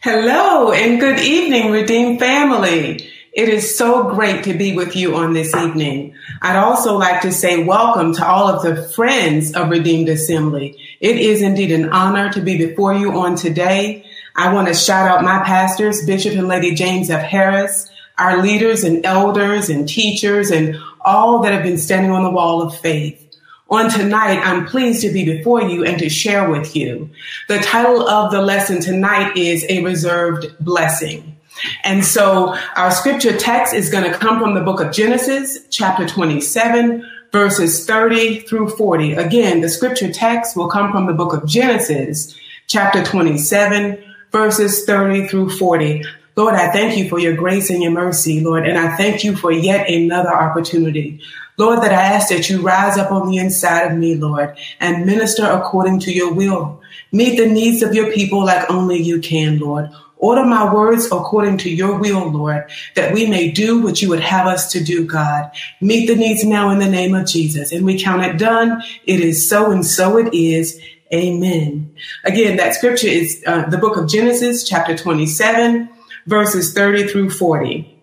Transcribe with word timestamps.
Hello 0.00 0.70
and 0.70 1.00
good 1.00 1.18
evening, 1.18 1.72
Redeemed 1.72 2.20
family. 2.20 3.10
It 3.32 3.48
is 3.48 3.76
so 3.76 4.14
great 4.14 4.44
to 4.44 4.54
be 4.54 4.76
with 4.76 4.94
you 4.94 5.16
on 5.16 5.32
this 5.32 5.52
evening. 5.56 6.14
I'd 6.40 6.54
also 6.54 6.96
like 6.96 7.22
to 7.22 7.32
say 7.32 7.64
welcome 7.64 8.14
to 8.14 8.24
all 8.24 8.46
of 8.46 8.62
the 8.62 8.88
friends 8.90 9.56
of 9.56 9.70
Redeemed 9.70 10.08
Assembly. 10.08 10.78
It 11.00 11.16
is 11.16 11.42
indeed 11.42 11.72
an 11.72 11.88
honor 11.88 12.32
to 12.34 12.40
be 12.40 12.56
before 12.56 12.94
you 12.94 13.18
on 13.18 13.34
today. 13.34 14.06
I 14.36 14.54
want 14.54 14.68
to 14.68 14.74
shout 14.74 15.10
out 15.10 15.24
my 15.24 15.42
pastors, 15.42 16.06
Bishop 16.06 16.34
and 16.34 16.46
Lady 16.46 16.76
James 16.76 17.10
F. 17.10 17.22
Harris, 17.22 17.90
our 18.18 18.40
leaders 18.40 18.84
and 18.84 19.04
elders 19.04 19.68
and 19.68 19.88
teachers 19.88 20.52
and 20.52 20.76
all 21.00 21.42
that 21.42 21.52
have 21.52 21.64
been 21.64 21.76
standing 21.76 22.12
on 22.12 22.22
the 22.22 22.30
wall 22.30 22.62
of 22.62 22.78
faith. 22.78 23.27
On 23.70 23.90
tonight, 23.90 24.40
I'm 24.42 24.66
pleased 24.66 25.02
to 25.02 25.12
be 25.12 25.24
before 25.24 25.62
you 25.62 25.84
and 25.84 25.98
to 25.98 26.08
share 26.08 26.48
with 26.48 26.74
you. 26.74 27.10
The 27.48 27.58
title 27.58 28.08
of 28.08 28.32
the 28.32 28.40
lesson 28.40 28.80
tonight 28.80 29.36
is 29.36 29.66
A 29.68 29.84
Reserved 29.84 30.46
Blessing. 30.58 31.36
And 31.84 32.02
so 32.02 32.56
our 32.76 32.90
scripture 32.90 33.36
text 33.36 33.74
is 33.74 33.90
going 33.90 34.10
to 34.10 34.16
come 34.16 34.40
from 34.40 34.54
the 34.54 34.62
book 34.62 34.80
of 34.80 34.92
Genesis, 34.92 35.58
chapter 35.68 36.06
27, 36.06 37.06
verses 37.30 37.84
30 37.84 38.40
through 38.40 38.70
40. 38.70 39.12
Again, 39.14 39.60
the 39.60 39.68
scripture 39.68 40.10
text 40.10 40.56
will 40.56 40.68
come 40.68 40.90
from 40.90 41.06
the 41.06 41.12
book 41.12 41.34
of 41.34 41.46
Genesis, 41.46 42.38
chapter 42.68 43.04
27, 43.04 44.02
verses 44.32 44.86
30 44.86 45.28
through 45.28 45.50
40. 45.50 46.04
Lord, 46.36 46.54
I 46.54 46.70
thank 46.70 46.96
you 46.96 47.08
for 47.08 47.18
your 47.18 47.34
grace 47.34 47.68
and 47.68 47.82
your 47.82 47.92
mercy, 47.92 48.40
Lord, 48.40 48.66
and 48.66 48.78
I 48.78 48.96
thank 48.96 49.24
you 49.24 49.36
for 49.36 49.52
yet 49.52 49.90
another 49.90 50.32
opportunity. 50.32 51.20
Lord, 51.58 51.82
that 51.82 51.92
I 51.92 52.02
ask 52.14 52.28
that 52.28 52.48
you 52.48 52.62
rise 52.62 52.96
up 52.96 53.10
on 53.10 53.28
the 53.28 53.38
inside 53.38 53.90
of 53.90 53.98
me, 53.98 54.14
Lord, 54.14 54.56
and 54.78 55.04
minister 55.04 55.44
according 55.44 55.98
to 56.00 56.12
your 56.12 56.32
will. 56.32 56.80
Meet 57.10 57.36
the 57.36 57.46
needs 57.46 57.82
of 57.82 57.94
your 57.94 58.12
people 58.12 58.44
like 58.44 58.70
only 58.70 59.02
you 59.02 59.20
can, 59.20 59.58
Lord. 59.58 59.90
Order 60.18 60.44
my 60.44 60.72
words 60.72 61.06
according 61.06 61.58
to 61.58 61.70
your 61.70 61.98
will, 61.98 62.30
Lord, 62.30 62.70
that 62.94 63.12
we 63.12 63.26
may 63.26 63.50
do 63.50 63.82
what 63.82 64.00
you 64.00 64.08
would 64.08 64.20
have 64.20 64.46
us 64.46 64.70
to 64.72 64.82
do, 64.82 65.04
God. 65.04 65.50
Meet 65.80 66.06
the 66.06 66.16
needs 66.16 66.44
now 66.44 66.70
in 66.70 66.78
the 66.78 66.88
name 66.88 67.14
of 67.14 67.26
Jesus. 67.26 67.72
And 67.72 67.84
we 67.84 68.00
count 68.00 68.24
it 68.24 68.38
done. 68.38 68.82
It 69.04 69.20
is 69.20 69.48
so 69.48 69.70
and 69.70 69.84
so 69.84 70.16
it 70.16 70.32
is. 70.34 70.80
Amen. 71.12 71.94
Again, 72.24 72.56
that 72.58 72.74
scripture 72.74 73.08
is 73.08 73.42
uh, 73.46 73.68
the 73.68 73.78
book 73.78 73.96
of 73.96 74.08
Genesis, 74.08 74.68
chapter 74.68 74.96
27, 74.96 75.88
verses 76.26 76.72
30 76.72 77.08
through 77.08 77.30
40. 77.30 77.94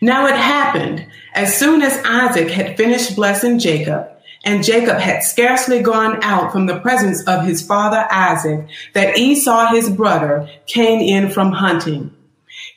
Now 0.00 0.26
it 0.26 0.36
happened 0.36 1.06
as 1.32 1.56
soon 1.56 1.82
as 1.82 2.02
Isaac 2.04 2.50
had 2.50 2.76
finished 2.76 3.16
blessing 3.16 3.58
Jacob, 3.58 4.08
and 4.44 4.64
Jacob 4.64 4.98
had 4.98 5.22
scarcely 5.22 5.82
gone 5.82 6.22
out 6.22 6.52
from 6.52 6.66
the 6.66 6.80
presence 6.80 7.22
of 7.24 7.44
his 7.44 7.62
father 7.62 8.06
Isaac, 8.10 8.68
that 8.94 9.18
Esau 9.18 9.66
his 9.66 9.90
brother 9.90 10.48
came 10.66 11.00
in 11.00 11.30
from 11.30 11.52
hunting. 11.52 12.14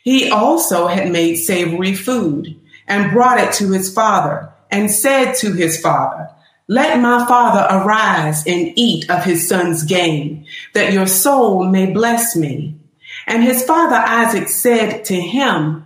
He 0.03 0.29
also 0.29 0.87
had 0.87 1.11
made 1.11 1.35
savory 1.35 1.95
food 1.95 2.59
and 2.87 3.11
brought 3.11 3.39
it 3.39 3.53
to 3.53 3.71
his 3.71 3.93
father 3.93 4.51
and 4.69 4.91
said 4.91 5.33
to 5.35 5.53
his 5.53 5.79
father, 5.79 6.29
let 6.67 6.99
my 7.01 7.25
father 7.27 7.67
arise 7.69 8.45
and 8.47 8.71
eat 8.75 9.09
of 9.09 9.25
his 9.25 9.47
son's 9.47 9.83
game, 9.83 10.45
that 10.73 10.93
your 10.93 11.07
soul 11.07 11.65
may 11.65 11.91
bless 11.91 12.35
me. 12.35 12.79
And 13.27 13.43
his 13.43 13.63
father 13.63 13.95
Isaac 13.95 14.47
said 14.47 15.05
to 15.05 15.15
him, 15.15 15.85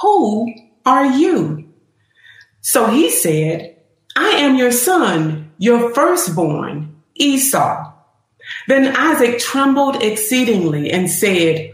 Who 0.00 0.52
are 0.84 1.06
you? 1.06 1.65
So 2.66 2.88
he 2.88 3.10
said, 3.10 3.76
I 4.16 4.26
am 4.26 4.56
your 4.56 4.72
son, 4.72 5.52
your 5.56 5.94
firstborn, 5.94 6.96
Esau. 7.14 7.92
Then 8.66 8.88
Isaac 8.96 9.38
trembled 9.38 10.02
exceedingly 10.02 10.90
and 10.90 11.08
said, 11.08 11.72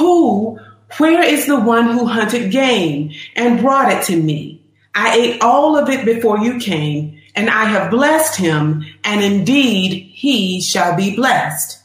Who, 0.00 0.58
where 0.98 1.22
is 1.22 1.46
the 1.46 1.60
one 1.60 1.92
who 1.92 2.06
hunted 2.06 2.50
game 2.50 3.12
and 3.36 3.60
brought 3.60 3.92
it 3.92 4.02
to 4.06 4.20
me? 4.20 4.60
I 4.96 5.16
ate 5.16 5.42
all 5.42 5.78
of 5.78 5.88
it 5.88 6.04
before 6.04 6.38
you 6.38 6.58
came, 6.58 7.20
and 7.36 7.48
I 7.48 7.66
have 7.66 7.92
blessed 7.92 8.36
him, 8.36 8.84
and 9.04 9.22
indeed 9.22 10.10
he 10.12 10.60
shall 10.60 10.96
be 10.96 11.14
blessed. 11.14 11.78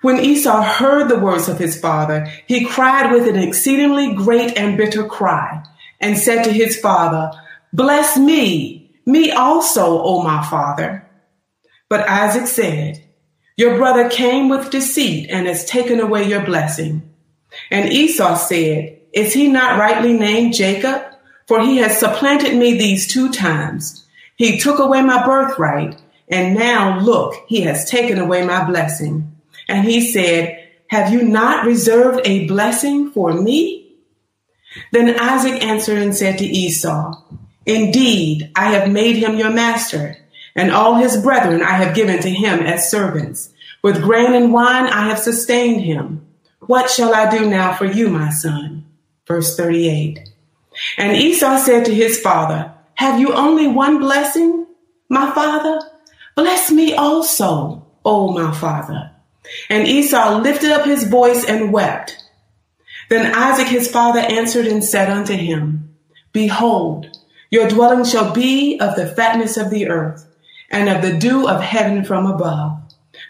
When 0.00 0.18
Esau 0.18 0.62
heard 0.62 1.08
the 1.08 1.20
words 1.20 1.48
of 1.48 1.60
his 1.60 1.80
father, 1.80 2.26
he 2.48 2.64
cried 2.64 3.12
with 3.12 3.28
an 3.28 3.36
exceedingly 3.36 4.14
great 4.14 4.58
and 4.58 4.76
bitter 4.76 5.04
cry, 5.04 5.62
and 6.00 6.18
said 6.18 6.42
to 6.42 6.52
his 6.52 6.76
father, 6.80 7.30
Bless 7.72 8.18
me, 8.18 8.90
me 9.06 9.30
also, 9.30 10.02
O 10.02 10.22
my 10.22 10.44
father. 10.48 11.08
But 11.88 12.08
Isaac 12.08 12.46
said, 12.46 13.02
Your 13.56 13.76
brother 13.76 14.08
came 14.08 14.48
with 14.48 14.70
deceit 14.70 15.28
and 15.30 15.46
has 15.46 15.64
taken 15.64 16.00
away 16.00 16.28
your 16.28 16.44
blessing. 16.44 17.02
And 17.70 17.92
Esau 17.92 18.36
said, 18.36 18.98
Is 19.12 19.32
he 19.32 19.48
not 19.48 19.78
rightly 19.78 20.12
named 20.12 20.54
Jacob? 20.54 21.02
For 21.48 21.60
he 21.60 21.78
has 21.78 21.98
supplanted 21.98 22.56
me 22.56 22.78
these 22.78 23.06
two 23.06 23.30
times. 23.30 24.06
He 24.36 24.58
took 24.58 24.78
away 24.78 25.02
my 25.02 25.24
birthright, 25.24 26.00
and 26.28 26.54
now 26.54 26.98
look, 27.00 27.34
he 27.46 27.62
has 27.62 27.88
taken 27.90 28.18
away 28.18 28.44
my 28.44 28.64
blessing. 28.64 29.36
And 29.68 29.86
he 29.86 30.12
said, 30.12 30.68
Have 30.88 31.12
you 31.12 31.22
not 31.22 31.66
reserved 31.66 32.20
a 32.24 32.46
blessing 32.46 33.10
for 33.10 33.32
me? 33.32 33.96
Then 34.92 35.18
Isaac 35.18 35.62
answered 35.62 35.98
and 35.98 36.14
said 36.16 36.38
to 36.38 36.44
Esau, 36.44 37.22
Indeed, 37.66 38.50
I 38.56 38.72
have 38.72 38.90
made 38.90 39.16
him 39.16 39.36
your 39.36 39.50
master, 39.50 40.16
and 40.54 40.70
all 40.70 40.96
his 40.96 41.20
brethren 41.22 41.62
I 41.62 41.72
have 41.72 41.94
given 41.94 42.20
to 42.20 42.30
him 42.30 42.60
as 42.60 42.90
servants. 42.90 43.52
With 43.82 44.02
grain 44.02 44.34
and 44.34 44.52
wine 44.52 44.86
I 44.86 45.08
have 45.08 45.18
sustained 45.18 45.82
him. 45.82 46.26
What 46.60 46.90
shall 46.90 47.14
I 47.14 47.30
do 47.30 47.48
now 47.48 47.74
for 47.74 47.84
you, 47.84 48.08
my 48.08 48.30
son? 48.30 48.84
Verse 49.26 49.56
38. 49.56 50.28
And 50.96 51.16
Esau 51.16 51.58
said 51.58 51.84
to 51.86 51.94
his 51.94 52.20
father, 52.20 52.72
Have 52.94 53.20
you 53.20 53.32
only 53.32 53.66
one 53.66 53.98
blessing, 53.98 54.66
my 55.08 55.32
father? 55.32 55.80
Bless 56.36 56.70
me 56.70 56.94
also, 56.94 57.86
O 58.04 58.32
my 58.32 58.52
father. 58.52 59.10
And 59.68 59.86
Esau 59.86 60.38
lifted 60.38 60.70
up 60.70 60.84
his 60.84 61.04
voice 61.04 61.44
and 61.44 61.72
wept. 61.72 62.16
Then 63.08 63.34
Isaac 63.34 63.68
his 63.68 63.90
father 63.90 64.20
answered 64.20 64.66
and 64.66 64.82
said 64.82 65.10
unto 65.10 65.34
him, 65.34 65.94
Behold, 66.32 67.18
your 67.52 67.68
dwelling 67.68 68.04
shall 68.04 68.32
be 68.32 68.80
of 68.80 68.96
the 68.96 69.06
fatness 69.06 69.58
of 69.58 69.68
the 69.68 69.88
earth 69.88 70.26
and 70.70 70.88
of 70.88 71.02
the 71.02 71.18
dew 71.18 71.46
of 71.46 71.60
heaven 71.60 72.02
from 72.02 72.24
above. 72.24 72.78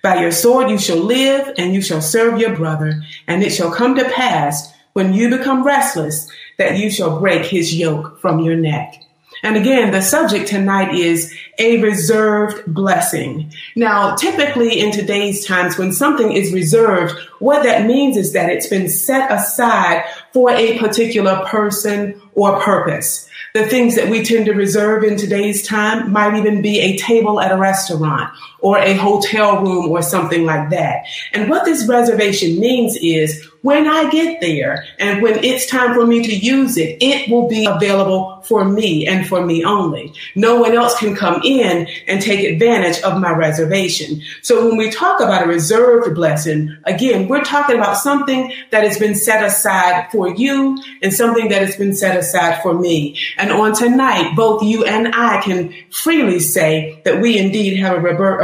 By 0.00 0.20
your 0.20 0.30
sword 0.30 0.70
you 0.70 0.78
shall 0.78 0.98
live 0.98 1.52
and 1.58 1.74
you 1.74 1.82
shall 1.82 2.00
serve 2.00 2.38
your 2.38 2.54
brother. 2.54 3.02
And 3.26 3.42
it 3.42 3.50
shall 3.50 3.72
come 3.72 3.96
to 3.96 4.08
pass 4.10 4.72
when 4.92 5.12
you 5.12 5.28
become 5.28 5.64
restless 5.64 6.30
that 6.56 6.78
you 6.78 6.88
shall 6.88 7.18
break 7.18 7.46
his 7.46 7.74
yoke 7.74 8.20
from 8.20 8.38
your 8.38 8.54
neck. 8.54 8.94
And 9.42 9.56
again, 9.56 9.90
the 9.90 10.02
subject 10.02 10.46
tonight 10.46 10.94
is 10.94 11.36
a 11.58 11.82
reserved 11.82 12.72
blessing. 12.72 13.52
Now, 13.74 14.14
typically 14.14 14.78
in 14.78 14.92
today's 14.92 15.44
times, 15.44 15.76
when 15.76 15.92
something 15.92 16.30
is 16.30 16.52
reserved, 16.52 17.18
what 17.40 17.64
that 17.64 17.86
means 17.88 18.16
is 18.16 18.34
that 18.34 18.50
it's 18.50 18.68
been 18.68 18.88
set 18.88 19.32
aside 19.32 20.04
for 20.32 20.50
a 20.50 20.78
particular 20.78 21.44
person 21.46 22.22
or 22.34 22.60
purpose. 22.60 23.28
The 23.54 23.66
things 23.66 23.96
that 23.96 24.08
we 24.08 24.24
tend 24.24 24.46
to 24.46 24.54
reserve 24.54 25.04
in 25.04 25.18
today's 25.18 25.66
time 25.66 26.10
might 26.10 26.38
even 26.38 26.62
be 26.62 26.80
a 26.80 26.96
table 26.96 27.38
at 27.38 27.52
a 27.52 27.56
restaurant 27.58 28.32
or 28.60 28.78
a 28.78 28.94
hotel 28.94 29.60
room 29.60 29.90
or 29.90 30.00
something 30.00 30.46
like 30.46 30.70
that. 30.70 31.04
And 31.34 31.50
what 31.50 31.66
this 31.66 31.86
reservation 31.86 32.58
means 32.58 32.96
is 32.96 33.46
when 33.62 33.86
I 33.86 34.10
get 34.10 34.40
there 34.40 34.84
and 34.98 35.22
when 35.22 35.42
it's 35.42 35.66
time 35.66 35.94
for 35.94 36.06
me 36.06 36.22
to 36.22 36.34
use 36.34 36.76
it, 36.76 36.98
it 37.00 37.30
will 37.30 37.48
be 37.48 37.64
available 37.64 38.42
for 38.42 38.64
me 38.64 39.06
and 39.06 39.26
for 39.26 39.44
me 39.44 39.64
only. 39.64 40.12
No 40.34 40.60
one 40.60 40.74
else 40.74 40.98
can 40.98 41.14
come 41.14 41.40
in 41.44 41.88
and 42.06 42.20
take 42.20 42.40
advantage 42.40 43.00
of 43.02 43.20
my 43.20 43.30
reservation. 43.30 44.20
So 44.42 44.68
when 44.68 44.76
we 44.76 44.90
talk 44.90 45.20
about 45.20 45.44
a 45.44 45.46
reserved 45.46 46.14
blessing, 46.14 46.76
again, 46.84 47.28
we're 47.28 47.44
talking 47.44 47.76
about 47.76 47.98
something 47.98 48.52
that 48.70 48.82
has 48.82 48.98
been 48.98 49.14
set 49.14 49.44
aside 49.44 50.10
for 50.10 50.28
you 50.34 50.82
and 51.00 51.12
something 51.12 51.48
that 51.48 51.62
has 51.62 51.76
been 51.76 51.94
set 51.94 52.16
aside 52.16 52.60
for 52.62 52.74
me. 52.74 53.16
And 53.38 53.52
on 53.52 53.74
tonight, 53.74 54.34
both 54.34 54.62
you 54.62 54.84
and 54.84 55.14
I 55.14 55.40
can 55.40 55.72
freely 55.90 56.40
say 56.40 57.00
that 57.04 57.20
we 57.20 57.38
indeed 57.38 57.78
have 57.78 57.96
a, 57.96 58.00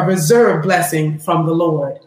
reserved 0.08 0.62
blessing 0.62 1.18
from 1.18 1.44
the 1.44 1.52
Lord. 1.52 1.98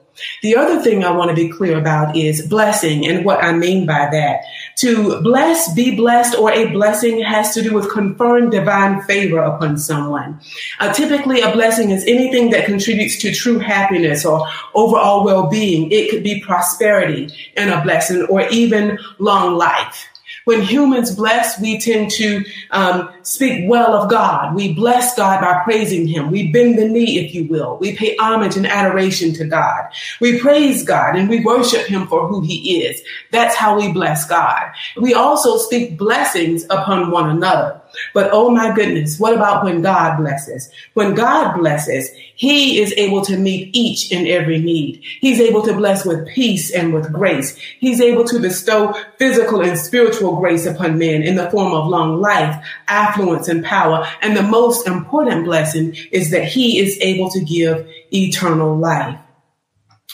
The 0.42 0.56
other 0.56 0.82
thing 0.82 1.04
I 1.04 1.12
want 1.12 1.30
to 1.30 1.36
be 1.36 1.50
clear 1.50 1.78
about 1.78 2.16
is 2.16 2.48
blessing 2.48 3.08
and 3.08 3.26
what 3.26 3.44
I 3.44 3.54
mean 3.54 3.86
by 3.86 4.10
that. 4.12 4.42
To 4.78 5.22
bless, 5.22 5.74
be 5.74 5.96
blessed, 5.96 6.38
or 6.38 6.52
a 6.52 6.72
blessing 6.72 7.22
has 7.22 7.54
to 7.54 7.62
do 7.62 7.74
with 7.74 7.92
conferring 7.92 8.50
divine 8.50 9.02
favor 9.04 9.40
upon 9.40 9.78
someone. 9.78 10.40
Uh, 10.80 10.92
typically, 10.94 11.42
a 11.42 11.52
blessing 11.52 11.92
is 11.92 12.04
anything 12.06 12.50
that 12.52 12.66
contributes 12.66 13.20
to 13.22 13.34
true 13.34 13.60
happiness 13.60 14.26
or 14.26 14.48
overall 14.74 15.24
well-being. 15.24 15.92
It 15.92 16.10
could 16.10 16.24
be 16.24 16.42
prosperity 16.42 17.30
and 17.56 17.70
a 17.70 17.82
blessing 17.82 18.24
or 18.24 18.48
even 18.50 18.98
long 19.20 19.56
life. 19.56 20.11
When 20.46 20.62
humans 20.62 21.16
bless, 21.16 21.60
we 21.60 21.80
tend 21.80 22.12
to 22.12 22.44
um, 22.72 23.10
speak 23.22 23.70
well 23.70 23.94
of 23.94 24.10
God. 24.10 24.56
We 24.56 24.74
bless 24.74 25.16
God 25.16 25.42
by 25.42 25.64
praising 25.64 26.08
Him. 26.08 26.32
We 26.32 26.52
bend 26.52 26.80
the 26.80 26.88
knee, 26.88 27.20
if 27.20 27.34
you 27.34 27.46
will. 27.46 27.78
We 27.80 27.96
pay 27.96 28.16
homage 28.18 28.58
and 28.58 28.66
adoration 28.66 29.34
to 29.34 29.46
God. 29.46 29.86
We 30.20 30.40
praise 30.40 30.84
God 30.84 31.16
and 31.16 31.30
we 31.30 31.44
worship 31.44 31.86
Him 31.86 32.08
for 32.08 32.28
who 32.28 32.42
He 32.42 32.84
is. 32.84 33.02
That's 33.32 33.56
how 33.56 33.78
we 33.78 33.92
bless 33.92 34.28
God. 34.28 34.72
We 34.98 35.14
also 35.14 35.58
speak 35.58 35.98
blessings 35.98 36.66
upon 36.70 37.12
one 37.12 37.30
another. 37.30 37.81
But 38.14 38.30
oh 38.32 38.50
my 38.50 38.74
goodness, 38.74 39.20
what 39.20 39.34
about 39.34 39.64
when 39.64 39.82
God 39.82 40.18
blesses? 40.18 40.70
When 40.94 41.14
God 41.14 41.58
blesses, 41.58 42.10
He 42.36 42.80
is 42.80 42.94
able 42.98 43.22
to 43.26 43.38
meet 43.38 43.76
each 43.76 44.12
and 44.12 44.28
every 44.28 44.60
need. 44.60 45.02
He's 45.20 45.40
able 45.40 45.62
to 45.64 45.74
bless 45.74 46.06
with 46.06 46.28
peace 46.28 46.72
and 46.72 46.94
with 46.94 47.12
grace. 47.12 47.56
He's 47.80 48.02
able 48.02 48.26
to 48.26 48.40
bestow 48.40 48.94
physical 49.18 49.62
and 49.62 49.78
spiritual 49.78 50.38
grace 50.38 50.66
upon 50.66 50.98
men 50.98 51.24
in 51.24 51.36
the 51.36 51.50
form 51.50 51.74
of 51.74 51.88
long 51.88 52.20
life, 52.22 52.64
affluence, 52.88 53.48
and 53.48 53.64
power. 53.64 54.08
And 54.22 54.36
the 54.36 54.44
most 54.44 54.88
important 54.88 55.46
blessing 55.46 55.96
is 56.12 56.32
that 56.32 56.46
He 56.46 56.80
is 56.80 56.98
able 57.02 57.30
to 57.32 57.44
give 57.44 57.88
eternal 58.12 58.76
life. 58.78 59.20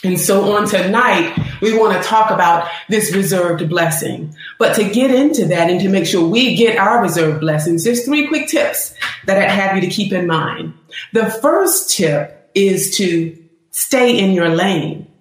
And 0.08 0.20
so 0.20 0.56
on 0.56 0.66
tonight, 0.68 1.38
we 1.62 1.78
want 1.78 2.02
to 2.02 2.08
talk 2.08 2.32
about 2.32 2.70
this 2.88 3.14
reserved 3.14 3.68
blessing. 3.68 4.34
But 4.58 4.76
to 4.76 4.90
get 4.90 5.12
into 5.12 5.46
that 5.48 5.70
and 5.70 5.82
to 5.82 5.90
make 5.90 6.06
sure 6.06 6.26
we 6.26 6.56
get 6.56 6.78
our 6.78 7.02
reserved 7.02 7.42
blessings, 7.42 7.84
there's 7.84 8.06
three 8.06 8.28
quick 8.28 8.48
tips 8.48 8.96
that 9.26 9.38
I'd 9.38 9.50
have 9.50 9.76
you 9.76 9.82
to 9.82 9.94
keep 9.94 10.14
in 10.14 10.26
mind. 10.26 10.74
The 11.12 11.30
first 11.30 11.96
tip 11.96 12.50
is 12.56 12.96
to 12.98 13.38
stay 13.72 14.18
in 14.18 14.32
your 14.32 14.48
lane. 14.48 15.12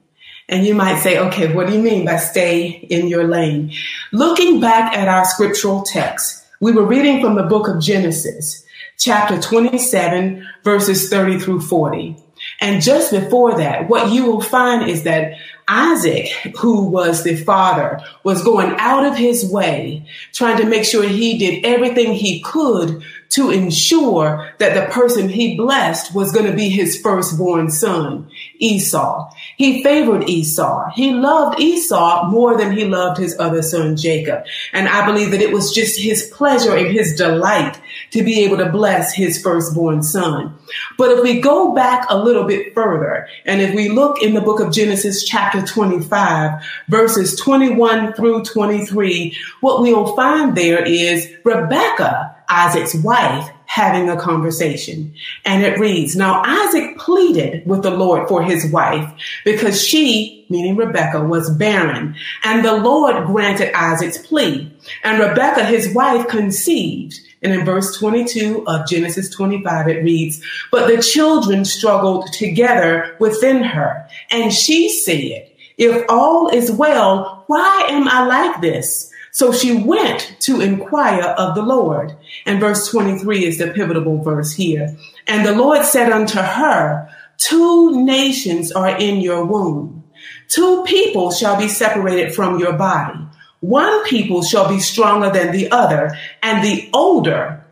And 0.49 0.65
you 0.65 0.75
might 0.75 1.01
say, 1.01 1.19
okay, 1.19 1.53
what 1.53 1.67
do 1.67 1.73
you 1.73 1.83
mean 1.83 2.05
by 2.05 2.19
stay 2.19 2.69
in 2.69 3.09
your 3.09 3.27
lane? 3.27 3.73
Looking 4.13 4.61
back 4.61 4.97
at 4.97 5.09
our 5.09 5.25
scriptural 5.25 5.83
text, 5.83 6.47
we 6.61 6.71
were 6.71 6.87
reading 6.87 7.21
from 7.21 7.35
the 7.35 7.43
book 7.43 7.67
of 7.67 7.81
Genesis, 7.81 8.65
chapter 8.97 9.43
27, 9.43 10.47
verses 10.63 11.11
30 11.11 11.41
through 11.41 11.61
40. 11.63 12.23
And 12.61 12.83
just 12.83 13.11
before 13.11 13.59
that, 13.59 13.89
what 13.89 14.13
you 14.13 14.27
will 14.27 14.41
find 14.41 14.89
is 14.89 15.03
that 15.03 15.35
Isaac, 15.69 16.29
who 16.59 16.87
was 16.87 17.25
the 17.25 17.37
father, 17.37 18.01
was 18.23 18.45
going 18.45 18.75
out 18.79 19.05
of 19.05 19.17
his 19.17 19.51
way, 19.51 20.07
trying 20.33 20.59
to 20.59 20.65
make 20.67 20.85
sure 20.85 21.03
he 21.03 21.39
did 21.39 21.65
everything 21.65 22.13
he 22.13 22.41
could 22.41 23.03
to 23.31 23.51
ensure 23.51 24.49
that 24.59 24.75
the 24.75 24.93
person 24.93 25.29
he 25.29 25.57
blessed 25.57 26.15
was 26.15 26.31
going 26.33 26.47
to 26.47 26.57
be 26.57 26.69
his 26.69 27.01
firstborn 27.01 27.71
son, 27.71 28.31
Esau. 28.59 29.29
He 29.57 29.83
favored 29.83 30.29
Esau. 30.29 30.91
He 30.95 31.13
loved 31.13 31.61
Esau 31.61 32.31
more 32.31 32.57
than 32.57 32.71
he 32.71 32.85
loved 32.85 33.19
his 33.19 33.37
other 33.39 33.63
son, 33.63 33.97
Jacob. 33.97 34.45
And 34.73 34.89
I 34.89 35.05
believe 35.05 35.33
that 35.33 35.43
it 35.43 35.53
was 35.53 35.75
just 35.75 35.99
his 35.99 36.31
pleasure 36.33 36.77
and 36.77 36.87
his 36.87 37.17
delight 37.17 37.81
to 38.11 38.23
be 38.23 38.45
able 38.45 38.57
to 38.59 38.71
bless 38.71 39.15
his 39.15 39.41
firstborn 39.43 40.03
son. 40.03 40.55
But 40.99 41.11
if 41.13 41.23
we 41.23 41.41
go 41.41 41.75
back 41.75 42.07
a 42.09 42.19
little 42.19 42.45
bit 42.45 42.75
further, 42.75 43.29
and 43.45 43.61
if 43.61 43.75
we 43.75 43.89
look 43.89 44.23
in 44.23 44.35
the 44.35 44.41
book 44.41 44.61
of 44.61 44.73
Genesis, 44.73 45.25
chapter 45.25 45.63
25, 45.63 46.63
verses 46.89 47.37
21 47.37 48.15
through 48.15 48.45
23, 48.45 49.37
what 49.61 49.83
we'll 49.83 50.15
find 50.17 50.57
there 50.57 50.85
is 50.85 51.31
Rebecca 51.45 52.37
Isaac's 52.49 52.95
wife 52.95 53.51
having 53.67 54.09
a 54.09 54.17
conversation. 54.17 55.13
And 55.45 55.65
it 55.65 55.79
reads, 55.79 56.17
Now 56.17 56.43
Isaac 56.45 56.97
pleaded 56.99 57.67
with 57.67 57.83
the 57.83 57.91
Lord 57.91 58.29
for 58.29 58.43
his 58.43 58.71
wife 58.71 59.13
because 59.45 59.83
she, 59.83 60.47
meaning 60.49 60.77
Rebecca, 60.77 61.23
was 61.23 61.51
barren. 61.51 62.17
And 62.45 62.65
the 62.65 62.77
Lord 62.77 63.27
granted 63.27 63.77
Isaac's 63.77 64.19
plea. 64.19 64.73
And 65.03 65.21
Rebecca, 65.21 65.65
his 65.65 65.93
wife, 65.95 66.29
conceived. 66.29 67.21
And 67.43 67.53
in 67.53 67.65
verse 67.65 67.97
22 67.99 68.67
of 68.67 68.89
Genesis 68.89 69.31
25, 69.31 69.89
it 69.89 70.03
reads, 70.03 70.43
But 70.71 70.89
the 70.89 71.03
children 71.03 71.65
struggled 71.65 72.33
together 72.33 73.17
within 73.19 73.63
her. 73.63 74.09
And 74.31 74.53
she 74.53 74.89
said, 74.89 75.51
If 75.77 76.05
all 76.09 76.49
is 76.49 76.71
well, 76.71 77.45
why 77.47 77.87
am 77.91 78.09
I 78.09 78.27
like 78.27 78.61
this? 78.61 79.13
So 79.37 79.53
she 79.53 79.77
went 79.77 80.35
to 80.41 80.63
inquire 80.63 81.35
of 81.37 81.55
the 81.55 81.63
Lord. 81.63 82.17
And 82.47 82.59
verse 82.59 82.89
23 82.89 83.45
is 83.45 83.59
the 83.59 83.69
pivotal 83.69 84.23
verse 84.23 84.55
here. 84.55 84.97
And 85.27 85.45
the 85.45 85.55
Lord 85.55 85.85
said 85.85 86.11
unto 86.11 86.39
her, 86.39 87.09
Two 87.37 88.03
nations 88.03 88.73
are 88.73 88.97
in 88.97 89.21
your 89.21 89.45
womb. 89.45 90.05
Two 90.49 90.85
people 90.85 91.31
shall 91.33 91.59
be 91.59 91.69
separated 91.69 92.35
from 92.35 92.59
your 92.59 92.73
body. 92.73 93.26
One 93.67 94.05
people 94.05 94.43
shall 94.43 94.69
be 94.69 94.79
stronger 94.79 95.29
than 95.29 95.51
the 95.51 95.73
other, 95.73 96.17
and 96.41 96.63
the 96.63 96.89
older 96.95 97.67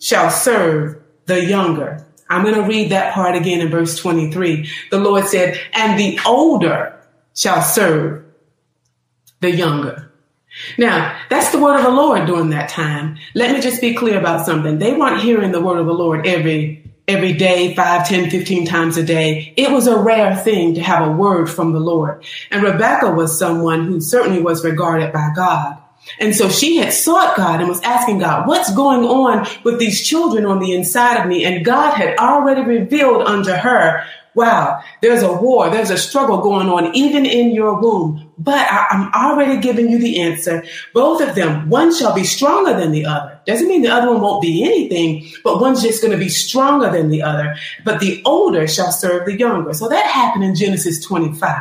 shall 0.00 0.30
serve 0.30 1.00
the 1.26 1.44
younger. 1.44 2.04
I'm 2.28 2.42
going 2.42 2.56
to 2.56 2.62
read 2.62 2.90
that 2.90 3.14
part 3.14 3.36
again 3.36 3.60
in 3.60 3.68
verse 3.68 3.96
23. 3.98 4.68
The 4.90 4.98
Lord 4.98 5.26
said, 5.26 5.56
and 5.72 5.96
the 5.96 6.18
older 6.26 7.00
shall 7.36 7.62
serve 7.62 8.24
the 9.38 9.54
younger. 9.54 10.10
Now, 10.76 11.16
that's 11.30 11.52
the 11.52 11.60
word 11.60 11.76
of 11.76 11.84
the 11.84 11.90
Lord 11.90 12.26
during 12.26 12.50
that 12.50 12.68
time. 12.68 13.16
Let 13.34 13.54
me 13.54 13.60
just 13.60 13.80
be 13.80 13.94
clear 13.94 14.18
about 14.18 14.44
something. 14.44 14.80
They 14.80 14.94
weren't 14.94 15.22
hearing 15.22 15.52
the 15.52 15.60
word 15.60 15.78
of 15.78 15.86
the 15.86 15.94
Lord 15.94 16.26
every 16.26 16.87
every 17.08 17.32
day, 17.32 17.74
5, 17.74 18.06
10, 18.06 18.30
15 18.30 18.66
times 18.66 18.96
a 18.96 19.02
day. 19.02 19.52
It 19.56 19.70
was 19.70 19.86
a 19.86 19.96
rare 19.96 20.36
thing 20.36 20.74
to 20.74 20.82
have 20.82 21.08
a 21.08 21.10
word 21.10 21.50
from 21.50 21.72
the 21.72 21.80
Lord. 21.80 22.24
And 22.50 22.62
Rebecca 22.62 23.10
was 23.10 23.38
someone 23.38 23.86
who 23.86 24.00
certainly 24.00 24.42
was 24.42 24.64
regarded 24.64 25.12
by 25.12 25.30
God. 25.34 25.78
And 26.20 26.34
so 26.34 26.48
she 26.48 26.76
had 26.76 26.92
sought 26.92 27.36
God 27.36 27.60
and 27.60 27.68
was 27.68 27.82
asking 27.82 28.18
God, 28.20 28.46
what's 28.46 28.74
going 28.74 29.04
on 29.04 29.46
with 29.64 29.78
these 29.78 30.06
children 30.06 30.46
on 30.46 30.58
the 30.58 30.72
inside 30.72 31.20
of 31.20 31.26
me? 31.26 31.44
And 31.44 31.64
God 31.64 31.94
had 31.94 32.16
already 32.18 32.62
revealed 32.62 33.22
unto 33.22 33.52
her 33.52 34.04
wow, 34.34 34.80
there's 35.02 35.24
a 35.24 35.32
war, 35.32 35.68
there's 35.68 35.90
a 35.90 35.98
struggle 35.98 36.40
going 36.40 36.68
on 36.68 36.94
even 36.94 37.26
in 37.26 37.50
your 37.50 37.80
womb. 37.80 38.27
But 38.38 38.70
I, 38.70 38.86
am 38.90 39.12
already 39.14 39.60
giving 39.60 39.90
you 39.90 39.98
the 39.98 40.20
answer. 40.20 40.64
Both 40.94 41.20
of 41.20 41.34
them, 41.34 41.68
one 41.68 41.92
shall 41.92 42.14
be 42.14 42.22
stronger 42.22 42.78
than 42.78 42.92
the 42.92 43.04
other. 43.04 43.40
Doesn't 43.46 43.66
mean 43.68 43.82
the 43.82 43.88
other 43.88 44.12
one 44.12 44.20
won't 44.20 44.42
be 44.42 44.64
anything, 44.64 45.28
but 45.42 45.60
one's 45.60 45.82
just 45.82 46.00
going 46.00 46.12
to 46.12 46.18
be 46.18 46.28
stronger 46.28 46.90
than 46.90 47.08
the 47.08 47.22
other. 47.22 47.56
But 47.84 47.98
the 47.98 48.22
older 48.24 48.68
shall 48.68 48.92
serve 48.92 49.26
the 49.26 49.36
younger. 49.36 49.74
So 49.74 49.88
that 49.88 50.06
happened 50.06 50.44
in 50.44 50.54
Genesis 50.54 51.04
25. 51.04 51.60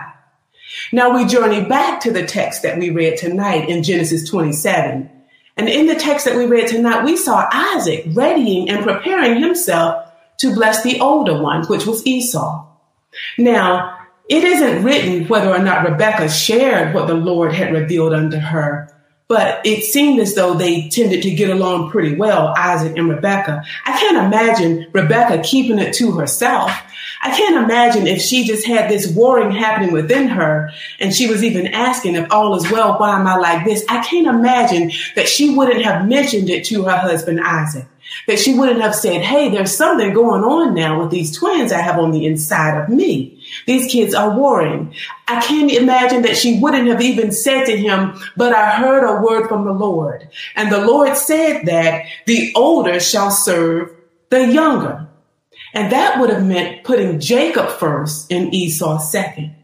Now 0.91 1.15
we 1.15 1.25
journey 1.25 1.65
back 1.65 2.00
to 2.01 2.12
the 2.12 2.25
text 2.25 2.62
that 2.62 2.77
we 2.77 2.91
read 2.91 3.18
tonight 3.18 3.69
in 3.69 3.81
Genesis 3.83 4.29
27. 4.29 5.09
And 5.57 5.68
in 5.68 5.88
the 5.88 5.95
text 5.95 6.25
that 6.25 6.38
we 6.38 6.45
read 6.45 6.68
tonight, 6.68 7.03
we 7.03 7.18
saw 7.18 7.47
Isaac 7.51 8.06
readying 8.09 8.69
and 8.69 8.83
preparing 8.83 9.41
himself 9.41 10.06
to 10.38 10.53
bless 10.53 10.83
the 10.83 11.00
older 11.00 11.41
one, 11.41 11.65
which 11.65 11.88
was 11.88 12.06
Esau. 12.06 12.68
Now, 13.39 13.97
it 14.29 14.44
isn't 14.44 14.83
written 14.83 15.27
whether 15.27 15.50
or 15.50 15.59
not 15.59 15.88
Rebecca 15.88 16.29
shared 16.29 16.93
what 16.93 17.07
the 17.07 17.13
Lord 17.13 17.53
had 17.53 17.74
revealed 17.74 18.13
unto 18.13 18.38
her, 18.38 18.93
but 19.27 19.65
it 19.65 19.84
seemed 19.84 20.19
as 20.19 20.36
though 20.36 20.53
they 20.53 20.89
tended 20.89 21.24
to 21.24 21.31
get 21.31 21.50
along 21.50 21.91
pretty 21.91 22.15
well, 22.15 22.53
Isaac 22.57 22.98
and 22.98 23.10
Rebecca. 23.10 23.63
I 23.86 23.98
can't 23.98 24.17
imagine 24.17 24.88
Rebecca 24.93 25.41
keeping 25.43 25.79
it 25.79 25.93
to 25.96 26.12
herself. 26.13 26.72
I 27.22 27.36
can't 27.36 27.63
imagine 27.63 28.05
if 28.05 28.22
she 28.22 28.46
just 28.46 28.65
had 28.65 28.89
this 28.89 29.07
warring 29.07 29.51
happening 29.51 29.91
within 29.91 30.27
her 30.27 30.72
and 31.00 31.13
she 31.13 31.27
was 31.27 31.43
even 31.43 31.67
asking 31.67 32.15
if 32.15 32.31
all 32.31 32.55
is 32.55 32.72
well, 32.72 32.98
why 32.98 33.19
am 33.19 33.27
I 33.27 33.38
like 33.38 33.65
this? 33.65 33.84
I 33.89 34.03
can't 34.03 34.27
imagine 34.27 34.91
that 35.15 35.27
she 35.27 35.55
wouldn't 35.55 35.84
have 35.84 36.07
mentioned 36.07 36.50
it 36.50 36.65
to 36.65 36.84
her 36.84 36.98
husband, 36.98 37.39
Isaac 37.41 37.86
that 38.27 38.39
she 38.39 38.53
wouldn't 38.53 38.81
have 38.81 38.96
said, 38.96 39.22
Hey, 39.22 39.50
there's 39.50 39.75
something 39.75 40.13
going 40.13 40.43
on 40.43 40.74
now 40.74 41.00
with 41.00 41.12
these 41.12 41.38
twins 41.38 41.72
I 41.72 41.81
have 41.81 42.00
on 42.00 42.12
the 42.12 42.25
inside 42.25 42.81
of 42.81 42.89
me. 42.89 43.37
These 43.66 43.92
kids 43.92 44.13
are 44.13 44.38
warring. 44.38 44.94
I 45.27 45.42
can't 45.42 45.72
imagine 45.72 46.22
that 46.24 46.38
she 46.38 46.60
wouldn't 46.60 46.88
have 46.88 47.01
even 47.01 47.32
said 47.32 47.66
to 47.66 47.77
him, 47.77 48.20
but 48.36 48.54
I 48.54 48.72
heard 48.72 49.04
a 49.04 49.22
word 49.22 49.48
from 49.48 49.66
the 49.66 49.74
Lord. 49.74 50.30
And 50.56 50.72
the 50.72 50.86
Lord 50.86 51.16
said 51.18 51.66
that 51.66 52.06
the 52.25 52.54
older 52.56 53.00
shall 53.00 53.32
serve 53.32 53.96
the 54.30 54.48
younger. 54.48 55.08
And 55.74 55.92
that 55.92 56.20
would 56.20 56.30
have 56.30 56.46
meant 56.46 56.84
putting 56.84 57.20
Jacob 57.20 57.70
first 57.70 58.32
and 58.32 58.54
Esau 58.54 59.00
second. 59.00 59.56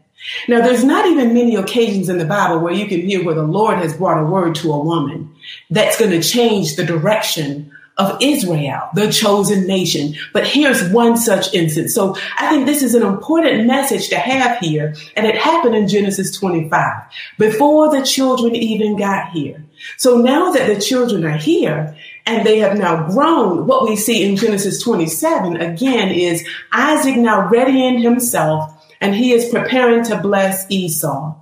Now, 0.48 0.62
there's 0.62 0.84
not 0.84 1.06
even 1.06 1.34
many 1.34 1.54
occasions 1.54 2.08
in 2.08 2.18
the 2.18 2.24
Bible 2.24 2.60
where 2.60 2.72
you 2.72 2.86
can 2.86 3.00
hear 3.00 3.24
where 3.24 3.34
the 3.34 3.42
Lord 3.42 3.78
has 3.78 3.96
brought 3.96 4.22
a 4.22 4.24
word 4.24 4.54
to 4.56 4.72
a 4.72 4.82
woman 4.82 5.34
that's 5.70 5.98
going 5.98 6.12
to 6.12 6.22
change 6.22 6.76
the 6.76 6.84
direction 6.84 7.72
of 7.96 8.18
Israel, 8.20 8.88
the 8.94 9.10
chosen 9.12 9.66
nation. 9.66 10.14
But 10.32 10.46
here's 10.46 10.88
one 10.90 11.16
such 11.16 11.54
instance. 11.54 11.94
So 11.94 12.16
I 12.38 12.48
think 12.48 12.66
this 12.66 12.82
is 12.82 12.94
an 12.94 13.02
important 13.02 13.66
message 13.66 14.08
to 14.08 14.16
have 14.16 14.58
here. 14.58 14.94
And 15.16 15.26
it 15.26 15.36
happened 15.36 15.76
in 15.76 15.86
Genesis 15.86 16.36
25 16.36 17.02
before 17.38 17.96
the 17.96 18.04
children 18.04 18.56
even 18.56 18.96
got 18.96 19.30
here. 19.30 19.64
So 19.96 20.18
now 20.18 20.50
that 20.52 20.66
the 20.66 20.80
children 20.80 21.24
are 21.24 21.36
here 21.36 21.96
and 22.26 22.44
they 22.44 22.58
have 22.58 22.76
now 22.76 23.06
grown, 23.08 23.66
what 23.66 23.88
we 23.88 23.94
see 23.94 24.24
in 24.24 24.36
Genesis 24.36 24.82
27 24.82 25.56
again 25.56 26.08
is 26.08 26.46
Isaac 26.72 27.16
now 27.16 27.48
readying 27.48 28.00
himself 28.00 28.72
and 29.00 29.14
he 29.14 29.32
is 29.32 29.50
preparing 29.50 30.02
to 30.04 30.20
bless 30.20 30.68
Esau. 30.68 31.34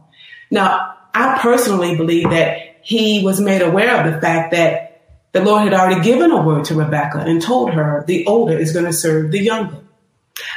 Now, 0.51 0.97
I 1.15 1.39
personally 1.39 1.97
believe 1.97 2.29
that 2.31 2.59
he 2.83 3.23
was 3.23 3.41
made 3.41 3.63
aware 3.63 4.05
of 4.05 4.13
the 4.13 4.21
fact 4.21 4.51
that 4.53 4.92
the 5.33 5.43
Lord 5.43 5.62
had 5.62 5.75
already 5.75 6.03
given 6.03 6.31
a 6.31 6.43
word 6.43 6.67
to 6.67 6.75
Rebecca 6.75 7.19
and 7.19 7.41
told 7.41 7.73
her 7.73 8.05
the 8.07 8.27
older 8.27 8.57
is 8.57 8.73
going 8.73 8.85
to 8.85 8.93
serve 8.93 9.31
the 9.31 9.43
younger. 9.43 9.79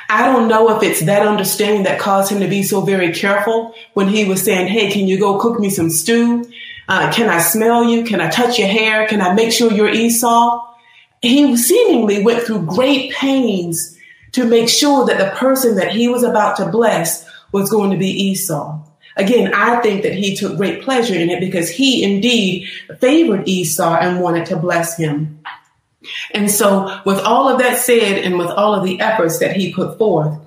I 0.09 0.25
don't 0.25 0.47
know 0.47 0.75
if 0.75 0.83
it's 0.83 1.01
that 1.05 1.25
understanding 1.25 1.83
that 1.83 1.99
caused 1.99 2.31
him 2.31 2.39
to 2.41 2.47
be 2.47 2.63
so 2.63 2.81
very 2.81 3.13
careful 3.13 3.73
when 3.93 4.07
he 4.07 4.25
was 4.25 4.43
saying, 4.43 4.67
Hey, 4.67 4.91
can 4.91 5.07
you 5.07 5.19
go 5.19 5.39
cook 5.39 5.59
me 5.59 5.69
some 5.69 5.89
stew? 5.89 6.49
Uh, 6.87 7.11
can 7.11 7.29
I 7.29 7.39
smell 7.39 7.83
you? 7.83 8.03
Can 8.03 8.21
I 8.21 8.29
touch 8.29 8.59
your 8.59 8.67
hair? 8.67 9.07
Can 9.07 9.21
I 9.21 9.33
make 9.33 9.51
sure 9.51 9.71
you're 9.71 9.89
Esau? 9.89 10.73
He 11.21 11.57
seemingly 11.57 12.21
went 12.21 12.43
through 12.43 12.67
great 12.67 13.11
pains 13.11 13.97
to 14.33 14.45
make 14.45 14.69
sure 14.69 15.05
that 15.05 15.17
the 15.17 15.35
person 15.37 15.75
that 15.75 15.91
he 15.91 16.07
was 16.07 16.23
about 16.23 16.57
to 16.57 16.67
bless 16.67 17.27
was 17.51 17.71
going 17.71 17.91
to 17.91 17.97
be 17.97 18.09
Esau. 18.09 18.79
Again, 19.17 19.53
I 19.53 19.81
think 19.81 20.03
that 20.03 20.13
he 20.13 20.35
took 20.35 20.57
great 20.57 20.83
pleasure 20.83 21.15
in 21.15 21.29
it 21.29 21.39
because 21.39 21.69
he 21.69 22.03
indeed 22.03 22.67
favored 22.99 23.47
Esau 23.47 23.95
and 23.95 24.21
wanted 24.21 24.45
to 24.47 24.57
bless 24.57 24.97
him. 24.97 25.39
And 26.31 26.51
so, 26.51 27.01
with 27.05 27.19
all 27.19 27.47
of 27.49 27.59
that 27.59 27.79
said, 27.79 28.19
and 28.23 28.37
with 28.37 28.49
all 28.49 28.75
of 28.75 28.83
the 28.83 28.99
efforts 28.99 29.39
that 29.39 29.55
he 29.55 29.73
put 29.73 29.97
forth, 29.97 30.37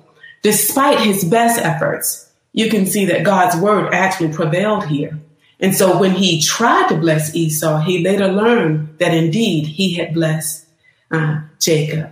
despite 0.41 0.99
his 0.99 1.23
best 1.25 1.59
efforts, 1.59 2.31
you 2.53 2.69
can 2.69 2.85
see 2.85 3.05
that 3.05 3.23
God's 3.23 3.57
word 3.57 3.93
actually 3.93 4.33
prevailed 4.33 4.85
here. 4.85 5.19
And 5.59 5.75
so, 5.75 5.99
when 5.99 6.11
he 6.11 6.41
tried 6.41 6.87
to 6.89 6.97
bless 6.97 7.35
Esau, 7.35 7.81
he 7.81 8.03
later 8.03 8.27
learned 8.27 8.99
that 8.99 9.13
indeed 9.13 9.65
he 9.65 9.95
had 9.95 10.13
blessed 10.13 10.65
uh, 11.11 11.41
Jacob. 11.59 12.11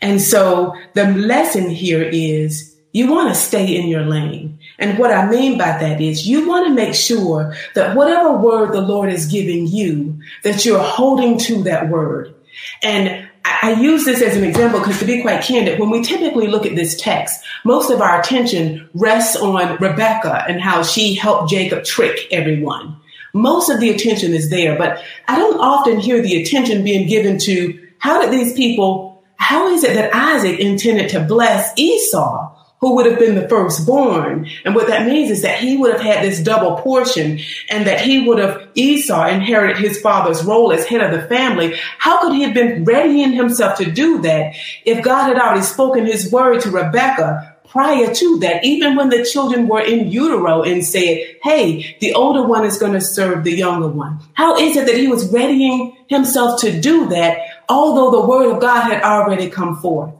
And 0.00 0.20
so, 0.20 0.74
the 0.94 1.08
lesson 1.12 1.68
here 1.68 2.02
is 2.02 2.76
you 2.92 3.10
want 3.10 3.28
to 3.28 3.34
stay 3.34 3.76
in 3.76 3.88
your 3.88 4.04
lane. 4.04 4.57
And 4.78 4.98
what 4.98 5.12
I 5.12 5.28
mean 5.28 5.58
by 5.58 5.76
that 5.78 6.00
is 6.00 6.26
you 6.26 6.48
want 6.48 6.66
to 6.66 6.74
make 6.74 6.94
sure 6.94 7.54
that 7.74 7.96
whatever 7.96 8.32
word 8.38 8.72
the 8.72 8.80
Lord 8.80 9.12
is 9.12 9.26
giving 9.26 9.66
you, 9.66 10.20
that 10.44 10.64
you're 10.64 10.78
holding 10.78 11.38
to 11.38 11.64
that 11.64 11.88
word. 11.88 12.34
And 12.82 13.28
I 13.44 13.72
use 13.72 14.04
this 14.04 14.22
as 14.22 14.36
an 14.36 14.44
example 14.44 14.78
because 14.78 14.98
to 15.00 15.04
be 15.04 15.22
quite 15.22 15.42
candid, 15.42 15.80
when 15.80 15.90
we 15.90 16.02
typically 16.02 16.46
look 16.46 16.66
at 16.66 16.76
this 16.76 17.00
text, 17.00 17.44
most 17.64 17.90
of 17.90 18.00
our 18.00 18.20
attention 18.20 18.88
rests 18.94 19.36
on 19.36 19.76
Rebecca 19.80 20.44
and 20.48 20.60
how 20.60 20.82
she 20.82 21.14
helped 21.14 21.50
Jacob 21.50 21.84
trick 21.84 22.26
everyone. 22.30 22.96
Most 23.34 23.70
of 23.70 23.80
the 23.80 23.90
attention 23.90 24.32
is 24.32 24.50
there, 24.50 24.76
but 24.76 25.02
I 25.26 25.36
don't 25.36 25.60
often 25.60 25.98
hear 25.98 26.22
the 26.22 26.40
attention 26.42 26.84
being 26.84 27.08
given 27.08 27.38
to 27.40 27.78
how 27.98 28.22
did 28.22 28.32
these 28.32 28.54
people, 28.54 29.22
how 29.36 29.68
is 29.68 29.82
it 29.84 29.94
that 29.94 30.14
Isaac 30.14 30.58
intended 30.58 31.10
to 31.10 31.20
bless 31.20 31.72
Esau? 31.76 32.54
Who 32.80 32.94
would 32.94 33.06
have 33.06 33.18
been 33.18 33.34
the 33.34 33.48
firstborn. 33.48 34.48
And 34.64 34.74
what 34.74 34.86
that 34.86 35.06
means 35.06 35.30
is 35.30 35.42
that 35.42 35.58
he 35.58 35.76
would 35.76 35.92
have 35.92 36.00
had 36.00 36.24
this 36.24 36.40
double 36.40 36.76
portion 36.76 37.40
and 37.68 37.86
that 37.86 38.00
he 38.00 38.26
would 38.26 38.38
have 38.38 38.68
Esau 38.74 39.26
inherited 39.26 39.78
his 39.78 40.00
father's 40.00 40.44
role 40.44 40.72
as 40.72 40.86
head 40.86 41.00
of 41.00 41.10
the 41.10 41.26
family. 41.26 41.76
How 41.98 42.20
could 42.20 42.34
he 42.34 42.42
have 42.42 42.54
been 42.54 42.84
readying 42.84 43.32
himself 43.32 43.78
to 43.78 43.90
do 43.90 44.22
that 44.22 44.54
if 44.84 45.02
God 45.02 45.28
had 45.28 45.38
already 45.38 45.62
spoken 45.62 46.06
his 46.06 46.30
word 46.30 46.60
to 46.62 46.70
Rebecca 46.70 47.56
prior 47.68 48.12
to 48.14 48.38
that, 48.38 48.64
even 48.64 48.96
when 48.96 49.10
the 49.10 49.24
children 49.24 49.68
were 49.68 49.80
in 49.80 50.10
utero 50.10 50.62
and 50.62 50.84
said, 50.84 51.36
Hey, 51.42 51.96
the 52.00 52.14
older 52.14 52.42
one 52.42 52.64
is 52.64 52.78
going 52.78 52.94
to 52.94 53.00
serve 53.00 53.44
the 53.44 53.52
younger 53.52 53.88
one. 53.88 54.20
How 54.34 54.56
is 54.56 54.76
it 54.76 54.86
that 54.86 54.96
he 54.96 55.08
was 55.08 55.30
readying 55.32 55.96
himself 56.06 56.60
to 56.62 56.80
do 56.80 57.08
that, 57.08 57.38
although 57.68 58.10
the 58.10 58.26
word 58.26 58.54
of 58.54 58.60
God 58.60 58.90
had 58.90 59.02
already 59.02 59.50
come 59.50 59.76
forth? 59.76 60.14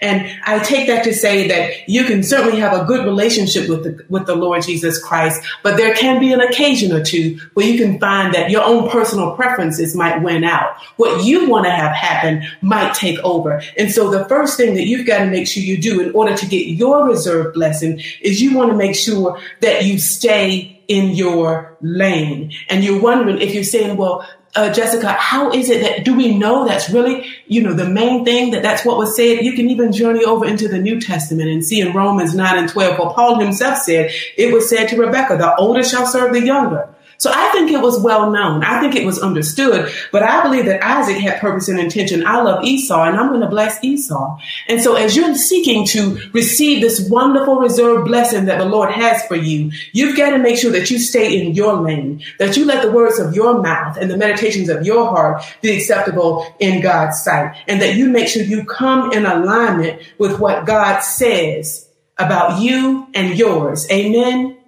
And 0.00 0.26
I 0.44 0.58
take 0.60 0.86
that 0.86 1.04
to 1.04 1.14
say 1.14 1.48
that 1.48 1.88
you 1.88 2.04
can 2.04 2.22
certainly 2.22 2.58
have 2.60 2.72
a 2.72 2.84
good 2.84 3.04
relationship 3.04 3.68
with 3.68 3.84
the, 3.84 4.04
with 4.08 4.26
the 4.26 4.36
Lord 4.36 4.62
Jesus 4.62 5.02
Christ, 5.02 5.42
but 5.62 5.76
there 5.76 5.94
can 5.94 6.20
be 6.20 6.32
an 6.32 6.40
occasion 6.40 6.92
or 6.92 7.02
two 7.02 7.38
where 7.54 7.66
you 7.66 7.78
can 7.78 7.98
find 7.98 8.34
that 8.34 8.50
your 8.50 8.62
own 8.62 8.88
personal 8.90 9.34
preferences 9.34 9.96
might 9.96 10.22
win 10.22 10.44
out. 10.44 10.76
What 10.96 11.24
you 11.24 11.48
want 11.48 11.66
to 11.66 11.70
have 11.70 11.92
happen 11.92 12.44
might 12.60 12.94
take 12.94 13.18
over. 13.20 13.62
And 13.76 13.90
so 13.90 14.10
the 14.10 14.24
first 14.26 14.56
thing 14.56 14.74
that 14.74 14.86
you've 14.86 15.06
got 15.06 15.18
to 15.18 15.26
make 15.26 15.46
sure 15.46 15.62
you 15.62 15.78
do 15.78 16.00
in 16.00 16.14
order 16.14 16.36
to 16.36 16.46
get 16.46 16.66
your 16.66 17.06
reserved 17.06 17.54
blessing 17.54 18.00
is 18.20 18.40
you 18.40 18.56
want 18.56 18.70
to 18.70 18.76
make 18.76 18.94
sure 18.94 19.40
that 19.60 19.84
you 19.84 19.98
stay 19.98 20.82
in 20.88 21.10
your 21.10 21.76
lane. 21.80 22.52
And 22.68 22.84
you're 22.84 23.00
wondering 23.00 23.40
if 23.40 23.54
you're 23.54 23.64
saying, 23.64 23.96
well, 23.96 24.28
uh, 24.54 24.72
Jessica, 24.72 25.08
how 25.08 25.50
is 25.50 25.70
it 25.70 25.80
that 25.80 26.04
do 26.04 26.14
we 26.14 26.36
know 26.36 26.66
that's 26.66 26.90
really, 26.90 27.26
you 27.46 27.62
know, 27.62 27.72
the 27.72 27.88
main 27.88 28.24
thing 28.24 28.50
that 28.50 28.62
that's 28.62 28.84
what 28.84 28.98
was 28.98 29.16
said? 29.16 29.42
You 29.42 29.54
can 29.54 29.70
even 29.70 29.92
journey 29.92 30.24
over 30.24 30.44
into 30.44 30.68
the 30.68 30.78
New 30.78 31.00
Testament 31.00 31.48
and 31.48 31.64
see 31.64 31.80
in 31.80 31.94
Romans 31.94 32.34
9 32.34 32.58
and 32.58 32.68
12, 32.68 32.98
well, 32.98 33.14
Paul 33.14 33.40
himself 33.40 33.78
said, 33.78 34.10
it 34.36 34.52
was 34.52 34.68
said 34.68 34.88
to 34.88 34.96
Rebecca, 34.96 35.38
the 35.38 35.54
older 35.56 35.82
shall 35.82 36.06
serve 36.06 36.34
the 36.34 36.44
younger. 36.44 36.88
So 37.22 37.30
I 37.32 37.52
think 37.52 37.70
it 37.70 37.80
was 37.80 38.00
well 38.00 38.32
known. 38.32 38.64
I 38.64 38.80
think 38.80 38.96
it 38.96 39.06
was 39.06 39.20
understood, 39.20 39.92
but 40.10 40.24
I 40.24 40.42
believe 40.42 40.66
that 40.66 40.82
Isaac 40.82 41.18
had 41.18 41.40
purpose 41.40 41.68
and 41.68 41.78
intention. 41.78 42.26
I 42.26 42.42
love 42.42 42.64
Esau 42.64 43.00
and 43.04 43.16
I'm 43.16 43.28
going 43.28 43.42
to 43.42 43.46
bless 43.46 43.78
Esau. 43.84 44.40
And 44.66 44.82
so 44.82 44.96
as 44.96 45.14
you're 45.14 45.32
seeking 45.36 45.86
to 45.86 46.18
receive 46.32 46.82
this 46.82 47.08
wonderful 47.08 47.60
reserved 47.60 48.08
blessing 48.08 48.46
that 48.46 48.58
the 48.58 48.64
Lord 48.64 48.90
has 48.90 49.24
for 49.26 49.36
you, 49.36 49.70
you've 49.92 50.16
got 50.16 50.30
to 50.30 50.38
make 50.38 50.58
sure 50.58 50.72
that 50.72 50.90
you 50.90 50.98
stay 50.98 51.40
in 51.40 51.54
your 51.54 51.74
lane, 51.74 52.24
that 52.40 52.56
you 52.56 52.64
let 52.64 52.82
the 52.82 52.90
words 52.90 53.20
of 53.20 53.36
your 53.36 53.62
mouth 53.62 53.96
and 53.96 54.10
the 54.10 54.16
meditations 54.16 54.68
of 54.68 54.84
your 54.84 55.06
heart 55.06 55.44
be 55.60 55.76
acceptable 55.76 56.44
in 56.58 56.82
God's 56.82 57.22
sight, 57.22 57.54
and 57.68 57.80
that 57.80 57.94
you 57.94 58.08
make 58.08 58.26
sure 58.26 58.42
you 58.42 58.64
come 58.64 59.12
in 59.12 59.26
alignment 59.26 60.02
with 60.18 60.40
what 60.40 60.66
God 60.66 60.98
says 61.02 61.88
about 62.18 62.60
you 62.60 63.06
and 63.14 63.38
yours. 63.38 63.88
Amen. 63.92 64.58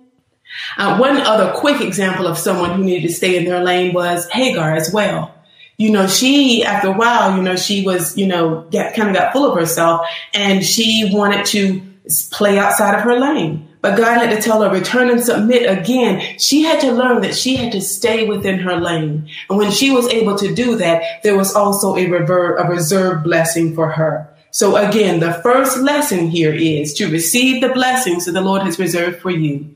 Uh, 0.76 0.98
one 0.98 1.16
other 1.18 1.52
quick 1.52 1.80
example 1.80 2.26
of 2.26 2.38
someone 2.38 2.72
who 2.72 2.84
needed 2.84 3.08
to 3.08 3.14
stay 3.14 3.36
in 3.36 3.44
their 3.44 3.62
lane 3.62 3.92
was 3.92 4.28
Hagar 4.30 4.74
as 4.74 4.92
well. 4.92 5.34
You 5.76 5.90
know, 5.90 6.06
she, 6.06 6.64
after 6.64 6.88
a 6.88 6.92
while, 6.92 7.36
you 7.36 7.42
know, 7.42 7.56
she 7.56 7.84
was, 7.84 8.16
you 8.16 8.26
know, 8.26 8.66
get, 8.70 8.94
kind 8.94 9.08
of 9.08 9.16
got 9.16 9.32
full 9.32 9.50
of 9.50 9.58
herself 9.58 10.06
and 10.32 10.64
she 10.64 11.10
wanted 11.12 11.46
to 11.46 11.82
play 12.30 12.58
outside 12.58 12.94
of 12.94 13.02
her 13.02 13.18
lane. 13.18 13.68
But 13.80 13.98
God 13.98 14.16
had 14.16 14.34
to 14.34 14.40
tell 14.40 14.62
her, 14.62 14.70
return 14.70 15.10
and 15.10 15.22
submit 15.22 15.68
again. 15.68 16.38
She 16.38 16.62
had 16.62 16.80
to 16.80 16.92
learn 16.92 17.20
that 17.20 17.34
she 17.34 17.56
had 17.56 17.72
to 17.72 17.82
stay 17.82 18.26
within 18.26 18.60
her 18.60 18.76
lane. 18.76 19.28
And 19.50 19.58
when 19.58 19.70
she 19.70 19.90
was 19.90 20.08
able 20.08 20.36
to 20.38 20.54
do 20.54 20.76
that, 20.76 21.22
there 21.22 21.36
was 21.36 21.54
also 21.54 21.94
a, 21.96 22.06
rever- 22.06 22.56
a 22.56 22.66
reserved 22.66 23.24
blessing 23.24 23.74
for 23.74 23.90
her. 23.90 24.26
So 24.52 24.76
again, 24.76 25.20
the 25.20 25.34
first 25.34 25.78
lesson 25.78 26.30
here 26.30 26.54
is 26.54 26.94
to 26.94 27.10
receive 27.10 27.60
the 27.60 27.74
blessings 27.74 28.24
that 28.24 28.32
the 28.32 28.40
Lord 28.40 28.62
has 28.62 28.78
reserved 28.78 29.20
for 29.20 29.30
you. 29.30 29.73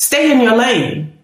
Stay 0.00 0.32
in 0.32 0.40
your 0.40 0.56
lane. 0.56 1.18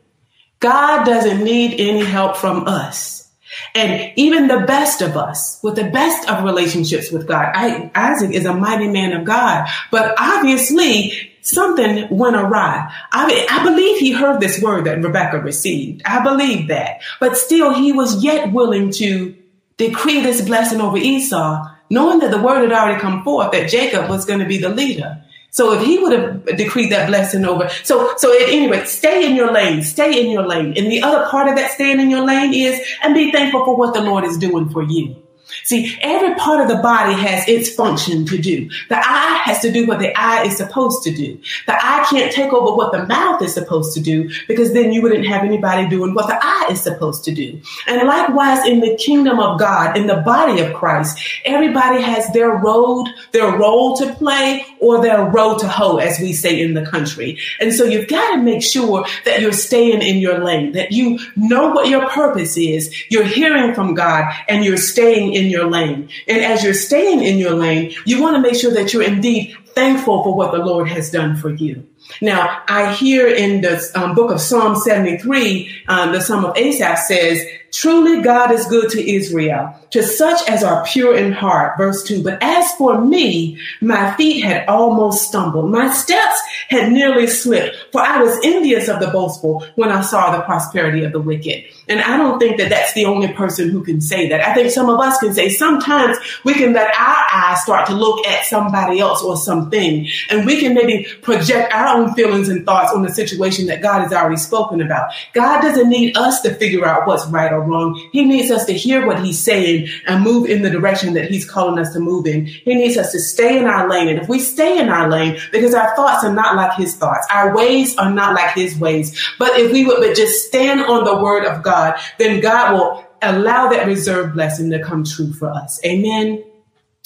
God 0.60 1.06
doesn't 1.06 1.42
need 1.42 1.80
any 1.80 2.04
help 2.04 2.36
from 2.36 2.68
us. 2.68 3.32
And 3.74 4.12
even 4.16 4.48
the 4.48 4.66
best 4.66 5.00
of 5.00 5.16
us, 5.16 5.58
with 5.62 5.76
the 5.76 5.90
best 5.90 6.28
of 6.28 6.44
relationships 6.44 7.10
with 7.10 7.26
God, 7.26 7.52
I, 7.54 7.90
Isaac 7.94 8.32
is 8.32 8.44
a 8.44 8.52
mighty 8.52 8.88
man 8.88 9.14
of 9.14 9.24
God, 9.24 9.66
but 9.90 10.14
obviously 10.18 11.32
something 11.40 12.06
went 12.10 12.36
awry. 12.36 12.92
I, 13.12 13.46
I 13.50 13.64
believe 13.64 13.98
he 13.98 14.12
heard 14.12 14.40
this 14.40 14.60
word 14.60 14.84
that 14.84 15.02
Rebecca 15.02 15.40
received. 15.40 16.02
I 16.04 16.22
believe 16.22 16.68
that, 16.68 17.00
but 17.18 17.38
still 17.38 17.72
he 17.72 17.92
was 17.92 18.22
yet 18.22 18.52
willing 18.52 18.90
to 18.92 19.34
decree 19.78 20.20
this 20.20 20.42
blessing 20.42 20.82
over 20.82 20.98
Esau, 20.98 21.66
knowing 21.88 22.18
that 22.18 22.30
the 22.30 22.42
word 22.42 22.60
had 22.60 22.72
already 22.72 23.00
come 23.00 23.24
forth 23.24 23.52
that 23.52 23.70
Jacob 23.70 24.10
was 24.10 24.26
going 24.26 24.40
to 24.40 24.46
be 24.46 24.58
the 24.58 24.68
leader. 24.68 25.22
So 25.56 25.72
if 25.72 25.86
he 25.86 25.96
would 25.98 26.12
have 26.12 26.58
decreed 26.58 26.92
that 26.92 27.08
blessing 27.08 27.46
over, 27.46 27.70
so 27.82 28.12
so 28.18 28.30
at 28.30 28.50
any 28.50 28.70
rate, 28.70 28.86
stay 28.86 29.24
in 29.24 29.34
your 29.34 29.50
lane, 29.50 29.82
stay 29.82 30.20
in 30.22 30.30
your 30.30 30.46
lane. 30.46 30.74
And 30.76 30.92
the 30.92 31.02
other 31.02 31.26
part 31.30 31.48
of 31.48 31.56
that 31.56 31.70
staying 31.70 31.98
in 31.98 32.10
your 32.10 32.26
lane 32.26 32.52
is 32.52 32.78
and 33.02 33.14
be 33.14 33.32
thankful 33.32 33.64
for 33.64 33.74
what 33.74 33.94
the 33.94 34.02
Lord 34.02 34.24
is 34.24 34.36
doing 34.36 34.68
for 34.68 34.82
you. 34.82 35.16
See, 35.64 35.96
every 36.00 36.34
part 36.34 36.60
of 36.60 36.68
the 36.68 36.82
body 36.82 37.14
has 37.14 37.48
its 37.48 37.74
function 37.74 38.24
to 38.26 38.38
do. 38.38 38.68
The 38.88 38.96
eye 38.96 39.42
has 39.44 39.60
to 39.60 39.72
do 39.72 39.86
what 39.86 39.98
the 39.98 40.18
eye 40.18 40.44
is 40.44 40.56
supposed 40.56 41.02
to 41.04 41.14
do. 41.14 41.40
The 41.66 41.74
eye 41.74 42.06
can't 42.08 42.32
take 42.32 42.52
over 42.52 42.76
what 42.76 42.92
the 42.92 43.06
mouth 43.06 43.42
is 43.42 43.54
supposed 43.54 43.94
to 43.94 44.00
do 44.00 44.30
because 44.48 44.72
then 44.72 44.92
you 44.92 45.02
wouldn't 45.02 45.26
have 45.26 45.44
anybody 45.44 45.88
doing 45.88 46.14
what 46.14 46.26
the 46.26 46.38
eye 46.40 46.68
is 46.70 46.80
supposed 46.80 47.24
to 47.24 47.34
do. 47.34 47.60
And 47.86 48.06
likewise, 48.06 48.66
in 48.66 48.80
the 48.80 48.96
kingdom 48.96 49.38
of 49.38 49.58
God, 49.58 49.96
in 49.96 50.06
the 50.06 50.16
body 50.16 50.60
of 50.60 50.74
Christ, 50.74 51.18
everybody 51.44 52.00
has 52.02 52.32
their 52.32 52.50
road, 52.50 53.08
their 53.32 53.56
role 53.56 53.96
to 53.96 54.12
play 54.14 54.64
or 54.80 55.00
their 55.00 55.24
road 55.24 55.58
to 55.58 55.68
hoe, 55.68 55.96
as 55.98 56.18
we 56.20 56.32
say 56.32 56.60
in 56.60 56.74
the 56.74 56.84
country. 56.84 57.38
And 57.60 57.72
so 57.72 57.84
you've 57.84 58.08
got 58.08 58.36
to 58.36 58.42
make 58.42 58.62
sure 58.62 59.04
that 59.24 59.40
you're 59.40 59.52
staying 59.52 60.02
in 60.02 60.18
your 60.18 60.38
lane, 60.38 60.72
that 60.72 60.92
you 60.92 61.18
know 61.36 61.70
what 61.70 61.88
your 61.88 62.08
purpose 62.08 62.56
is. 62.56 62.94
You're 63.10 63.24
hearing 63.24 63.74
from 63.74 63.94
God 63.94 64.32
and 64.48 64.64
you're 64.64 64.76
staying 64.76 65.34
in 65.34 65.45
your 65.50 65.70
lane. 65.70 66.08
And 66.28 66.44
as 66.44 66.62
you're 66.62 66.74
staying 66.74 67.22
in 67.22 67.38
your 67.38 67.54
lane, 67.54 67.94
you 68.04 68.22
want 68.22 68.36
to 68.36 68.42
make 68.42 68.58
sure 68.58 68.72
that 68.72 68.92
you're 68.92 69.02
indeed 69.02 69.56
thankful 69.74 70.22
for 70.22 70.34
what 70.34 70.52
the 70.52 70.58
Lord 70.58 70.88
has 70.88 71.10
done 71.10 71.36
for 71.36 71.50
you. 71.50 71.86
Now, 72.20 72.62
I 72.68 72.94
hear 72.94 73.26
in 73.28 73.60
the 73.60 73.82
um, 73.94 74.14
book 74.14 74.30
of 74.30 74.40
Psalm 74.40 74.76
73, 74.76 75.84
um, 75.88 76.12
the 76.12 76.20
Psalm 76.20 76.44
of 76.44 76.56
Asaph 76.56 76.98
says, 76.98 77.44
Truly, 77.72 78.22
God 78.22 78.52
is 78.52 78.66
good 78.66 78.88
to 78.90 79.10
Israel, 79.10 79.74
to 79.90 80.02
such 80.02 80.48
as 80.48 80.62
are 80.62 80.84
pure 80.86 81.16
in 81.16 81.32
heart. 81.32 81.76
Verse 81.76 82.04
2. 82.04 82.22
But 82.22 82.42
as 82.42 82.72
for 82.74 83.04
me, 83.04 83.58
my 83.82 84.14
feet 84.14 84.44
had 84.44 84.66
almost 84.66 85.28
stumbled. 85.28 85.70
My 85.70 85.92
steps 85.92 86.40
had 86.68 86.90
nearly 86.90 87.26
slipped, 87.26 87.76
for 87.92 88.00
I 88.00 88.22
was 88.22 88.38
envious 88.44 88.88
of 88.88 89.00
the 89.00 89.08
boastful 89.08 89.66
when 89.74 89.90
I 89.90 90.00
saw 90.00 90.34
the 90.34 90.44
prosperity 90.44 91.04
of 91.04 91.12
the 91.12 91.20
wicked. 91.20 91.64
And 91.88 92.00
I 92.00 92.16
don't 92.16 92.38
think 92.38 92.58
that 92.58 92.68
that's 92.68 92.92
the 92.94 93.04
only 93.04 93.32
person 93.32 93.70
who 93.70 93.84
can 93.84 94.00
say 94.00 94.28
that. 94.28 94.40
I 94.46 94.54
think 94.54 94.70
some 94.70 94.90
of 94.90 94.98
us 94.98 95.18
can 95.18 95.32
say 95.32 95.48
sometimes 95.48 96.18
we 96.44 96.54
can 96.54 96.72
let 96.72 96.92
our 96.98 97.24
eyes 97.32 97.62
start 97.62 97.86
to 97.86 97.94
look 97.94 98.26
at 98.26 98.44
somebody 98.44 98.98
else 98.98 99.22
or 99.22 99.36
something, 99.36 100.08
and 100.30 100.46
we 100.46 100.60
can 100.60 100.74
maybe 100.74 101.06
project 101.22 101.72
our 101.72 101.96
own 101.96 102.14
feelings 102.14 102.48
and 102.48 102.66
thoughts 102.66 102.92
on 102.92 103.02
the 103.02 103.12
situation 103.12 103.66
that 103.66 103.82
God 103.82 104.02
has 104.02 104.12
already 104.12 104.36
spoken 104.36 104.80
about. 104.80 105.12
God 105.32 105.60
doesn't 105.60 105.88
need 105.88 106.16
us 106.16 106.40
to 106.42 106.54
figure 106.54 106.84
out 106.84 107.06
what's 107.06 107.26
right 107.28 107.52
or 107.52 107.60
wrong. 107.60 107.94
He 108.12 108.24
needs 108.24 108.50
us 108.50 108.64
to 108.66 108.72
hear 108.72 109.06
what 109.06 109.24
he's 109.24 109.38
saying 109.38 109.88
and 110.06 110.24
move 110.24 110.48
in 110.48 110.62
the 110.62 110.70
direction 110.70 111.14
that 111.14 111.30
he's 111.30 111.48
calling 111.48 111.78
us 111.78 111.92
to 111.92 112.00
move 112.00 112.26
in. 112.26 112.46
He 112.46 112.74
needs 112.74 112.96
us 112.96 113.12
to 113.12 113.20
stay 113.20 113.58
in 113.58 113.66
our 113.66 113.88
lane. 113.88 114.08
And 114.08 114.18
if 114.18 114.28
we 114.28 114.40
stay 114.40 114.78
in 114.78 114.88
our 114.88 115.08
lane, 115.08 115.38
because 115.52 115.74
our 115.74 115.94
thoughts 115.94 116.24
are 116.24 116.32
not 116.32 116.56
like 116.56 116.74
his 116.74 116.96
thoughts, 116.96 117.26
our 117.30 117.54
ways 117.54 117.96
are 117.96 118.10
not 118.10 118.34
like 118.34 118.54
his 118.54 118.76
ways. 118.78 119.16
But 119.38 119.58
if 119.58 119.70
we 119.72 119.84
would 119.86 119.98
but 119.98 120.16
just 120.16 120.48
stand 120.48 120.80
on 120.80 121.04
the 121.04 121.22
word 121.22 121.44
of 121.44 121.62
God, 121.62 121.75
then 122.18 122.40
God 122.40 122.72
will 122.72 123.06
allow 123.22 123.68
that 123.68 123.86
reserved 123.86 124.34
blessing 124.34 124.70
to 124.70 124.82
come 124.82 125.04
true 125.04 125.32
for 125.32 125.50
us. 125.50 125.80
Amen. 125.84 126.44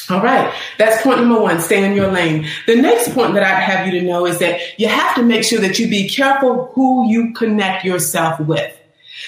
All 0.08 0.22
right. 0.22 0.52
That's 0.78 1.02
point 1.02 1.20
number 1.20 1.40
one. 1.40 1.60
Stay 1.60 1.84
in 1.84 1.94
your 1.94 2.10
lane. 2.10 2.46
The 2.66 2.76
next 2.76 3.14
point 3.14 3.34
that 3.34 3.44
I'd 3.44 3.62
have 3.62 3.86
you 3.86 4.00
to 4.00 4.06
know 4.06 4.26
is 4.26 4.38
that 4.38 4.60
you 4.78 4.88
have 4.88 5.14
to 5.14 5.22
make 5.22 5.44
sure 5.44 5.60
that 5.60 5.78
you 5.78 5.88
be 5.88 6.08
careful 6.08 6.72
who 6.74 7.08
you 7.08 7.32
connect 7.34 7.84
yourself 7.84 8.40
with. 8.40 8.76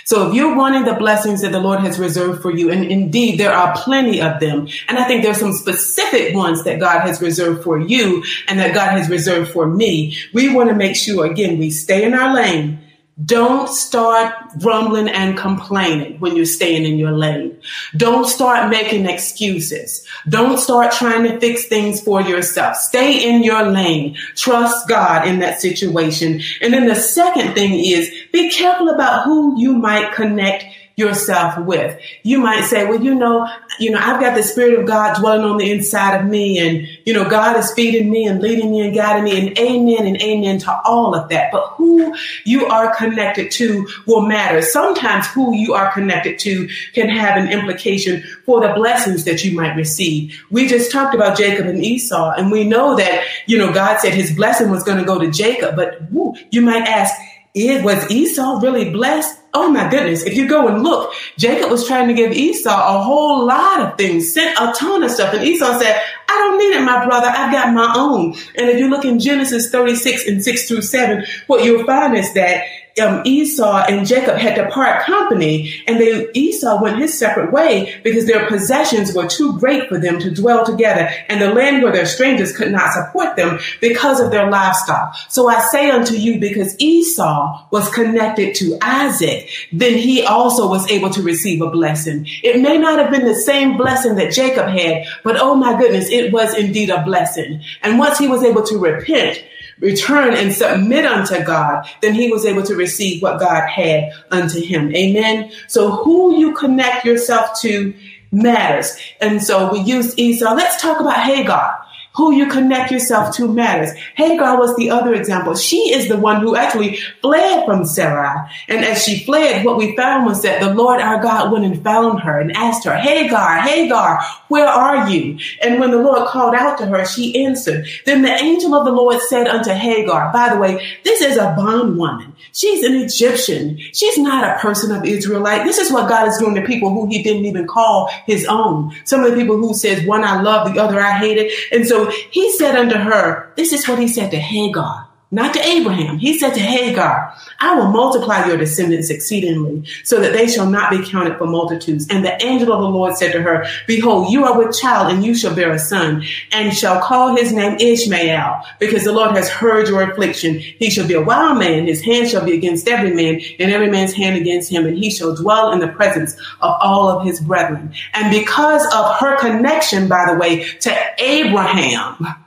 So 0.04 0.28
if 0.28 0.34
you're 0.34 0.56
wanting 0.56 0.84
the 0.84 0.94
blessings 0.94 1.42
that 1.42 1.52
the 1.52 1.60
Lord 1.60 1.80
has 1.80 1.98
reserved 1.98 2.42
for 2.42 2.50
you, 2.50 2.70
and 2.70 2.84
indeed 2.84 3.38
there 3.38 3.52
are 3.52 3.76
plenty 3.76 4.20
of 4.20 4.40
them, 4.40 4.66
and 4.88 4.98
I 4.98 5.04
think 5.06 5.22
there's 5.22 5.38
some 5.38 5.52
specific 5.52 6.34
ones 6.34 6.64
that 6.64 6.80
God 6.80 7.00
has 7.02 7.20
reserved 7.20 7.62
for 7.62 7.78
you 7.78 8.24
and 8.48 8.58
that 8.58 8.74
God 8.74 8.92
has 8.92 9.08
reserved 9.08 9.52
for 9.52 9.66
me, 9.66 10.16
we 10.32 10.52
want 10.52 10.70
to 10.70 10.74
make 10.74 10.96
sure, 10.96 11.26
again, 11.26 11.58
we 11.58 11.70
stay 11.70 12.04
in 12.04 12.14
our 12.14 12.34
lane 12.34 12.80
don't 13.22 13.68
start 13.68 14.34
grumbling 14.58 15.08
and 15.08 15.36
complaining 15.36 16.18
when 16.18 16.34
you're 16.34 16.46
staying 16.46 16.86
in 16.86 16.98
your 16.98 17.12
lane. 17.12 17.58
Don't 17.94 18.26
start 18.26 18.70
making 18.70 19.06
excuses. 19.06 20.06
Don't 20.28 20.58
start 20.58 20.92
trying 20.92 21.24
to 21.24 21.38
fix 21.38 21.66
things 21.66 22.00
for 22.00 22.22
yourself. 22.22 22.76
Stay 22.76 23.28
in 23.28 23.42
your 23.42 23.64
lane. 23.64 24.16
Trust 24.34 24.88
God 24.88 25.28
in 25.28 25.40
that 25.40 25.60
situation. 25.60 26.40
And 26.62 26.72
then 26.72 26.86
the 26.86 26.94
second 26.94 27.52
thing 27.52 27.74
is 27.84 28.10
be 28.32 28.50
careful 28.50 28.88
about 28.88 29.24
who 29.24 29.60
you 29.60 29.74
might 29.74 30.14
connect 30.14 30.64
yourself 30.96 31.58
with. 31.58 31.98
You 32.22 32.38
might 32.38 32.64
say, 32.64 32.84
well, 32.84 33.02
you 33.02 33.14
know, 33.14 33.48
you 33.78 33.90
know, 33.90 33.98
I've 33.98 34.20
got 34.20 34.36
the 34.36 34.42
spirit 34.42 34.78
of 34.78 34.86
God 34.86 35.18
dwelling 35.18 35.44
on 35.44 35.56
the 35.56 35.70
inside 35.70 36.20
of 36.20 36.26
me 36.26 36.58
and, 36.58 36.86
you 37.04 37.14
know, 37.14 37.28
God 37.28 37.56
is 37.56 37.72
feeding 37.72 38.10
me 38.10 38.26
and 38.26 38.42
leading 38.42 38.70
me 38.70 38.80
and 38.82 38.94
guiding 38.94 39.24
me 39.24 39.38
and 39.38 39.58
amen 39.58 40.06
and 40.06 40.20
amen 40.20 40.58
to 40.60 40.80
all 40.84 41.14
of 41.14 41.28
that. 41.30 41.50
But 41.50 41.68
who 41.76 42.14
you 42.44 42.66
are 42.66 42.94
connected 42.94 43.50
to 43.52 43.88
will 44.06 44.22
matter. 44.22 44.60
Sometimes 44.60 45.26
who 45.28 45.54
you 45.54 45.74
are 45.74 45.92
connected 45.92 46.38
to 46.40 46.68
can 46.92 47.08
have 47.08 47.36
an 47.36 47.50
implication 47.50 48.22
for 48.44 48.60
the 48.60 48.74
blessings 48.74 49.24
that 49.24 49.44
you 49.44 49.56
might 49.56 49.74
receive. 49.74 50.38
We 50.50 50.66
just 50.66 50.92
talked 50.92 51.14
about 51.14 51.38
Jacob 51.38 51.66
and 51.66 51.82
Esau 51.82 52.32
and 52.32 52.50
we 52.50 52.64
know 52.64 52.96
that, 52.96 53.24
you 53.46 53.56
know, 53.56 53.72
God 53.72 54.00
said 54.00 54.12
his 54.12 54.34
blessing 54.34 54.70
was 54.70 54.82
going 54.82 54.98
to 54.98 55.04
go 55.04 55.18
to 55.18 55.30
Jacob, 55.30 55.76
but 55.76 56.10
woo, 56.10 56.34
you 56.50 56.60
might 56.60 56.86
ask, 56.86 57.14
it 57.54 57.84
was 57.84 58.10
Esau 58.10 58.60
really 58.60 58.90
blessed? 58.90 59.38
Oh 59.54 59.70
my 59.70 59.88
goodness. 59.90 60.22
If 60.22 60.34
you 60.34 60.48
go 60.48 60.68
and 60.68 60.82
look, 60.82 61.12
Jacob 61.36 61.70
was 61.70 61.86
trying 61.86 62.08
to 62.08 62.14
give 62.14 62.32
Esau 62.32 62.70
a 62.70 63.02
whole 63.02 63.44
lot 63.46 63.80
of 63.80 63.98
things, 63.98 64.32
sent 64.32 64.58
a 64.58 64.72
ton 64.72 65.02
of 65.02 65.10
stuff. 65.10 65.34
And 65.34 65.44
Esau 65.44 65.78
said, 65.78 66.00
I 66.28 66.32
don't 66.32 66.58
need 66.58 66.74
it, 66.74 66.82
my 66.82 67.04
brother. 67.04 67.26
I've 67.26 67.52
got 67.52 67.74
my 67.74 67.92
own. 67.94 68.34
And 68.56 68.70
if 68.70 68.78
you 68.78 68.88
look 68.88 69.04
in 69.04 69.18
Genesis 69.18 69.70
36 69.70 70.26
and 70.26 70.42
6 70.42 70.68
through 70.68 70.80
7, 70.80 71.26
what 71.46 71.62
you'll 71.64 71.84
find 71.84 72.16
is 72.16 72.32
that 72.32 72.64
um, 73.00 73.22
Esau 73.24 73.84
and 73.88 74.06
Jacob 74.06 74.36
had 74.36 74.56
to 74.56 74.68
part 74.70 75.04
company, 75.04 75.74
and 75.86 75.98
they 75.98 76.30
Esau 76.34 76.82
went 76.82 76.98
his 76.98 77.18
separate 77.18 77.52
way 77.52 78.00
because 78.02 78.26
their 78.26 78.46
possessions 78.46 79.14
were 79.14 79.26
too 79.26 79.58
great 79.58 79.88
for 79.88 79.98
them 79.98 80.18
to 80.20 80.30
dwell 80.30 80.64
together, 80.64 81.08
and 81.28 81.40
the 81.40 81.52
land 81.52 81.82
where 81.82 81.92
their 81.92 82.06
strangers 82.06 82.56
could 82.56 82.70
not 82.70 82.92
support 82.92 83.36
them 83.36 83.58
because 83.80 84.20
of 84.20 84.30
their 84.30 84.50
livestock. 84.50 85.14
So 85.28 85.48
I 85.48 85.60
say 85.60 85.90
unto 85.90 86.14
you, 86.14 86.38
because 86.38 86.76
Esau 86.78 87.66
was 87.70 87.88
connected 87.90 88.54
to 88.56 88.78
Isaac, 88.82 89.48
then 89.72 89.96
he 89.96 90.24
also 90.24 90.68
was 90.68 90.90
able 90.90 91.10
to 91.10 91.22
receive 91.22 91.62
a 91.62 91.70
blessing. 91.70 92.26
It 92.42 92.60
may 92.60 92.78
not 92.78 92.98
have 92.98 93.10
been 93.10 93.24
the 93.24 93.34
same 93.34 93.76
blessing 93.76 94.16
that 94.16 94.32
Jacob 94.32 94.68
had, 94.68 95.04
but 95.24 95.36
oh 95.38 95.54
my 95.54 95.78
goodness, 95.78 96.10
it 96.10 96.32
was 96.32 96.54
indeed 96.56 96.90
a 96.90 97.02
blessing. 97.04 97.62
And 97.82 97.98
once 97.98 98.18
he 98.18 98.28
was 98.28 98.42
able 98.42 98.62
to 98.64 98.78
repent, 98.78 99.42
return 99.82 100.32
and 100.32 100.52
submit 100.52 101.04
unto 101.04 101.44
God, 101.44 101.86
then 102.00 102.14
he 102.14 102.30
was 102.30 102.46
able 102.46 102.62
to 102.62 102.74
receive 102.74 103.20
what 103.20 103.40
God 103.40 103.68
had 103.68 104.12
unto 104.30 104.60
him. 104.60 104.94
Amen. 104.94 105.50
So 105.68 105.90
who 105.90 106.38
you 106.38 106.54
connect 106.54 107.04
yourself 107.04 107.60
to 107.60 107.92
matters. 108.30 108.96
And 109.20 109.42
so 109.42 109.70
we 109.72 109.80
use 109.80 110.18
Esau. 110.18 110.54
Let's 110.54 110.80
talk 110.80 111.00
about 111.00 111.22
Hagar. 111.22 111.78
Who 112.16 112.34
you 112.34 112.46
connect 112.46 112.90
yourself 112.90 113.34
to 113.36 113.48
matters. 113.48 113.90
Hagar 114.16 114.58
was 114.58 114.76
the 114.76 114.90
other 114.90 115.14
example. 115.14 115.54
She 115.54 115.94
is 115.94 116.08
the 116.08 116.18
one 116.18 116.42
who 116.42 116.56
actually 116.56 116.98
fled 117.22 117.64
from 117.64 117.86
Sarai. 117.86 118.50
And 118.68 118.84
as 118.84 119.02
she 119.02 119.24
fled, 119.24 119.64
what 119.64 119.78
we 119.78 119.96
found 119.96 120.26
was 120.26 120.42
that 120.42 120.60
the 120.60 120.74
Lord 120.74 121.00
our 121.00 121.22
God 121.22 121.50
went 121.50 121.64
and 121.64 121.82
found 121.82 122.20
her 122.20 122.38
and 122.38 122.52
asked 122.52 122.84
her, 122.84 122.94
Hagar, 122.94 123.60
Hagar, 123.60 124.20
where 124.48 124.66
are 124.68 125.08
you? 125.08 125.38
And 125.62 125.80
when 125.80 125.90
the 125.90 126.02
Lord 126.02 126.28
called 126.28 126.54
out 126.54 126.76
to 126.78 126.86
her, 126.86 127.06
she 127.06 127.44
answered. 127.46 127.86
Then 128.04 128.20
the 128.20 128.30
angel 128.30 128.74
of 128.74 128.84
the 128.84 128.92
Lord 128.92 129.18
said 129.22 129.48
unto 129.48 129.70
Hagar, 129.70 130.30
by 130.32 130.52
the 130.52 130.60
way, 130.60 130.86
this 131.04 131.22
is 131.22 131.38
a 131.38 131.54
bondwoman. 131.56 132.34
She's 132.52 132.84
an 132.84 132.94
Egyptian. 132.96 133.78
She's 133.78 134.18
not 134.18 134.44
a 134.44 134.60
person 134.60 134.94
of 134.94 135.06
Israelite. 135.06 135.64
This 135.64 135.78
is 135.78 135.90
what 135.90 136.08
God 136.08 136.28
is 136.28 136.36
doing 136.36 136.54
to 136.56 136.62
people 136.62 136.90
who 136.90 137.06
he 137.06 137.22
didn't 137.22 137.46
even 137.46 137.66
call 137.66 138.10
his 138.26 138.44
own. 138.46 138.94
Some 139.04 139.24
of 139.24 139.30
the 139.30 139.36
people 139.36 139.56
who 139.56 139.72
says 139.72 140.06
one 140.06 140.22
I 140.22 140.42
love, 140.42 140.72
the 140.72 140.80
other 140.80 141.00
I 141.00 141.12
hated. 141.12 141.50
And 141.72 141.86
so 141.86 142.01
he 142.10 142.50
said 142.52 142.76
unto 142.76 142.96
her, 142.96 143.52
this 143.56 143.72
is 143.72 143.88
what 143.88 143.98
he 143.98 144.08
said 144.08 144.30
to 144.30 144.38
Hagar 144.38 145.08
not 145.32 145.54
to 145.54 145.66
Abraham. 145.66 146.18
He 146.18 146.38
said 146.38 146.52
to 146.52 146.60
Hagar, 146.60 147.34
I 147.58 147.74
will 147.74 147.88
multiply 147.88 148.46
your 148.46 148.58
descendants 148.58 149.08
exceedingly 149.08 149.84
so 150.04 150.20
that 150.20 150.34
they 150.34 150.46
shall 150.46 150.68
not 150.68 150.90
be 150.90 151.02
counted 151.04 151.38
for 151.38 151.46
multitudes. 151.46 152.06
And 152.10 152.22
the 152.22 152.40
angel 152.44 152.70
of 152.70 152.82
the 152.82 152.88
Lord 152.88 153.16
said 153.16 153.32
to 153.32 153.40
her, 153.40 153.64
behold, 153.86 154.30
you 154.30 154.44
are 154.44 154.58
with 154.58 154.78
child 154.78 155.10
and 155.10 155.24
you 155.24 155.34
shall 155.34 155.54
bear 155.54 155.72
a 155.72 155.78
son 155.78 156.22
and 156.52 156.76
shall 156.76 157.00
call 157.00 157.34
his 157.34 157.50
name 157.50 157.78
Ishmael 157.80 158.62
because 158.78 159.04
the 159.04 159.12
Lord 159.12 159.34
has 159.34 159.48
heard 159.48 159.88
your 159.88 160.02
affliction. 160.02 160.58
He 160.58 160.90
shall 160.90 161.08
be 161.08 161.14
a 161.14 161.22
wild 161.22 161.58
man. 161.58 161.86
His 161.86 162.02
hand 162.02 162.28
shall 162.28 162.44
be 162.44 162.52
against 162.52 162.86
every 162.86 163.14
man 163.14 163.40
and 163.58 163.72
every 163.72 163.90
man's 163.90 164.12
hand 164.12 164.36
against 164.36 164.70
him. 164.70 164.84
And 164.86 164.98
he 164.98 165.10
shall 165.10 165.34
dwell 165.34 165.72
in 165.72 165.78
the 165.78 165.88
presence 165.88 166.34
of 166.60 166.76
all 166.80 167.08
of 167.08 167.24
his 167.24 167.40
brethren. 167.40 167.94
And 168.12 168.30
because 168.30 168.84
of 168.94 169.16
her 169.16 169.38
connection, 169.38 170.08
by 170.08 170.30
the 170.30 170.38
way, 170.38 170.64
to 170.80 170.94
Abraham, 171.18 172.41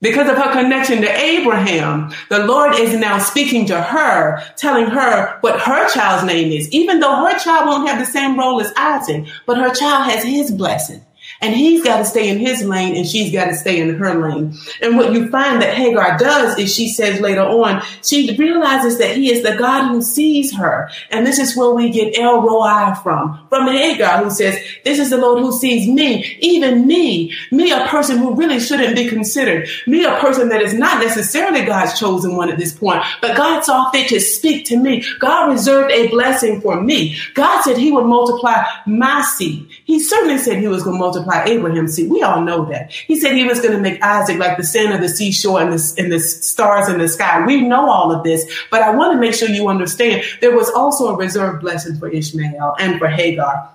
because 0.00 0.30
of 0.30 0.36
her 0.36 0.52
connection 0.52 1.00
to 1.00 1.10
Abraham, 1.10 2.12
the 2.28 2.44
Lord 2.46 2.74
is 2.74 2.96
now 2.96 3.18
speaking 3.18 3.66
to 3.66 3.80
her, 3.80 4.40
telling 4.56 4.86
her 4.86 5.38
what 5.40 5.60
her 5.60 5.88
child's 5.88 6.24
name 6.24 6.52
is, 6.52 6.70
even 6.70 7.00
though 7.00 7.16
her 7.16 7.38
child 7.38 7.66
won't 7.66 7.88
have 7.88 7.98
the 7.98 8.06
same 8.06 8.38
role 8.38 8.60
as 8.60 8.72
Isaac, 8.76 9.26
but 9.46 9.58
her 9.58 9.74
child 9.74 10.10
has 10.10 10.22
his 10.22 10.50
blessing. 10.52 11.04
And 11.40 11.54
he's 11.54 11.84
got 11.84 11.98
to 11.98 12.04
stay 12.04 12.28
in 12.28 12.38
his 12.38 12.64
lane 12.64 12.96
and 12.96 13.06
she's 13.06 13.32
got 13.32 13.46
to 13.46 13.54
stay 13.54 13.80
in 13.80 13.94
her 13.96 14.14
lane. 14.14 14.54
And 14.82 14.96
what 14.96 15.12
you 15.12 15.28
find 15.30 15.62
that 15.62 15.74
Hagar 15.74 16.18
does 16.18 16.58
is 16.58 16.74
she 16.74 16.88
says 16.88 17.20
later 17.20 17.42
on, 17.42 17.82
she 18.02 18.36
realizes 18.36 18.98
that 18.98 19.16
he 19.16 19.30
is 19.30 19.44
the 19.44 19.56
God 19.56 19.88
who 19.88 20.02
sees 20.02 20.56
her. 20.56 20.90
And 21.10 21.26
this 21.26 21.38
is 21.38 21.56
where 21.56 21.70
we 21.70 21.90
get 21.90 22.18
El 22.18 22.42
Roi 22.42 22.92
from, 23.02 23.46
from 23.48 23.68
Hagar 23.68 24.24
who 24.24 24.30
says, 24.30 24.58
this 24.84 24.98
is 24.98 25.10
the 25.10 25.16
Lord 25.16 25.40
who 25.40 25.52
sees 25.52 25.88
me, 25.88 26.36
even 26.40 26.86
me, 26.86 27.32
me, 27.52 27.70
a 27.70 27.86
person 27.86 28.18
who 28.18 28.34
really 28.34 28.58
shouldn't 28.58 28.96
be 28.96 29.08
considered, 29.08 29.68
me, 29.86 30.04
a 30.04 30.18
person 30.18 30.48
that 30.48 30.62
is 30.62 30.74
not 30.74 31.02
necessarily 31.02 31.64
God's 31.64 31.98
chosen 31.98 32.36
one 32.36 32.50
at 32.50 32.58
this 32.58 32.76
point, 32.76 33.02
but 33.20 33.36
God 33.36 33.62
saw 33.62 33.90
fit 33.90 34.08
to 34.08 34.20
speak 34.20 34.66
to 34.66 34.76
me. 34.76 35.04
God 35.20 35.50
reserved 35.50 35.92
a 35.92 36.08
blessing 36.08 36.60
for 36.60 36.80
me. 36.80 37.16
God 37.34 37.62
said 37.62 37.76
he 37.76 37.92
would 37.92 38.06
multiply 38.06 38.64
my 38.86 39.22
seed. 39.22 39.68
He 39.88 40.00
certainly 40.00 40.36
said 40.36 40.58
he 40.58 40.68
was 40.68 40.82
going 40.82 40.96
to 40.96 41.00
multiply 41.00 41.44
Abraham's 41.44 41.94
seed. 41.94 42.10
We 42.10 42.22
all 42.22 42.42
know 42.42 42.66
that. 42.66 42.92
He 42.92 43.18
said 43.18 43.32
he 43.32 43.44
was 43.44 43.58
going 43.58 43.72
to 43.72 43.80
make 43.80 44.02
Isaac 44.02 44.36
like 44.36 44.58
the 44.58 44.62
sand 44.62 44.92
of 44.92 45.00
the 45.00 45.08
seashore 45.08 45.62
and 45.62 45.72
the, 45.72 45.94
and 45.96 46.12
the 46.12 46.20
stars 46.20 46.90
in 46.90 46.98
the 46.98 47.08
sky. 47.08 47.42
We 47.46 47.62
know 47.62 47.88
all 47.88 48.12
of 48.12 48.22
this, 48.22 48.44
but 48.70 48.82
I 48.82 48.94
want 48.94 49.14
to 49.14 49.18
make 49.18 49.32
sure 49.32 49.48
you 49.48 49.66
understand 49.68 50.24
there 50.42 50.54
was 50.54 50.68
also 50.68 51.08
a 51.08 51.16
reserved 51.16 51.62
blessing 51.62 51.96
for 51.96 52.06
Ishmael 52.06 52.76
and 52.78 52.98
for 52.98 53.08
Hagar. 53.08 53.70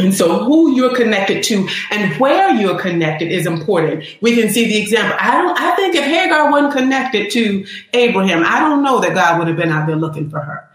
And 0.00 0.12
so 0.12 0.42
who 0.42 0.74
you're 0.74 0.96
connected 0.96 1.44
to 1.44 1.68
and 1.92 2.18
where 2.18 2.52
you're 2.56 2.80
connected 2.80 3.30
is 3.30 3.46
important. 3.46 4.06
We 4.20 4.34
can 4.34 4.50
see 4.50 4.66
the 4.66 4.82
example. 4.82 5.16
I 5.20 5.40
don't, 5.40 5.56
I 5.56 5.76
think 5.76 5.94
if 5.94 6.04
Hagar 6.04 6.50
wasn't 6.50 6.72
connected 6.72 7.30
to 7.30 7.64
Abraham, 7.92 8.42
I 8.44 8.58
don't 8.58 8.82
know 8.82 8.98
that 9.02 9.14
God 9.14 9.38
would 9.38 9.46
have 9.46 9.56
been 9.56 9.70
out 9.70 9.86
there 9.86 9.94
looking 9.94 10.30
for 10.30 10.40
her. 10.40 10.67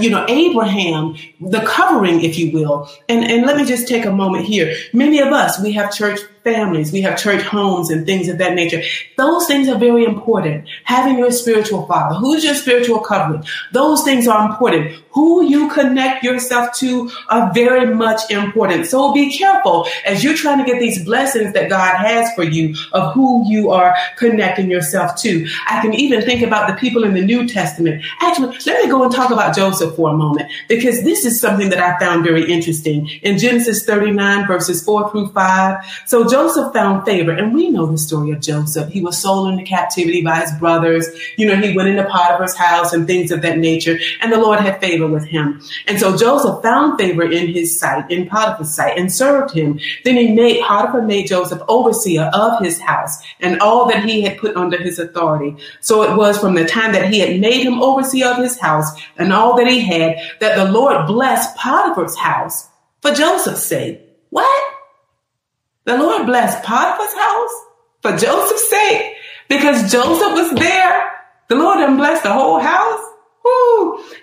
You 0.00 0.10
know, 0.10 0.24
Abraham, 0.28 1.16
the 1.40 1.60
covering, 1.60 2.22
if 2.22 2.38
you 2.38 2.52
will. 2.52 2.88
And, 3.08 3.24
and 3.24 3.46
let 3.46 3.56
me 3.56 3.64
just 3.64 3.88
take 3.88 4.04
a 4.04 4.12
moment 4.12 4.44
here. 4.44 4.74
Many 4.92 5.20
of 5.20 5.28
us, 5.28 5.60
we 5.60 5.72
have 5.72 5.92
church 5.92 6.20
families, 6.52 6.92
we 6.92 7.02
have 7.02 7.18
church 7.18 7.42
homes 7.42 7.90
and 7.90 8.06
things 8.06 8.28
of 8.28 8.38
that 8.38 8.54
nature. 8.54 8.82
Those 9.16 9.46
things 9.46 9.68
are 9.68 9.78
very 9.78 10.04
important. 10.04 10.68
Having 10.84 11.18
your 11.18 11.32
spiritual 11.32 11.86
father, 11.86 12.14
who's 12.16 12.44
your 12.44 12.54
spiritual 12.54 13.00
covering? 13.00 13.44
Those 13.72 14.02
things 14.02 14.26
are 14.26 14.48
important. 14.48 15.02
Who 15.12 15.44
you 15.44 15.68
connect 15.70 16.22
yourself 16.22 16.76
to 16.78 17.10
are 17.28 17.52
very 17.52 17.92
much 17.92 18.30
important. 18.30 18.86
So 18.86 19.12
be 19.12 19.36
careful 19.36 19.86
as 20.04 20.22
you're 20.22 20.36
trying 20.36 20.58
to 20.58 20.64
get 20.64 20.78
these 20.78 21.04
blessings 21.04 21.52
that 21.54 21.68
God 21.68 21.96
has 21.96 22.32
for 22.34 22.44
you 22.44 22.74
of 22.92 23.12
who 23.14 23.44
you 23.48 23.70
are 23.70 23.96
connecting 24.16 24.70
yourself 24.70 25.16
to. 25.22 25.48
I 25.66 25.80
can 25.80 25.94
even 25.94 26.22
think 26.22 26.42
about 26.42 26.68
the 26.68 26.74
people 26.74 27.04
in 27.04 27.14
the 27.14 27.24
New 27.24 27.48
Testament. 27.48 28.04
Actually, 28.20 28.56
let 28.66 28.84
me 28.84 28.90
go 28.90 29.02
and 29.02 29.12
talk 29.12 29.30
about 29.30 29.56
Joseph 29.56 29.96
for 29.96 30.10
a 30.10 30.16
moment 30.16 30.50
because 30.68 31.02
this 31.02 31.24
is 31.24 31.40
something 31.40 31.70
that 31.70 31.80
I 31.80 31.98
found 31.98 32.24
very 32.24 32.50
interesting 32.50 33.08
in 33.22 33.38
Genesis 33.38 33.84
39 33.84 34.46
verses 34.46 34.84
4 34.84 35.10
through 35.10 35.28
5. 35.28 35.84
So 36.06 36.28
Joseph 36.28 36.37
found 36.72 37.04
favor, 37.04 37.32
and 37.32 37.54
we 37.54 37.68
know 37.68 37.86
the 37.86 37.98
story 37.98 38.30
of 38.30 38.40
Joseph. 38.40 38.92
He 38.92 39.00
was 39.00 39.18
sold 39.18 39.48
into 39.48 39.64
captivity 39.64 40.22
by 40.22 40.40
his 40.40 40.52
brothers. 40.52 41.06
You 41.36 41.46
know, 41.46 41.56
he 41.56 41.74
went 41.74 41.88
into 41.88 42.04
Potiphar's 42.04 42.56
house 42.56 42.92
and 42.92 43.06
things 43.06 43.30
of 43.30 43.42
that 43.42 43.58
nature, 43.58 43.98
and 44.20 44.32
the 44.32 44.38
Lord 44.38 44.60
had 44.60 44.80
favor 44.80 45.06
with 45.06 45.24
him. 45.24 45.60
And 45.86 45.98
so 45.98 46.16
Joseph 46.16 46.62
found 46.62 46.98
favor 46.98 47.28
in 47.30 47.48
his 47.48 47.78
sight, 47.78 48.10
in 48.10 48.28
Potiphar's 48.28 48.74
sight, 48.74 48.96
and 48.96 49.12
served 49.12 49.52
him. 49.52 49.80
Then 50.04 50.16
he 50.16 50.32
made, 50.32 50.62
Potiphar 50.62 51.02
made 51.02 51.26
Joseph 51.26 51.62
overseer 51.68 52.30
of 52.32 52.62
his 52.62 52.80
house 52.80 53.22
and 53.40 53.60
all 53.60 53.88
that 53.88 54.04
he 54.04 54.22
had 54.22 54.38
put 54.38 54.56
under 54.56 54.76
his 54.76 54.98
authority. 54.98 55.56
So 55.80 56.02
it 56.02 56.16
was 56.16 56.38
from 56.38 56.54
the 56.54 56.64
time 56.64 56.92
that 56.92 57.12
he 57.12 57.20
had 57.20 57.40
made 57.40 57.66
him 57.66 57.82
overseer 57.82 58.28
of 58.28 58.38
his 58.38 58.58
house 58.58 58.88
and 59.16 59.32
all 59.32 59.56
that 59.56 59.66
he 59.66 59.80
had 59.80 60.18
that 60.40 60.56
the 60.56 60.70
Lord 60.70 61.06
blessed 61.06 61.56
Potiphar's 61.56 62.16
house 62.16 62.68
for 63.00 63.12
Joseph's 63.12 63.64
sake. 63.64 64.00
What? 64.30 64.77
The 65.88 65.96
Lord 65.96 66.26
blessed 66.26 66.62
Potiphar's 66.64 67.14
house 67.14 67.54
for 68.02 68.14
Joseph's 68.14 68.68
sake 68.68 69.14
because 69.48 69.90
Joseph 69.90 70.34
was 70.34 70.50
there. 70.52 71.10
The 71.48 71.54
Lord 71.54 71.78
didn't 71.78 71.96
bless 71.96 72.22
the 72.22 72.30
whole 72.30 72.58
house. 72.58 73.00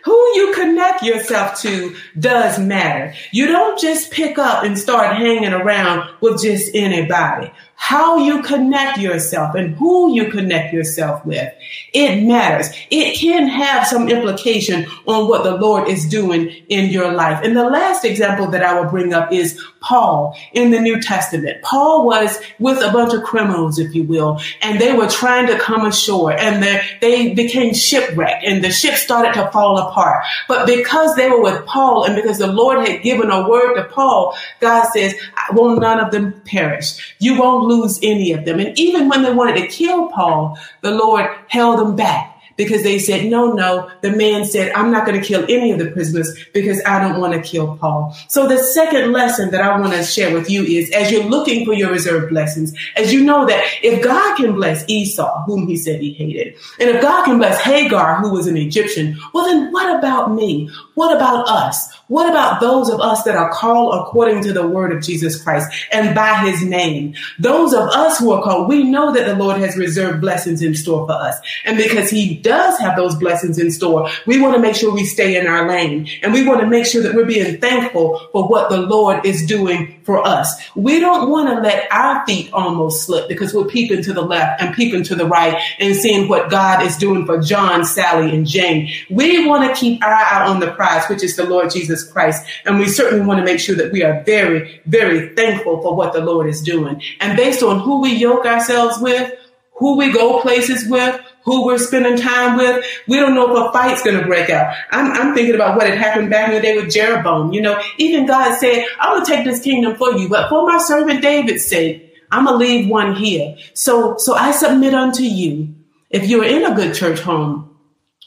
Who, 0.04 0.36
you 0.36 0.54
connect 0.54 1.04
yourself 1.04 1.62
to 1.62 1.96
does 2.20 2.60
matter. 2.60 3.14
You 3.32 3.48
don't 3.48 3.80
just 3.80 4.12
pick 4.12 4.38
up 4.38 4.64
and 4.64 4.78
start 4.78 5.16
hanging 5.16 5.54
around 5.54 6.10
with 6.22 6.42
just 6.42 6.72
anybody 6.74 7.52
how 7.78 8.18
you 8.18 8.42
connect 8.42 8.98
yourself 8.98 9.54
and 9.54 9.76
who 9.76 10.14
you 10.16 10.32
connect 10.32 10.74
yourself 10.74 11.26
with. 11.26 11.54
It 11.94 12.24
matters. 12.24 12.70
It 12.90 13.18
can 13.20 13.48
have 13.48 13.86
some 13.86 14.08
implication 14.08 14.88
on 15.06 15.28
what 15.28 15.44
the 15.44 15.58
Lord 15.58 15.90
is 15.90 16.08
doing 16.08 16.48
in 16.70 16.90
your 16.90 17.12
life. 17.12 17.42
And 17.44 17.56
the 17.56 17.70
last 17.70 18.06
example 18.06 18.48
that 18.48 18.64
I 18.64 18.80
will 18.80 18.90
bring 18.90 19.14
up 19.14 19.32
is 19.32 19.62
Paul 19.82 20.38
in 20.54 20.72
the 20.72 20.80
New 20.80 21.02
Testament. 21.02 21.62
Paul 21.64 22.06
was 22.06 22.42
with 22.60 22.82
a 22.82 22.92
bunch 22.92 23.14
of 23.14 23.24
criminals, 23.24 23.78
if 23.78 23.94
you 23.94 24.04
will, 24.04 24.40
and 24.62 24.80
they 24.80 24.94
were 24.94 25.08
trying 25.08 25.48
to 25.48 25.60
come 25.60 25.86
ashore 25.86 26.32
and 26.32 26.64
they 27.02 27.34
became 27.34 27.74
shipwrecked 27.74 28.44
and 28.44 28.64
the 28.64 28.72
ship 28.72 28.96
started 28.96 29.34
to 29.34 29.45
fall 29.52 29.78
apart. 29.78 30.24
But 30.48 30.66
because 30.66 31.16
they 31.16 31.30
were 31.30 31.42
with 31.42 31.66
Paul 31.66 32.06
and 32.06 32.16
because 32.16 32.38
the 32.38 32.48
Lord 32.48 32.88
had 32.88 33.02
given 33.02 33.30
a 33.30 33.48
word 33.48 33.76
to 33.76 33.84
Paul, 33.86 34.38
God 34.60 34.88
says, 34.92 35.16
won't 35.52 35.82
none 35.82 36.00
of 36.00 36.12
them 36.12 36.40
perish. 36.46 37.16
You 37.20 37.40
won't 37.40 37.68
lose 37.68 38.00
any 38.04 38.32
of 38.34 38.46
them. 38.46 38.60
And 38.60 38.78
even 38.80 39.10
when 39.10 39.24
they 39.24 39.34
wanted 39.34 39.60
to 39.62 39.68
kill 39.68 40.10
Paul, 40.10 40.58
the 40.82 40.92
Lord 40.92 41.30
held 41.48 41.80
them 41.80 41.96
back 41.96 42.35
because 42.58 42.84
they 42.84 43.00
said, 43.00 43.26
no, 43.26 43.54
no. 43.54 43.92
The 44.02 44.12
man 44.12 44.46
said, 44.46 44.72
I'm 44.74 44.92
not 44.92 45.06
going 45.06 45.20
to 45.20 45.26
kill 45.26 45.44
any 45.50 45.72
of 45.72 45.80
the 45.80 45.92
prisoners 45.92 46.38
because 46.54 46.82
I 46.86 47.00
don't 47.00 47.20
want 47.20 47.34
to 47.34 47.42
kill 47.42 47.78
Paul. 47.78 48.16
So 48.30 48.48
the 48.48 48.58
second 48.58 49.12
lesson 49.12 49.52
that 49.52 49.62
I 49.62 49.80
want 49.80 49.94
to 49.94 50.04
share 50.04 50.34
with 50.34 50.50
you 50.50 50.64
is 50.64 50.92
as 50.92 51.12
you're 51.12 51.24
looking 51.24 51.66
for 51.66 51.74
your 51.74 51.92
reserved 51.92 52.30
blessings, 52.30 52.74
as 52.96 53.14
you 53.14 53.24
know 53.24 53.46
that 53.46 53.64
if 53.84 54.04
God 54.04 54.36
can 54.38 54.54
bless 54.54 54.88
Esau, 54.88 55.44
whom 55.46 55.68
he 55.68 55.76
said 55.76 56.02
he 56.02 56.14
hated, 56.14 56.56
and 56.80 56.90
if 56.90 57.02
God 57.02 57.26
can 57.26 57.38
bless 57.38 57.62
Hagar, 57.62 58.22
who 58.22 58.32
was 58.32 58.48
an 58.48 58.58
Egyptian, 58.58 59.18
well, 59.34 59.46
then 59.46 59.72
what 59.72 59.98
about 59.98 60.34
me? 60.34 60.70
What 60.94 61.16
about 61.16 61.48
us? 61.48 61.94
What 62.08 62.30
about 62.30 62.62
those 62.62 62.90
of 62.90 63.02
us 63.02 63.24
that 63.24 63.36
are 63.36 63.52
called 63.52 63.96
according 63.96 64.44
to 64.44 64.54
the 64.54 64.68
word 64.68 64.92
of 64.92 65.02
Jesus 65.02 65.42
Christ 65.42 65.88
and 65.92 66.14
by 66.14 66.36
his 66.46 66.64
name? 66.64 67.16
Those 67.40 67.74
of 67.74 67.90
us 67.90 68.20
who 68.20 68.32
are 68.32 68.44
called, 68.44 68.70
we 68.70 68.84
know 68.84 69.12
that 69.12 69.26
the 69.26 69.36
Lord 69.36 69.60
has 69.60 69.76
reserved 69.76 70.22
blessings 70.22 70.62
in 70.62 70.76
store 70.76 71.08
for 71.08 71.14
us. 71.14 71.36
And 71.64 71.78
because 71.78 72.12
he 72.12 72.36
does 72.36 72.78
have 72.80 72.96
those 72.96 73.16
blessings 73.16 73.58
in 73.58 73.72
store, 73.72 74.10
we 74.28 74.40
want 74.40 74.54
to 74.54 74.62
make 74.62 74.76
sure 74.76 74.94
we 74.94 75.06
stay 75.06 75.36
in 75.38 75.48
our 75.48 75.68
lane 75.68 76.08
and 76.22 76.32
we 76.32 76.48
want 76.48 76.62
to 76.62 76.68
make 76.68 76.86
sure 76.86 77.02
that 77.02 77.16
we're 77.16 77.26
being 77.26 77.60
thankful 77.60 78.30
for 78.32 78.48
what 78.48 78.70
the 78.70 78.78
Lord 78.78 79.26
is 79.26 79.46
doing 79.46 79.95
for 80.06 80.26
us. 80.26 80.54
We 80.76 81.00
don't 81.00 81.30
want 81.30 81.50
to 81.50 81.60
let 81.62 81.92
our 81.92 82.26
feet 82.26 82.54
almost 82.54 83.06
slip 83.06 83.28
because 83.28 83.54
we're 83.54 83.66
peeping 83.66 84.04
to 84.04 84.14
the 84.14 84.22
left 84.22 84.62
and 84.62 84.76
peeping 84.76 85.04
to 85.06 85.16
the 85.16 85.26
right 85.26 85.62
and 85.80 85.96
seeing 85.96 86.30
what 86.30 86.50
God 86.50 86.86
is 86.86 86.96
doing 86.96 87.26
for 87.26 87.42
John, 87.42 87.84
Sally, 87.84 88.36
and 88.36 88.46
Jane. 88.46 88.92
We 89.10 89.48
want 89.48 89.68
to 89.68 89.80
keep 89.80 90.04
our 90.04 90.14
eye 90.14 90.46
on 90.48 90.60
the 90.60 90.72
prize, 90.72 91.06
which 91.08 91.24
is 91.24 91.36
the 91.36 91.46
Lord 91.46 91.72
Jesus 91.72 92.10
Christ. 92.10 92.46
And 92.66 92.78
we 92.78 92.88
certainly 92.88 93.26
want 93.26 93.40
to 93.40 93.46
make 93.46 93.60
sure 93.60 93.76
that 93.76 93.92
we 93.92 94.04
are 94.04 94.24
very, 94.24 94.82
very 94.86 95.36
thankful 95.36 95.82
for 95.82 95.96
what 95.96 96.14
the 96.14 96.24
Lord 96.24 96.48
is 96.48 96.62
doing. 96.62 97.02
And 97.20 97.36
based 97.36 97.64
on 97.64 97.80
who 97.80 98.02
we 98.02 98.14
yoke 98.14 98.46
ourselves 98.46 99.00
with, 99.02 99.34
who 99.74 99.98
we 99.98 100.14
go 100.14 100.40
places 100.42 100.88
with, 100.88 101.20
who 101.46 101.66
we're 101.66 101.78
spending 101.78 102.18
time 102.18 102.58
with. 102.58 102.86
We 103.08 103.18
don't 103.18 103.34
know 103.34 103.56
if 103.56 103.70
a 103.70 103.72
fight's 103.72 104.04
going 104.04 104.20
to 104.20 104.26
break 104.26 104.50
out. 104.50 104.76
I'm, 104.92 105.12
I'm, 105.12 105.36
thinking 105.36 105.56
about 105.56 105.78
what 105.78 105.88
had 105.88 105.98
happened 105.98 106.30
back 106.30 106.50
in 106.50 106.56
the 106.56 106.62
day 106.62 106.76
with 106.76 106.92
Jeroboam. 106.92 107.54
You 107.54 107.62
know, 107.62 107.82
even 107.98 108.26
God 108.26 108.58
said, 108.58 108.86
I 109.00 109.14
will 109.14 109.26
take 109.26 109.46
this 109.46 109.62
kingdom 109.62 109.96
for 109.96 110.14
you, 110.14 110.28
but 110.28 110.50
for 110.50 110.66
my 110.68 110.78
servant 110.80 111.22
David's 111.22 111.66
sake, 111.66 112.14
I'm 112.32 112.46
going 112.46 112.60
to 112.60 112.66
leave 112.66 112.90
one 112.90 113.16
here. 113.16 113.56
So, 113.74 114.18
so 114.18 114.34
I 114.34 114.52
submit 114.52 114.94
unto 114.94 115.24
you. 115.24 115.74
If 116.10 116.28
you're 116.28 116.46
in 116.46 116.66
a 116.66 116.76
good 116.76 116.96
church 116.96 117.20
home, 117.20 117.76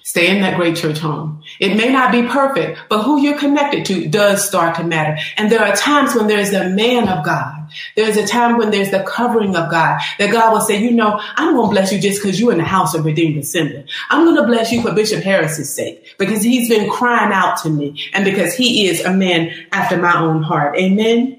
Stay 0.08 0.34
in 0.34 0.40
that 0.40 0.56
great 0.56 0.74
church 0.74 1.00
home. 1.00 1.37
It 1.58 1.76
may 1.76 1.90
not 1.90 2.12
be 2.12 2.22
perfect, 2.22 2.78
but 2.88 3.02
who 3.02 3.20
you're 3.20 3.38
connected 3.38 3.84
to 3.86 4.08
does 4.08 4.46
start 4.46 4.76
to 4.76 4.84
matter. 4.84 5.18
And 5.36 5.50
there 5.50 5.62
are 5.62 5.74
times 5.74 6.14
when 6.14 6.26
there's 6.26 6.50
the 6.50 6.68
man 6.68 7.08
of 7.08 7.24
God. 7.24 7.54
There's 7.96 8.16
a 8.16 8.26
time 8.26 8.56
when 8.56 8.70
there's 8.70 8.90
the 8.90 9.02
covering 9.02 9.54
of 9.56 9.70
God 9.70 10.00
that 10.18 10.32
God 10.32 10.52
will 10.52 10.60
say, 10.60 10.80
you 10.80 10.92
know, 10.92 11.20
I'm 11.36 11.54
going 11.54 11.68
to 11.68 11.72
bless 11.72 11.92
you 11.92 12.00
just 12.00 12.22
because 12.22 12.40
you're 12.40 12.52
in 12.52 12.58
the 12.58 12.64
house 12.64 12.94
of 12.94 13.04
Redeemed 13.04 13.38
Assembly. 13.38 13.84
I'm 14.10 14.24
going 14.24 14.36
to 14.36 14.46
bless 14.46 14.72
you 14.72 14.82
for 14.82 14.92
Bishop 14.94 15.22
Harris's 15.22 15.74
sake 15.74 16.14
because 16.18 16.42
he's 16.42 16.68
been 16.68 16.90
crying 16.90 17.32
out 17.32 17.58
to 17.62 17.70
me 17.70 18.00
and 18.12 18.24
because 18.24 18.54
he 18.54 18.88
is 18.88 19.04
a 19.04 19.12
man 19.12 19.52
after 19.72 19.96
my 19.96 20.18
own 20.18 20.42
heart. 20.42 20.76
Amen. 20.76 21.34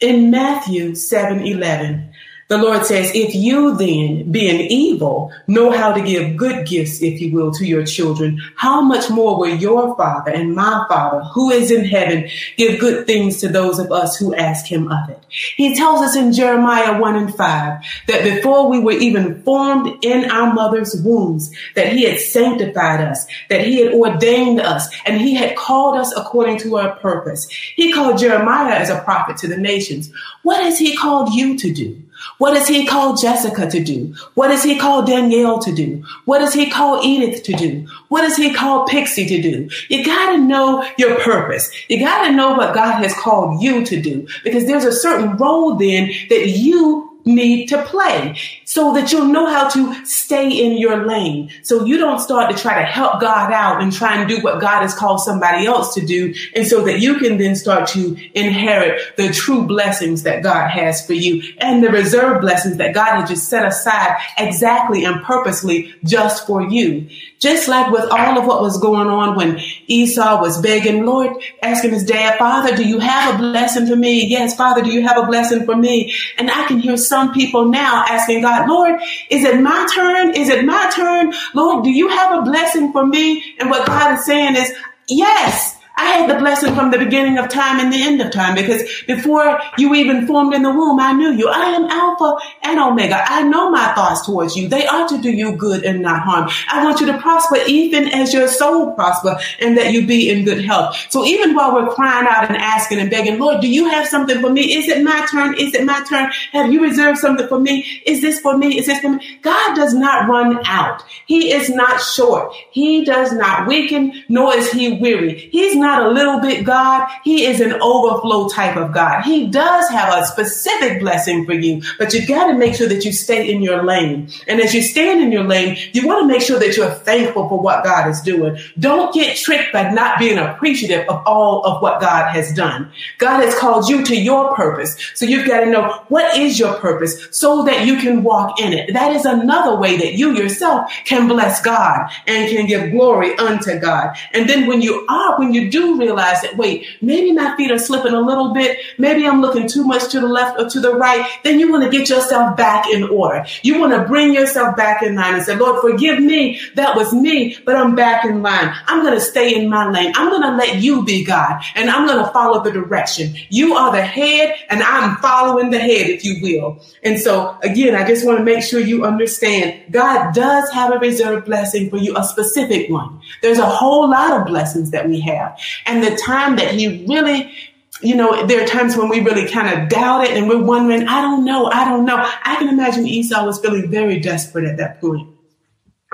In 0.00 0.30
Matthew 0.30 0.94
7 0.94 1.40
11, 1.40 2.07
the 2.48 2.56
Lord 2.56 2.86
says, 2.86 3.12
if 3.14 3.34
you 3.34 3.76
then, 3.76 4.32
being 4.32 4.60
evil, 4.60 5.30
know 5.46 5.70
how 5.70 5.92
to 5.92 6.00
give 6.00 6.36
good 6.36 6.66
gifts, 6.66 7.02
if 7.02 7.20
you 7.20 7.30
will, 7.30 7.52
to 7.52 7.66
your 7.66 7.84
children, 7.84 8.40
how 8.56 8.80
much 8.80 9.10
more 9.10 9.38
will 9.38 9.54
your 9.54 9.94
Father 9.96 10.30
and 10.30 10.54
my 10.54 10.86
Father, 10.88 11.20
who 11.24 11.50
is 11.50 11.70
in 11.70 11.84
heaven, 11.84 12.28
give 12.56 12.80
good 12.80 13.06
things 13.06 13.36
to 13.40 13.48
those 13.48 13.78
of 13.78 13.92
us 13.92 14.16
who 14.16 14.34
ask 14.34 14.64
him 14.64 14.90
of 14.90 15.10
it? 15.10 15.22
He 15.28 15.74
tells 15.74 16.00
us 16.00 16.16
in 16.16 16.32
Jeremiah 16.32 16.98
1 16.98 17.16
and 17.16 17.34
5 17.34 17.84
that 18.06 18.24
before 18.24 18.70
we 18.70 18.78
were 18.78 18.92
even 18.92 19.42
formed 19.42 20.02
in 20.02 20.30
our 20.30 20.54
mother's 20.54 20.96
wombs, 21.02 21.50
that 21.74 21.92
he 21.92 22.04
had 22.04 22.18
sanctified 22.18 23.02
us, 23.02 23.26
that 23.50 23.66
he 23.66 23.82
had 23.82 23.92
ordained 23.92 24.60
us, 24.60 24.88
and 25.04 25.20
he 25.20 25.34
had 25.34 25.54
called 25.54 25.98
us 25.98 26.16
according 26.16 26.56
to 26.60 26.78
our 26.78 26.96
purpose. 26.96 27.46
He 27.76 27.92
called 27.92 28.18
Jeremiah 28.18 28.74
as 28.74 28.88
a 28.88 29.02
prophet 29.02 29.36
to 29.38 29.48
the 29.48 29.58
nations. 29.58 30.10
What 30.44 30.62
has 30.62 30.78
he 30.78 30.96
called 30.96 31.34
you 31.34 31.58
to 31.58 31.74
do? 31.74 32.02
What 32.38 32.54
does 32.54 32.68
he 32.68 32.86
call 32.86 33.16
Jessica 33.16 33.68
to 33.70 33.82
do? 33.82 34.14
What 34.34 34.48
does 34.48 34.62
he 34.62 34.78
call 34.78 35.04
Danielle 35.04 35.58
to 35.60 35.72
do? 35.72 36.04
What 36.24 36.38
does 36.38 36.54
he 36.54 36.70
call 36.70 37.04
Edith 37.04 37.42
to 37.44 37.52
do? 37.52 37.86
What 38.08 38.22
does 38.22 38.36
he 38.36 38.52
call 38.52 38.86
Pixie 38.86 39.26
to 39.26 39.42
do? 39.42 39.70
You 39.88 40.04
got 40.04 40.32
to 40.32 40.38
know 40.38 40.88
your 40.98 41.18
purpose. 41.20 41.70
You 41.88 42.00
got 42.00 42.26
to 42.26 42.32
know 42.32 42.54
what 42.54 42.74
God 42.74 43.02
has 43.02 43.14
called 43.14 43.62
you 43.62 43.84
to 43.84 44.00
do 44.00 44.26
because 44.44 44.66
there's 44.66 44.84
a 44.84 44.92
certain 44.92 45.36
role 45.36 45.74
then 45.74 46.10
that 46.28 46.48
you 46.48 47.17
need 47.28 47.66
to 47.68 47.82
play 47.84 48.36
so 48.64 48.92
that 48.94 49.12
you'll 49.12 49.26
know 49.26 49.46
how 49.46 49.68
to 49.68 50.04
stay 50.04 50.50
in 50.50 50.78
your 50.78 51.06
lane. 51.06 51.50
So 51.62 51.84
you 51.84 51.98
don't 51.98 52.18
start 52.18 52.50
to 52.50 52.60
try 52.60 52.78
to 52.78 52.84
help 52.84 53.20
God 53.20 53.52
out 53.52 53.82
and 53.82 53.92
try 53.92 54.16
and 54.16 54.28
do 54.28 54.40
what 54.40 54.60
God 54.60 54.82
has 54.82 54.94
called 54.94 55.20
somebody 55.20 55.66
else 55.66 55.94
to 55.94 56.04
do. 56.04 56.34
And 56.54 56.66
so 56.66 56.84
that 56.84 57.00
you 57.00 57.16
can 57.16 57.38
then 57.38 57.54
start 57.54 57.88
to 57.90 58.16
inherit 58.34 59.16
the 59.16 59.30
true 59.30 59.66
blessings 59.66 60.22
that 60.24 60.42
God 60.42 60.68
has 60.70 61.06
for 61.06 61.12
you 61.12 61.42
and 61.58 61.82
the 61.82 61.90
reserved 61.90 62.40
blessings 62.40 62.78
that 62.78 62.94
God 62.94 63.20
has 63.20 63.28
just 63.28 63.48
set 63.48 63.66
aside 63.66 64.16
exactly 64.36 65.04
and 65.04 65.22
purposely 65.22 65.94
just 66.04 66.46
for 66.46 66.62
you. 66.62 67.08
Just 67.38 67.68
like 67.68 67.90
with 67.92 68.04
all 68.10 68.38
of 68.38 68.46
what 68.46 68.62
was 68.62 68.78
going 68.78 69.08
on 69.08 69.36
when 69.36 69.60
Esau 69.86 70.40
was 70.40 70.60
begging, 70.60 71.06
Lord, 71.06 71.32
asking 71.62 71.92
his 71.92 72.04
dad, 72.04 72.38
Father, 72.38 72.76
do 72.76 72.86
you 72.86 72.98
have 72.98 73.34
a 73.34 73.38
blessing 73.38 73.86
for 73.86 73.96
me? 73.96 74.26
Yes, 74.26 74.56
Father, 74.56 74.82
do 74.82 74.90
you 74.90 75.06
have 75.06 75.16
a 75.16 75.26
blessing 75.26 75.64
for 75.64 75.76
me? 75.76 76.12
And 76.36 76.50
I 76.50 76.66
can 76.66 76.78
hear 76.78 76.96
some 76.96 77.32
people 77.32 77.66
now 77.66 78.04
asking 78.08 78.42
God, 78.42 78.68
Lord, 78.68 79.00
is 79.30 79.44
it 79.44 79.60
my 79.60 79.88
turn? 79.94 80.34
Is 80.34 80.48
it 80.48 80.64
my 80.64 80.90
turn? 80.94 81.32
Lord, 81.54 81.84
do 81.84 81.90
you 81.90 82.08
have 82.08 82.38
a 82.38 82.42
blessing 82.42 82.92
for 82.92 83.06
me? 83.06 83.54
And 83.60 83.70
what 83.70 83.86
God 83.86 84.18
is 84.18 84.26
saying 84.26 84.56
is, 84.56 84.72
Yes, 85.08 85.77
I 85.98 86.04
had 86.12 86.30
the 86.30 86.38
blessing 86.38 86.76
from 86.76 86.92
the 86.92 86.98
beginning 86.98 87.38
of 87.38 87.48
time 87.48 87.80
and 87.80 87.92
the 87.92 88.00
end 88.00 88.20
of 88.20 88.30
time 88.30 88.54
because 88.54 88.82
before 89.06 89.58
you 89.76 89.94
even 89.94 90.28
formed 90.28 90.54
in 90.54 90.62
the 90.62 90.70
womb, 90.70 91.00
I 91.00 91.12
knew 91.12 91.32
you. 91.32 91.48
I 91.48 91.70
am 91.70 91.86
Alpha 91.86 92.36
and 92.62 92.78
Omega. 92.78 93.24
I 93.26 93.42
know 93.42 93.68
my 93.70 93.92
thoughts 93.94 94.24
towards 94.24 94.56
you. 94.56 94.68
They 94.68 94.86
are 94.86 95.08
to 95.08 95.20
do 95.20 95.30
you 95.30 95.56
good 95.56 95.84
and 95.84 96.00
not 96.00 96.22
harm. 96.22 96.48
I 96.68 96.84
want 96.84 97.00
you 97.00 97.06
to 97.06 97.18
prosper 97.18 97.56
even 97.66 98.08
as 98.08 98.32
your 98.32 98.46
soul 98.46 98.92
prosper 98.92 99.38
and 99.60 99.76
that 99.76 99.92
you 99.92 100.06
be 100.06 100.30
in 100.30 100.44
good 100.44 100.64
health. 100.64 100.96
So 101.10 101.24
even 101.24 101.56
while 101.56 101.74
we're 101.74 101.92
crying 101.92 102.28
out 102.30 102.48
and 102.48 102.56
asking 102.56 103.00
and 103.00 103.10
begging, 103.10 103.40
Lord, 103.40 103.60
do 103.60 103.68
you 103.68 103.88
have 103.88 104.06
something 104.06 104.40
for 104.40 104.50
me? 104.50 104.74
Is 104.74 104.88
it 104.88 105.02
my 105.02 105.26
turn? 105.30 105.54
Is 105.58 105.74
it 105.74 105.84
my 105.84 106.04
turn? 106.08 106.30
Have 106.52 106.72
you 106.72 106.80
reserved 106.80 107.18
something 107.18 107.48
for 107.48 107.58
me? 107.58 108.02
Is 108.06 108.20
this 108.20 108.38
for 108.38 108.56
me? 108.56 108.78
Is 108.78 108.86
this 108.86 109.00
for 109.00 109.10
me? 109.10 109.38
God 109.42 109.74
does 109.74 109.94
not 109.94 110.28
run 110.28 110.60
out. 110.64 111.02
He 111.26 111.52
is 111.52 111.68
not 111.70 112.00
short. 112.00 112.54
He 112.70 113.04
does 113.04 113.32
not 113.32 113.66
weaken, 113.66 114.24
nor 114.28 114.54
is 114.54 114.70
he 114.70 114.92
weary. 114.92 115.48
He's 115.50 115.74
not 115.74 115.87
not 115.88 116.06
a 116.06 116.10
little 116.10 116.38
bit 116.40 116.64
God. 116.64 117.08
He 117.24 117.46
is 117.46 117.60
an 117.60 117.72
overflow 117.80 118.48
type 118.48 118.76
of 118.76 118.92
God. 118.92 119.22
He 119.22 119.46
does 119.46 119.88
have 119.88 120.22
a 120.22 120.26
specific 120.26 121.00
blessing 121.00 121.46
for 121.46 121.54
you, 121.54 121.82
but 121.98 122.12
you 122.12 122.26
got 122.26 122.48
to 122.48 122.54
make 122.54 122.74
sure 122.74 122.88
that 122.88 123.04
you 123.06 123.12
stay 123.12 123.50
in 123.50 123.62
your 123.62 123.82
lane. 123.82 124.28
And 124.46 124.60
as 124.60 124.74
you 124.74 124.82
stand 124.82 125.22
in 125.22 125.32
your 125.32 125.44
lane, 125.44 125.78
you 125.92 126.06
want 126.06 126.22
to 126.22 126.28
make 126.28 126.42
sure 126.42 126.58
that 126.58 126.76
you're 126.76 126.90
thankful 126.90 127.48
for 127.48 127.58
what 127.58 127.84
God 127.84 128.10
is 128.10 128.20
doing. 128.20 128.58
Don't 128.78 129.14
get 129.14 129.38
tricked 129.38 129.72
by 129.72 129.90
not 129.90 130.18
being 130.18 130.36
appreciative 130.36 131.08
of 131.08 131.22
all 131.24 131.64
of 131.64 131.80
what 131.80 132.00
God 132.00 132.30
has 132.34 132.52
done. 132.52 132.92
God 133.16 133.42
has 133.42 133.58
called 133.58 133.88
you 133.88 134.04
to 134.04 134.16
your 134.16 134.54
purpose. 134.54 134.94
So 135.14 135.24
you've 135.24 135.48
got 135.48 135.60
to 135.60 135.70
know 135.70 136.04
what 136.08 136.36
is 136.36 136.58
your 136.58 136.74
purpose 136.74 137.28
so 137.30 137.64
that 137.64 137.86
you 137.86 137.96
can 137.96 138.22
walk 138.22 138.60
in 138.60 138.74
it. 138.74 138.92
That 138.92 139.12
is 139.16 139.24
another 139.24 139.76
way 139.76 139.96
that 139.96 140.14
you 140.14 140.36
yourself 140.36 140.92
can 141.06 141.28
bless 141.28 141.62
God 141.62 142.10
and 142.26 142.50
can 142.50 142.66
give 142.66 142.90
glory 142.90 143.34
unto 143.38 143.78
God. 143.78 144.14
And 144.34 144.48
then 144.48 144.66
when 144.66 144.82
you 144.82 145.06
are, 145.08 145.38
when 145.38 145.54
you 145.54 145.70
do 145.70 145.77
do 145.78 145.98
realize 145.98 146.42
that, 146.42 146.56
wait, 146.56 146.86
maybe 147.00 147.32
my 147.32 147.56
feet 147.56 147.70
are 147.70 147.78
slipping 147.78 148.12
a 148.12 148.20
little 148.20 148.52
bit. 148.52 148.78
Maybe 148.98 149.26
I'm 149.26 149.40
looking 149.40 149.68
too 149.68 149.84
much 149.84 150.10
to 150.10 150.20
the 150.20 150.26
left 150.26 150.60
or 150.60 150.68
to 150.68 150.80
the 150.80 150.94
right. 150.94 151.28
Then 151.44 151.60
you 151.60 151.70
want 151.70 151.84
to 151.84 151.90
get 151.90 152.08
yourself 152.08 152.56
back 152.56 152.86
in 152.88 153.04
order. 153.04 153.46
You 153.62 153.80
want 153.80 153.92
to 153.92 154.04
bring 154.04 154.34
yourself 154.34 154.76
back 154.76 155.02
in 155.02 155.14
line 155.14 155.34
and 155.34 155.42
say, 155.42 155.56
Lord, 155.56 155.80
forgive 155.80 156.20
me. 156.20 156.60
That 156.74 156.96
was 156.96 157.12
me, 157.12 157.56
but 157.64 157.76
I'm 157.76 157.94
back 157.94 158.24
in 158.24 158.42
line. 158.42 158.74
I'm 158.86 159.02
going 159.02 159.14
to 159.14 159.20
stay 159.20 159.54
in 159.54 159.68
my 159.68 159.90
lane. 159.90 160.12
I'm 160.16 160.30
going 160.30 160.42
to 160.42 160.56
let 160.56 160.76
you 160.82 161.04
be 161.04 161.24
God 161.24 161.62
and 161.74 161.88
I'm 161.90 162.06
going 162.06 162.24
to 162.24 162.30
follow 162.32 162.62
the 162.62 162.72
direction. 162.72 163.34
You 163.48 163.74
are 163.74 163.92
the 163.92 164.02
head 164.02 164.56
and 164.68 164.82
I'm 164.82 165.16
following 165.18 165.70
the 165.70 165.78
head, 165.78 166.10
if 166.10 166.24
you 166.24 166.38
will. 166.42 166.82
And 167.02 167.18
so 167.18 167.56
again, 167.62 167.94
I 167.94 168.06
just 168.06 168.26
want 168.26 168.38
to 168.38 168.44
make 168.44 168.62
sure 168.62 168.80
you 168.80 169.04
understand 169.04 169.92
God 169.92 170.34
does 170.34 170.70
have 170.72 170.92
a 170.92 170.98
reserved 170.98 171.46
blessing 171.46 171.90
for 171.90 171.96
you, 171.96 172.16
a 172.16 172.24
specific 172.24 172.90
one. 172.90 173.20
There's 173.42 173.58
a 173.58 173.66
whole 173.66 174.10
lot 174.10 174.40
of 174.40 174.46
blessings 174.46 174.90
that 174.90 175.08
we 175.08 175.20
have. 175.20 175.58
And 175.86 176.02
the 176.02 176.16
time 176.16 176.56
that 176.56 176.74
he 176.74 177.06
really 177.06 177.52
you 178.00 178.14
know, 178.14 178.46
there 178.46 178.62
are 178.62 178.66
times 178.66 178.96
when 178.96 179.08
we 179.08 179.20
really 179.20 179.48
kind 179.48 179.76
of 179.76 179.88
doubt 179.88 180.24
it 180.24 180.30
and 180.36 180.48
we're 180.48 180.62
wondering, 180.62 181.08
I 181.08 181.20
don't 181.20 181.44
know, 181.44 181.66
I 181.66 181.84
don't 181.84 182.04
know. 182.04 182.16
I 182.16 182.56
can 182.56 182.68
imagine 182.68 183.06
Esau 183.06 183.44
was 183.44 183.58
feeling 183.58 183.90
very 183.90 184.20
desperate 184.20 184.66
at 184.66 184.76
that 184.76 185.00
point. 185.00 185.28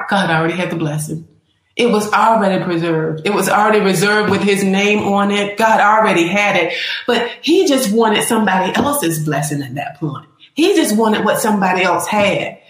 God 0.09 0.31
already 0.31 0.55
had 0.55 0.71
the 0.71 0.77
blessing. 0.77 1.29
It 1.77 1.91
was 1.91 2.11
already 2.13 2.65
preserved. 2.65 3.27
It 3.27 3.35
was 3.35 3.49
already 3.49 3.81
reserved 3.81 4.31
with 4.31 4.43
his 4.43 4.63
name 4.63 5.01
on 5.01 5.31
it. 5.31 5.59
God 5.59 5.81
already 5.81 6.27
had 6.27 6.57
it. 6.57 6.75
But 7.07 7.29
he 7.43 7.67
just 7.67 7.93
wanted 7.93 8.23
somebody 8.25 8.73
else's 8.75 9.25
blessing 9.25 9.61
at 9.61 9.75
that 9.75 9.99
point. 9.99 10.29
He 10.55 10.77
just 10.77 10.97
wanted 10.97 11.25
what 11.25 11.41
somebody 11.41 11.83
else 11.83 12.07
had. 12.07 12.61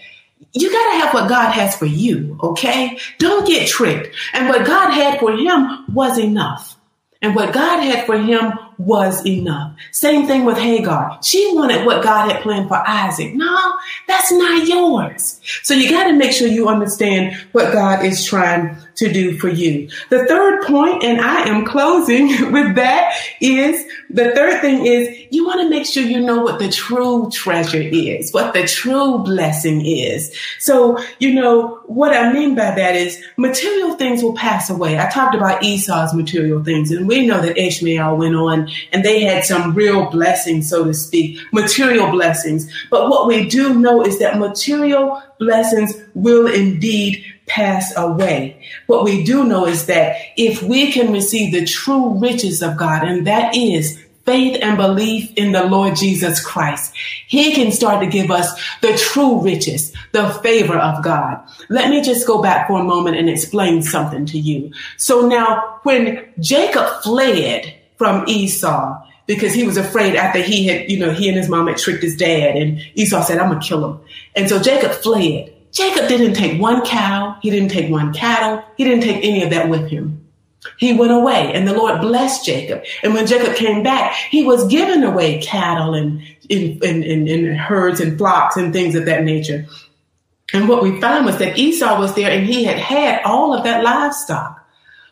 You 0.55 0.71
got 0.71 0.91
to 0.91 0.99
have 0.99 1.13
what 1.13 1.29
God 1.29 1.51
has 1.51 1.75
for 1.75 1.85
you, 1.85 2.39
okay? 2.41 2.97
Don't 3.19 3.45
get 3.45 3.67
tricked. 3.67 4.15
And 4.33 4.47
what 4.47 4.65
God 4.65 4.91
had 4.91 5.19
for 5.19 5.33
him 5.33 5.85
was 5.93 6.17
enough. 6.17 6.77
And 7.21 7.35
what 7.35 7.53
God 7.53 7.81
had 7.81 8.05
for 8.05 8.17
him 8.17 8.53
was 8.77 9.25
enough. 9.25 9.75
Same 9.91 10.27
thing 10.27 10.45
with 10.45 10.57
Hagar. 10.57 11.19
She 11.23 11.53
wanted 11.55 11.85
what 11.85 12.03
God 12.03 12.31
had 12.31 12.41
planned 12.41 12.67
for 12.67 12.77
Isaac. 12.87 13.33
No, 13.33 13.73
that's 14.07 14.31
not 14.31 14.67
yours. 14.67 15.41
So 15.63 15.73
you 15.73 15.89
got 15.89 16.05
to 16.05 16.13
make 16.13 16.31
sure 16.31 16.47
you 16.47 16.69
understand 16.69 17.35
what 17.51 17.73
God 17.73 18.05
is 18.05 18.23
trying 18.23 18.77
to 18.95 19.11
do 19.11 19.37
for 19.37 19.49
you. 19.49 19.89
The 20.09 20.25
third 20.25 20.63
point, 20.63 21.03
and 21.03 21.21
I 21.21 21.47
am 21.47 21.65
closing 21.65 22.27
with 22.51 22.75
that, 22.75 23.13
is 23.41 23.85
the 24.09 24.31
third 24.31 24.61
thing 24.61 24.85
is 24.85 25.09
you 25.31 25.45
want 25.45 25.61
to 25.61 25.69
make 25.69 25.85
sure 25.85 26.03
you 26.03 26.19
know 26.19 26.41
what 26.41 26.59
the 26.59 26.69
true 26.69 27.29
treasure 27.31 27.81
is, 27.81 28.33
what 28.33 28.53
the 28.53 28.65
true 28.65 29.19
blessing 29.19 29.85
is. 29.85 30.33
So, 30.59 30.97
you 31.19 31.33
know, 31.33 31.81
what 31.85 32.15
I 32.15 32.31
mean 32.31 32.55
by 32.55 32.71
that 32.71 32.95
is 32.95 33.21
material 33.37 33.95
things 33.95 34.23
will 34.23 34.35
pass 34.35 34.69
away. 34.69 34.97
I 34.97 35.09
talked 35.09 35.35
about 35.35 35.63
Esau's 35.63 36.13
material 36.13 36.63
things, 36.63 36.91
and 36.91 37.07
we 37.07 37.25
know 37.25 37.41
that 37.41 37.57
Ishmael 37.57 38.17
went 38.17 38.35
on 38.35 38.69
and 38.91 39.03
they 39.03 39.21
had 39.21 39.43
some 39.43 39.73
real 39.73 40.09
blessings, 40.09 40.69
so 40.69 40.85
to 40.85 40.93
speak, 40.93 41.39
material 41.51 42.09
blessings. 42.11 42.71
But 42.89 43.09
what 43.09 43.27
we 43.27 43.47
do 43.47 43.73
know 43.73 44.03
is 44.03 44.19
that 44.19 44.39
material 44.39 45.21
blessings 45.39 45.93
will 46.13 46.47
indeed 46.47 47.25
pass 47.47 47.95
away. 47.95 48.61
What 48.87 49.03
we 49.03 49.23
do 49.23 49.43
know 49.43 49.65
is 49.65 49.85
that 49.85 50.17
if 50.37 50.63
we 50.63 50.91
can 50.91 51.11
receive 51.11 51.53
the 51.53 51.65
true 51.65 52.17
riches 52.19 52.61
of 52.61 52.77
God, 52.77 53.03
and 53.03 53.27
that 53.27 53.55
is 53.55 54.01
faith 54.25 54.57
and 54.61 54.75
belief 54.75 55.31
in 55.35 55.51
the 55.51 55.63
Lord 55.63 55.95
Jesus 55.95 56.43
Christ, 56.43 56.93
He 57.27 57.53
can 57.53 57.71
start 57.71 58.01
to 58.01 58.07
give 58.07 58.31
us 58.31 58.51
the 58.81 58.97
true 58.97 59.41
riches, 59.41 59.93
the 60.11 60.29
favor 60.41 60.77
of 60.77 61.03
God. 61.03 61.41
Let 61.69 61.89
me 61.89 62.01
just 62.01 62.25
go 62.25 62.41
back 62.41 62.67
for 62.67 62.79
a 62.79 62.83
moment 62.83 63.17
and 63.17 63.29
explain 63.29 63.83
something 63.83 64.25
to 64.27 64.39
you. 64.39 64.71
So 64.97 65.27
now, 65.27 65.79
when 65.83 66.27
Jacob 66.39 66.87
fled 67.03 67.73
from 67.97 68.27
Esau, 68.27 69.01
because 69.27 69.53
he 69.53 69.63
was 69.63 69.77
afraid 69.77 70.15
after 70.15 70.39
he 70.39 70.67
had, 70.67 70.89
you 70.89 70.99
know, 70.99 71.11
he 71.11 71.27
and 71.27 71.37
his 71.37 71.49
mom 71.49 71.67
had 71.67 71.77
tricked 71.77 72.03
his 72.03 72.15
dad 72.15 72.55
and 72.55 72.79
Esau 72.93 73.23
said, 73.23 73.39
I'm 73.39 73.59
to 73.59 73.65
kill 73.65 73.83
him. 73.83 73.99
And 74.35 74.47
so 74.47 74.61
Jacob 74.61 74.91
fled. 74.91 75.54
Jacob 75.75 76.07
didn't 76.07 76.35
take 76.35 76.59
one 76.59 76.85
cow. 76.85 77.37
He 77.41 77.49
didn't 77.49 77.69
take 77.69 77.91
one 77.91 78.13
cattle. 78.13 78.63
He 78.77 78.85
didn't 78.85 79.03
take 79.03 79.23
any 79.23 79.43
of 79.43 79.49
that 79.49 79.69
with 79.69 79.89
him. 79.89 80.25
He 80.77 80.93
went 80.93 81.11
away 81.11 81.51
and 81.53 81.67
the 81.67 81.73
Lord 81.73 82.01
blessed 82.01 82.45
Jacob. 82.45 82.83
And 83.03 83.13
when 83.13 83.27
Jacob 83.27 83.55
came 83.55 83.83
back, 83.83 84.15
he 84.15 84.45
was 84.45 84.67
giving 84.67 85.03
away 85.03 85.41
cattle 85.41 85.93
and, 85.93 86.21
and, 86.49 86.81
and, 86.81 87.27
and 87.27 87.57
herds 87.57 87.99
and 87.99 88.17
flocks 88.17 88.55
and 88.55 88.71
things 88.71 88.95
of 88.95 89.05
that 89.05 89.23
nature. 89.23 89.65
And 90.53 90.69
what 90.69 90.81
we 90.81 90.99
found 91.01 91.25
was 91.25 91.37
that 91.39 91.57
Esau 91.57 91.99
was 91.99 92.15
there 92.15 92.31
and 92.31 92.47
he 92.47 92.63
had 92.63 92.79
had 92.79 93.21
all 93.23 93.53
of 93.53 93.65
that 93.65 93.83
livestock. 93.83 94.65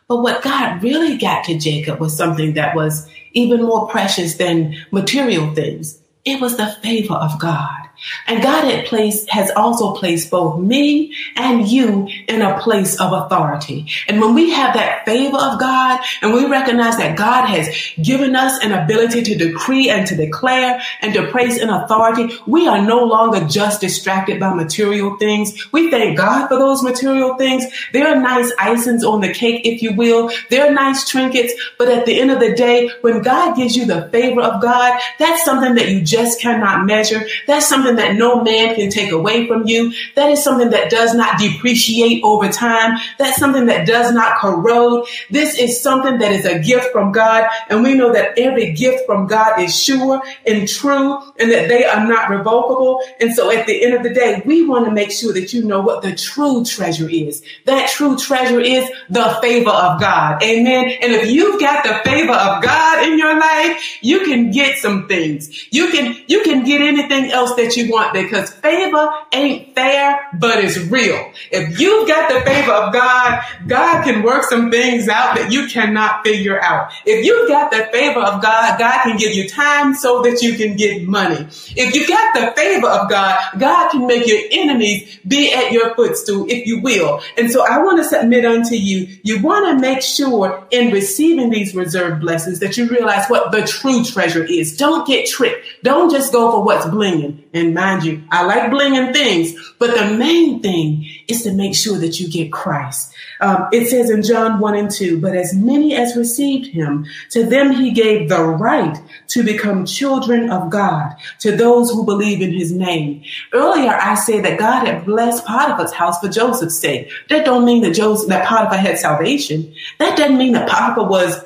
But 0.08 0.22
what 0.22 0.42
God 0.42 0.82
really 0.82 1.18
got 1.18 1.44
to 1.44 1.58
Jacob 1.58 2.00
was 2.00 2.16
something 2.16 2.54
that 2.54 2.74
was 2.74 3.08
even 3.32 3.62
more 3.62 3.86
precious 3.88 4.36
than 4.36 4.76
material 4.90 5.54
things. 5.54 6.00
It 6.24 6.40
was 6.40 6.56
the 6.56 6.74
favor 6.82 7.14
of 7.14 7.38
God. 7.38 7.83
And 8.26 8.42
God 8.42 8.64
had 8.64 8.86
placed, 8.86 9.30
has 9.30 9.50
also 9.56 9.94
placed 9.94 10.30
both 10.30 10.60
me 10.60 11.14
and 11.36 11.66
you 11.68 12.08
in 12.28 12.42
a 12.42 12.58
place 12.60 13.00
of 13.00 13.12
authority. 13.12 13.86
And 14.08 14.20
when 14.20 14.34
we 14.34 14.50
have 14.50 14.74
that 14.74 15.04
favor 15.04 15.36
of 15.36 15.58
God 15.60 16.00
and 16.22 16.32
we 16.32 16.46
recognize 16.46 16.96
that 16.96 17.16
God 17.16 17.46
has 17.46 17.68
given 18.02 18.34
us 18.36 18.62
an 18.64 18.72
ability 18.72 19.22
to 19.22 19.36
decree 19.36 19.90
and 19.90 20.06
to 20.06 20.16
declare 20.16 20.80
and 21.00 21.14
to 21.14 21.30
praise 21.30 21.58
in 21.58 21.70
authority, 21.70 22.36
we 22.46 22.66
are 22.66 22.82
no 22.82 23.04
longer 23.04 23.46
just 23.46 23.80
distracted 23.80 24.40
by 24.40 24.52
material 24.54 25.16
things. 25.16 25.72
We 25.72 25.90
thank 25.90 26.16
God 26.16 26.48
for 26.48 26.58
those 26.58 26.82
material 26.82 27.36
things. 27.36 27.64
They're 27.92 28.20
nice 28.20 28.52
icings 28.54 29.02
on 29.02 29.20
the 29.20 29.32
cake, 29.32 29.62
if 29.64 29.82
you 29.82 29.94
will. 29.94 30.30
They're 30.50 30.72
nice 30.72 31.08
trinkets. 31.08 31.52
But 31.78 31.88
at 31.88 32.06
the 32.06 32.18
end 32.18 32.30
of 32.30 32.40
the 32.40 32.54
day, 32.54 32.90
when 33.00 33.22
God 33.22 33.56
gives 33.56 33.76
you 33.76 33.86
the 33.86 34.08
favor 34.10 34.40
of 34.40 34.62
God, 34.62 35.00
that's 35.18 35.44
something 35.44 35.74
that 35.74 35.88
you 35.88 36.00
just 36.00 36.40
cannot 36.40 36.86
measure. 36.86 37.22
That's 37.46 37.68
something 37.68 37.83
something 37.84 37.96
that 37.96 38.16
no 38.16 38.42
man 38.42 38.74
can 38.74 38.90
take 38.90 39.12
away 39.12 39.46
from 39.46 39.66
you. 39.66 39.92
That 40.14 40.30
is 40.30 40.42
something 40.42 40.70
that 40.70 40.90
does 40.90 41.14
not 41.14 41.38
depreciate 41.38 42.22
over 42.22 42.48
time. 42.48 42.98
That's 43.18 43.36
something 43.36 43.66
that 43.66 43.86
does 43.86 44.12
not 44.12 44.38
corrode. 44.38 45.06
This 45.30 45.58
is 45.58 45.80
something 45.80 46.18
that 46.18 46.32
is 46.32 46.44
a 46.44 46.58
gift 46.58 46.92
from 46.92 47.12
God. 47.12 47.48
And 47.68 47.82
we 47.82 47.94
know 47.94 48.12
that 48.12 48.38
every 48.38 48.72
gift 48.72 49.06
from 49.06 49.26
God 49.26 49.60
is 49.60 49.78
sure 49.78 50.22
and 50.46 50.68
true 50.68 51.18
and 51.38 51.50
that 51.50 51.68
they 51.68 51.84
are 51.84 52.06
not 52.06 52.30
revocable. 52.30 53.00
And 53.20 53.34
so 53.34 53.50
at 53.50 53.66
the 53.66 53.84
end 53.84 53.94
of 53.94 54.02
the 54.02 54.14
day, 54.14 54.42
we 54.44 54.66
want 54.66 54.86
to 54.86 54.90
make 54.90 55.10
sure 55.10 55.32
that 55.34 55.52
you 55.52 55.64
know 55.64 55.80
what 55.80 56.02
the 56.02 56.14
true 56.14 56.64
treasure 56.64 57.08
is. 57.08 57.42
That 57.66 57.90
true 57.90 58.16
treasure 58.16 58.60
is 58.60 58.88
the 59.10 59.38
favor 59.42 59.70
of 59.70 60.00
God. 60.00 60.42
Amen. 60.42 60.84
And 61.02 61.12
if 61.12 61.30
you've 61.30 61.60
got 61.60 61.84
the 61.84 62.00
favor 62.08 62.32
of 62.32 62.62
God 62.62 63.06
in 63.06 63.18
your 63.18 63.38
life, 63.38 63.98
you 64.00 64.20
can 64.20 64.50
get 64.50 64.78
some 64.78 65.08
things. 65.08 65.72
You 65.72 65.90
can, 65.90 66.16
you 66.26 66.42
can 66.42 66.64
get 66.64 66.80
anything 66.80 67.30
else 67.30 67.54
that 67.56 67.73
you 67.76 67.90
want 67.90 68.12
because 68.12 68.50
favor 68.54 69.10
ain't 69.32 69.74
fair, 69.74 70.28
but 70.38 70.62
it's 70.62 70.78
real. 70.78 71.32
If 71.50 71.78
you've 71.80 72.08
got 72.08 72.32
the 72.32 72.40
favor 72.40 72.72
of 72.72 72.92
God, 72.92 73.42
God 73.66 74.04
can 74.04 74.22
work 74.22 74.44
some 74.44 74.70
things 74.70 75.08
out 75.08 75.36
that 75.36 75.52
you 75.52 75.66
cannot 75.68 76.24
figure 76.24 76.60
out. 76.60 76.90
If 77.04 77.24
you've 77.24 77.48
got 77.48 77.70
the 77.70 77.88
favor 77.92 78.20
of 78.20 78.42
God, 78.42 78.78
God 78.78 79.02
can 79.02 79.16
give 79.16 79.34
you 79.34 79.48
time 79.48 79.94
so 79.94 80.22
that 80.22 80.42
you 80.42 80.54
can 80.54 80.76
get 80.76 81.06
money. 81.06 81.46
If 81.76 81.94
you've 81.94 82.08
got 82.08 82.34
the 82.34 82.52
favor 82.60 82.88
of 82.88 83.08
God, 83.08 83.38
God 83.58 83.90
can 83.90 84.06
make 84.06 84.26
your 84.26 84.40
enemies 84.50 85.18
be 85.26 85.52
at 85.52 85.72
your 85.72 85.94
footstool, 85.94 86.46
if 86.48 86.66
you 86.66 86.80
will. 86.80 87.20
And 87.36 87.50
so 87.50 87.64
I 87.66 87.82
want 87.82 87.98
to 87.98 88.04
submit 88.04 88.44
unto 88.44 88.74
you, 88.74 89.18
you 89.22 89.42
want 89.42 89.66
to 89.66 89.80
make 89.80 90.02
sure 90.02 90.66
in 90.70 90.92
receiving 90.92 91.50
these 91.50 91.74
reserved 91.74 92.20
blessings 92.20 92.60
that 92.60 92.76
you 92.76 92.88
realize 92.88 93.26
what 93.28 93.52
the 93.52 93.62
true 93.62 94.04
treasure 94.04 94.44
is. 94.44 94.76
Don't 94.76 95.06
get 95.06 95.28
tricked. 95.28 95.66
Don't 95.82 96.10
just 96.10 96.32
go 96.32 96.50
for 96.50 96.64
what's 96.64 96.86
blinging. 96.86 97.43
And 97.54 97.72
mind 97.72 98.02
you, 98.02 98.24
I 98.32 98.44
like 98.44 98.70
blinging 98.72 99.12
things, 99.12 99.54
but 99.78 99.94
the 99.94 100.16
main 100.16 100.60
thing 100.60 101.08
is 101.28 101.44
to 101.44 101.52
make 101.52 101.76
sure 101.76 101.96
that 101.98 102.18
you 102.18 102.28
get 102.28 102.52
Christ. 102.52 103.14
Um, 103.40 103.68
it 103.72 103.88
says 103.88 104.10
in 104.10 104.22
John 104.22 104.58
1 104.58 104.74
and 104.74 104.90
2, 104.90 105.20
but 105.20 105.36
as 105.36 105.54
many 105.54 105.94
as 105.94 106.16
received 106.16 106.66
him, 106.66 107.06
to 107.30 107.44
them 107.44 107.70
he 107.70 107.92
gave 107.92 108.28
the 108.28 108.42
right 108.42 109.00
to 109.28 109.44
become 109.44 109.86
children 109.86 110.50
of 110.50 110.70
God, 110.70 111.14
to 111.40 111.56
those 111.56 111.90
who 111.90 112.04
believe 112.04 112.42
in 112.42 112.52
his 112.52 112.72
name. 112.72 113.22
Earlier, 113.52 113.92
I 113.92 114.14
said 114.14 114.44
that 114.44 114.58
God 114.58 114.86
had 114.86 115.04
blessed 115.04 115.44
Potiphar's 115.44 115.92
house 115.92 116.18
for 116.20 116.28
Joseph's 116.28 116.78
sake. 116.78 117.10
That 117.28 117.44
don't 117.44 117.64
mean 117.64 117.82
that 117.82 117.94
Joseph, 117.94 118.28
that 118.30 118.46
Potiphar 118.46 118.78
had 118.78 118.98
salvation. 118.98 119.72
That 119.98 120.18
doesn't 120.18 120.38
mean 120.38 120.54
that 120.54 120.68
Potiphar 120.68 121.08
was 121.08 121.43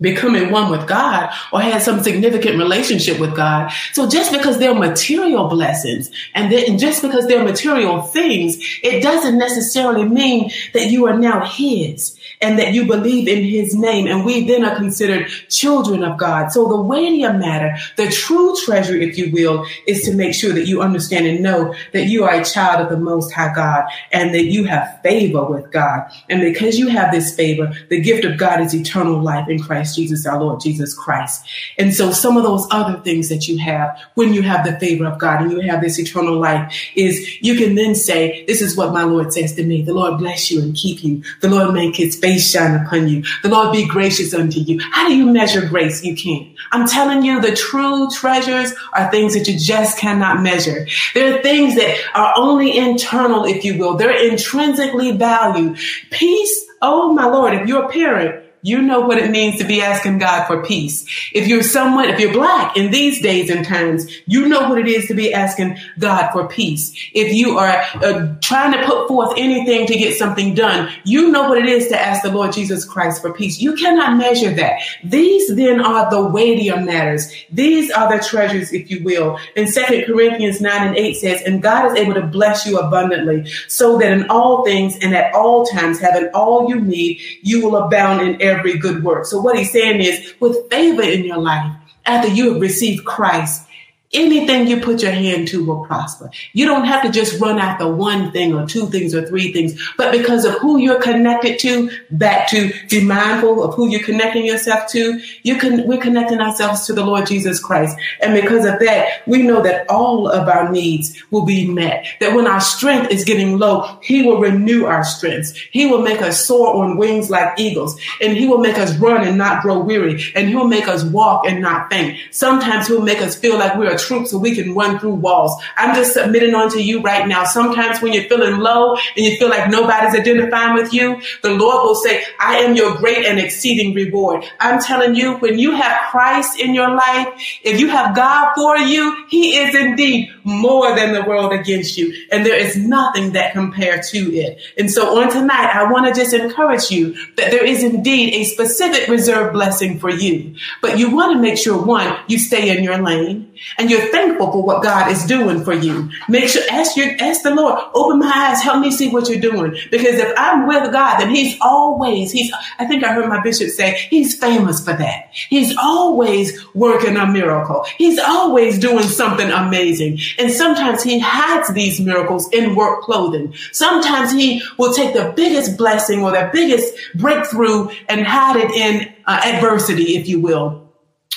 becoming 0.00 0.50
one 0.50 0.70
with 0.70 0.86
God 0.86 1.32
or 1.52 1.60
had 1.60 1.82
some 1.82 2.02
significant 2.02 2.58
relationship 2.58 3.18
with 3.18 3.34
God. 3.34 3.72
So 3.92 4.08
just 4.08 4.32
because 4.32 4.58
they're 4.58 4.74
material 4.74 5.48
blessings 5.48 6.10
and, 6.34 6.78
just 6.78 7.02
because 7.02 7.26
they're 7.26 7.44
material 7.44 8.02
things, 8.02 8.58
it 8.82 9.02
doesn't 9.02 9.38
necessarily 9.38 10.04
mean 10.04 10.50
that 10.74 10.90
you 10.90 11.06
are 11.06 11.18
now 11.18 11.44
His 11.44 12.18
and 12.40 12.58
that 12.58 12.72
you 12.72 12.86
believe 12.86 13.28
in 13.28 13.42
his 13.42 13.74
name. 13.74 14.06
And 14.06 14.24
we 14.24 14.46
then 14.46 14.64
are 14.64 14.76
considered 14.76 15.28
children 15.48 16.04
of 16.04 16.18
God. 16.18 16.52
So 16.52 16.68
the 16.68 16.80
weightier 16.80 17.32
matter, 17.32 17.76
the 17.96 18.08
true 18.08 18.54
treasure, 18.64 18.96
if 18.96 19.18
you 19.18 19.30
will, 19.32 19.66
is 19.86 20.02
to 20.02 20.14
make 20.14 20.34
sure 20.34 20.52
that 20.52 20.66
you 20.66 20.82
understand 20.82 21.26
and 21.26 21.42
know 21.42 21.74
that 21.92 22.06
you 22.06 22.24
are 22.24 22.34
a 22.34 22.44
child 22.44 22.80
of 22.80 22.90
the 22.90 22.96
most 22.96 23.32
high 23.32 23.52
God 23.54 23.84
and 24.12 24.34
that 24.34 24.44
you 24.44 24.64
have 24.64 25.00
favor 25.02 25.44
with 25.44 25.70
God. 25.72 26.10
And 26.28 26.40
because 26.40 26.78
you 26.78 26.88
have 26.88 27.12
this 27.12 27.34
favor, 27.34 27.72
the 27.88 28.00
gift 28.00 28.24
of 28.24 28.38
God 28.38 28.60
is 28.60 28.74
eternal 28.74 29.20
life 29.20 29.48
in 29.48 29.58
Christ 29.58 29.87
Jesus, 29.94 30.26
our 30.26 30.40
Lord 30.40 30.60
Jesus 30.60 30.94
Christ. 30.94 31.46
And 31.76 31.94
so 31.94 32.10
some 32.12 32.36
of 32.36 32.44
those 32.44 32.66
other 32.70 32.98
things 33.00 33.28
that 33.28 33.48
you 33.48 33.58
have 33.58 33.98
when 34.14 34.32
you 34.32 34.42
have 34.42 34.64
the 34.64 34.78
favor 34.78 35.06
of 35.06 35.18
God 35.18 35.42
and 35.42 35.52
you 35.52 35.60
have 35.60 35.80
this 35.80 35.98
eternal 35.98 36.38
life 36.38 36.72
is 36.94 37.40
you 37.42 37.56
can 37.56 37.74
then 37.74 37.94
say, 37.94 38.44
this 38.46 38.62
is 38.62 38.76
what 38.76 38.92
my 38.92 39.04
Lord 39.04 39.32
says 39.32 39.54
to 39.54 39.64
me. 39.64 39.82
The 39.82 39.94
Lord 39.94 40.18
bless 40.18 40.50
you 40.50 40.62
and 40.62 40.74
keep 40.74 41.02
you. 41.04 41.22
The 41.40 41.48
Lord 41.48 41.74
make 41.74 41.96
his 41.96 42.16
face 42.16 42.28
face 42.38 42.50
shine 42.50 42.74
upon 42.74 43.08
you. 43.08 43.24
The 43.42 43.48
Lord 43.48 43.72
be 43.72 43.86
gracious 43.86 44.34
unto 44.34 44.60
you. 44.60 44.80
How 44.92 45.08
do 45.08 45.16
you 45.16 45.26
measure 45.26 45.66
grace? 45.66 46.04
You 46.04 46.14
can't. 46.14 46.48
I'm 46.72 46.86
telling 46.86 47.22
you, 47.22 47.40
the 47.40 47.54
true 47.54 48.10
treasures 48.10 48.72
are 48.92 49.10
things 49.10 49.34
that 49.34 49.48
you 49.48 49.58
just 49.58 49.98
cannot 49.98 50.42
measure. 50.42 50.86
There 51.14 51.38
are 51.38 51.42
things 51.42 51.76
that 51.76 51.98
are 52.14 52.34
only 52.36 52.76
internal, 52.76 53.44
if 53.44 53.64
you 53.64 53.78
will. 53.78 53.96
They're 53.96 54.28
intrinsically 54.30 55.12
valued. 55.12 55.78
Peace. 56.10 56.66
Oh 56.80 57.12
my 57.12 57.26
Lord, 57.26 57.54
if 57.54 57.66
you're 57.66 57.84
a 57.84 57.88
parent, 57.88 58.44
you 58.62 58.82
know 58.82 59.00
what 59.00 59.18
it 59.18 59.30
means 59.30 59.58
to 59.58 59.64
be 59.64 59.80
asking 59.80 60.18
God 60.18 60.46
for 60.46 60.64
peace. 60.64 61.06
If 61.32 61.46
you're 61.46 61.62
someone, 61.62 62.08
if 62.08 62.18
you're 62.18 62.32
black 62.32 62.76
in 62.76 62.90
these 62.90 63.22
days 63.22 63.50
and 63.50 63.64
times, 63.64 64.06
you 64.26 64.48
know 64.48 64.68
what 64.68 64.78
it 64.78 64.86
is 64.86 65.06
to 65.08 65.14
be 65.14 65.32
asking 65.32 65.78
God 65.98 66.32
for 66.32 66.48
peace. 66.48 66.92
If 67.14 67.32
you 67.32 67.58
are 67.58 67.84
uh, 67.94 68.34
trying 68.40 68.72
to 68.72 68.84
put 68.84 69.08
forth 69.08 69.34
anything 69.36 69.86
to 69.86 69.96
get 69.96 70.16
something 70.16 70.54
done, 70.54 70.92
you 71.04 71.30
know 71.30 71.48
what 71.48 71.58
it 71.58 71.66
is 71.66 71.88
to 71.88 72.00
ask 72.00 72.22
the 72.22 72.32
Lord 72.32 72.52
Jesus 72.52 72.84
Christ 72.84 73.22
for 73.22 73.32
peace. 73.32 73.60
You 73.60 73.74
cannot 73.76 74.16
measure 74.16 74.52
that. 74.54 74.80
These 75.04 75.54
then 75.54 75.80
are 75.80 76.10
the 76.10 76.26
weightier 76.26 76.80
matters. 76.80 77.32
These 77.50 77.90
are 77.90 78.16
the 78.16 78.22
treasures, 78.22 78.72
if 78.72 78.90
you 78.90 79.04
will. 79.04 79.38
In 79.54 79.68
Second 79.68 80.04
Corinthians 80.06 80.60
9 80.60 80.88
and 80.88 80.96
8 80.96 81.14
says, 81.14 81.42
and 81.42 81.62
God 81.62 81.90
is 81.90 81.98
able 81.98 82.14
to 82.14 82.26
bless 82.26 82.66
you 82.66 82.78
abundantly 82.78 83.48
so 83.68 83.98
that 83.98 84.12
in 84.12 84.28
all 84.30 84.64
things 84.64 84.96
and 85.00 85.14
at 85.14 85.32
all 85.34 85.66
times, 85.66 86.00
having 86.00 86.28
all 86.34 86.68
you 86.68 86.80
need, 86.80 87.20
you 87.42 87.64
will 87.64 87.76
abound 87.76 88.26
in 88.26 88.40
every 88.40 88.47
good 88.78 89.02
work. 89.02 89.26
So 89.26 89.40
what 89.40 89.58
he's 89.58 89.72
saying 89.72 90.00
is 90.00 90.34
with 90.40 90.70
favor 90.70 91.02
in 91.02 91.24
your 91.24 91.38
life, 91.38 91.72
after 92.06 92.28
you 92.28 92.52
have 92.52 92.60
received 92.60 93.04
Christ, 93.04 93.67
Anything 94.12 94.66
you 94.66 94.80
put 94.80 95.02
your 95.02 95.12
hand 95.12 95.48
to 95.48 95.64
will 95.64 95.84
prosper. 95.84 96.30
You 96.54 96.66
don't 96.66 96.86
have 96.86 97.02
to 97.02 97.10
just 97.10 97.38
run 97.40 97.58
after 97.58 97.86
one 97.86 98.32
thing 98.32 98.54
or 98.54 98.66
two 98.66 98.86
things 98.86 99.14
or 99.14 99.26
three 99.26 99.52
things, 99.52 99.80
but 99.98 100.12
because 100.12 100.44
of 100.44 100.54
who 100.54 100.78
you're 100.78 101.00
connected 101.00 101.58
to, 101.60 101.90
back 102.10 102.48
to 102.48 102.72
be 102.88 103.04
mindful 103.04 103.62
of 103.62 103.74
who 103.74 103.88
you're 103.88 104.02
connecting 104.02 104.46
yourself 104.46 104.88
to. 104.92 105.20
You 105.42 105.56
can, 105.56 105.86
we're 105.86 106.00
connecting 106.00 106.40
ourselves 106.40 106.86
to 106.86 106.92
the 106.92 107.04
Lord 107.04 107.26
Jesus 107.26 107.60
Christ. 107.60 107.96
And 108.22 108.34
because 108.34 108.64
of 108.64 108.78
that, 108.80 109.22
we 109.26 109.42
know 109.42 109.62
that 109.62 109.88
all 109.90 110.28
of 110.28 110.48
our 110.48 110.70
needs 110.70 111.22
will 111.30 111.44
be 111.44 111.70
met. 111.70 112.06
That 112.20 112.34
when 112.34 112.46
our 112.46 112.60
strength 112.60 113.10
is 113.10 113.24
getting 113.24 113.58
low, 113.58 113.98
he 114.02 114.22
will 114.22 114.40
renew 114.40 114.86
our 114.86 115.04
strength. 115.04 115.54
He 115.70 115.86
will 115.86 116.02
make 116.02 116.22
us 116.22 116.44
soar 116.46 116.82
on 116.82 116.96
wings 116.96 117.30
like 117.30 117.58
eagles 117.58 118.00
and 118.20 118.36
he 118.36 118.48
will 118.48 118.58
make 118.58 118.78
us 118.78 118.96
run 118.96 119.26
and 119.26 119.36
not 119.36 119.62
grow 119.62 119.78
weary 119.78 120.22
and 120.34 120.48
he'll 120.48 120.66
make 120.66 120.88
us 120.88 121.04
walk 121.04 121.46
and 121.46 121.60
not 121.60 121.90
faint. 121.90 122.18
Sometimes 122.30 122.86
he'll 122.86 123.02
make 123.02 123.20
us 123.20 123.36
feel 123.36 123.58
like 123.58 123.76
we're 123.76 123.97
troops 123.98 124.30
so 124.30 124.38
we 124.38 124.54
can 124.54 124.74
run 124.74 124.98
through 124.98 125.14
walls. 125.14 125.60
I'm 125.76 125.94
just 125.94 126.14
submitting 126.14 126.54
onto 126.54 126.78
you 126.78 127.02
right 127.02 127.26
now. 127.26 127.44
Sometimes 127.44 128.00
when 128.00 128.12
you're 128.12 128.24
feeling 128.24 128.58
low 128.58 128.94
and 128.94 129.26
you 129.26 129.36
feel 129.36 129.48
like 129.48 129.70
nobody's 129.70 130.18
identifying 130.18 130.74
with 130.74 130.92
you, 130.92 131.20
the 131.42 131.50
Lord 131.50 131.84
will 131.84 131.94
say, 131.94 132.24
I 132.40 132.58
am 132.58 132.74
your 132.74 132.96
great 132.96 133.26
and 133.26 133.38
exceeding 133.38 133.94
reward. 133.94 134.44
I'm 134.60 134.80
telling 134.80 135.14
you, 135.14 135.36
when 135.38 135.58
you 135.58 135.72
have 135.72 136.10
Christ 136.10 136.58
in 136.58 136.74
your 136.74 136.94
life, 136.94 137.28
if 137.62 137.80
you 137.80 137.88
have 137.88 138.14
God 138.14 138.54
for 138.54 138.76
you, 138.78 139.26
he 139.28 139.56
is 139.56 139.74
indeed 139.74 140.30
more 140.48 140.96
than 140.96 141.12
the 141.12 141.22
world 141.22 141.52
against 141.52 141.98
you. 141.98 142.14
And 142.32 142.44
there 142.44 142.56
is 142.56 142.76
nothing 142.76 143.32
that 143.32 143.52
compare 143.52 144.00
to 144.00 144.18
it. 144.34 144.60
And 144.78 144.90
so 144.90 145.20
on 145.20 145.30
tonight, 145.30 145.70
I 145.74 145.90
want 145.90 146.06
to 146.06 146.18
just 146.18 146.34
encourage 146.34 146.90
you 146.90 147.14
that 147.36 147.50
there 147.50 147.64
is 147.64 147.84
indeed 147.84 148.34
a 148.34 148.44
specific 148.44 149.08
reserved 149.08 149.52
blessing 149.52 149.98
for 149.98 150.10
you. 150.10 150.56
But 150.80 150.98
you 150.98 151.14
want 151.14 151.34
to 151.34 151.38
make 151.38 151.58
sure 151.58 151.80
one, 151.80 152.18
you 152.28 152.38
stay 152.38 152.76
in 152.76 152.82
your 152.82 152.98
lane 152.98 153.52
and 153.76 153.90
you're 153.90 154.10
thankful 154.10 154.50
for 154.52 154.62
what 154.62 154.82
God 154.82 155.10
is 155.10 155.24
doing 155.24 155.64
for 155.64 155.74
you. 155.74 156.10
Make 156.28 156.48
sure, 156.48 156.62
ask 156.70 156.96
your, 156.96 157.10
ask 157.20 157.42
the 157.42 157.54
Lord, 157.54 157.78
open 157.94 158.20
my 158.20 158.32
eyes, 158.32 158.62
help 158.62 158.80
me 158.80 158.90
see 158.90 159.10
what 159.10 159.28
you're 159.28 159.40
doing. 159.40 159.76
Because 159.90 160.14
if 160.14 160.32
I'm 160.36 160.66
with 160.66 160.90
God, 160.92 161.18
then 161.18 161.30
he's 161.30 161.58
always, 161.60 162.32
he's, 162.32 162.52
I 162.78 162.86
think 162.86 163.04
I 163.04 163.12
heard 163.12 163.28
my 163.28 163.42
bishop 163.42 163.68
say, 163.70 164.06
he's 164.10 164.38
famous 164.38 164.84
for 164.84 164.94
that. 164.94 165.28
He's 165.32 165.76
always 165.76 166.64
working 166.74 167.16
a 167.16 167.26
miracle. 167.26 167.84
He's 167.96 168.18
always 168.18 168.78
doing 168.78 169.04
something 169.04 169.50
amazing. 169.50 170.18
And 170.38 170.50
sometimes 170.50 171.02
he 171.02 171.18
hides 171.18 171.72
these 171.74 172.00
miracles 172.00 172.48
in 172.52 172.74
work 172.74 173.02
clothing. 173.02 173.54
Sometimes 173.72 174.32
he 174.32 174.62
will 174.78 174.92
take 174.92 175.14
the 175.14 175.32
biggest 175.34 175.76
blessing 175.76 176.22
or 176.22 176.30
the 176.30 176.48
biggest 176.52 176.94
breakthrough 177.14 177.88
and 178.08 178.26
hide 178.26 178.56
it 178.56 178.70
in 178.70 179.12
uh, 179.26 179.40
adversity, 179.44 180.16
if 180.16 180.28
you 180.28 180.40
will. 180.40 180.88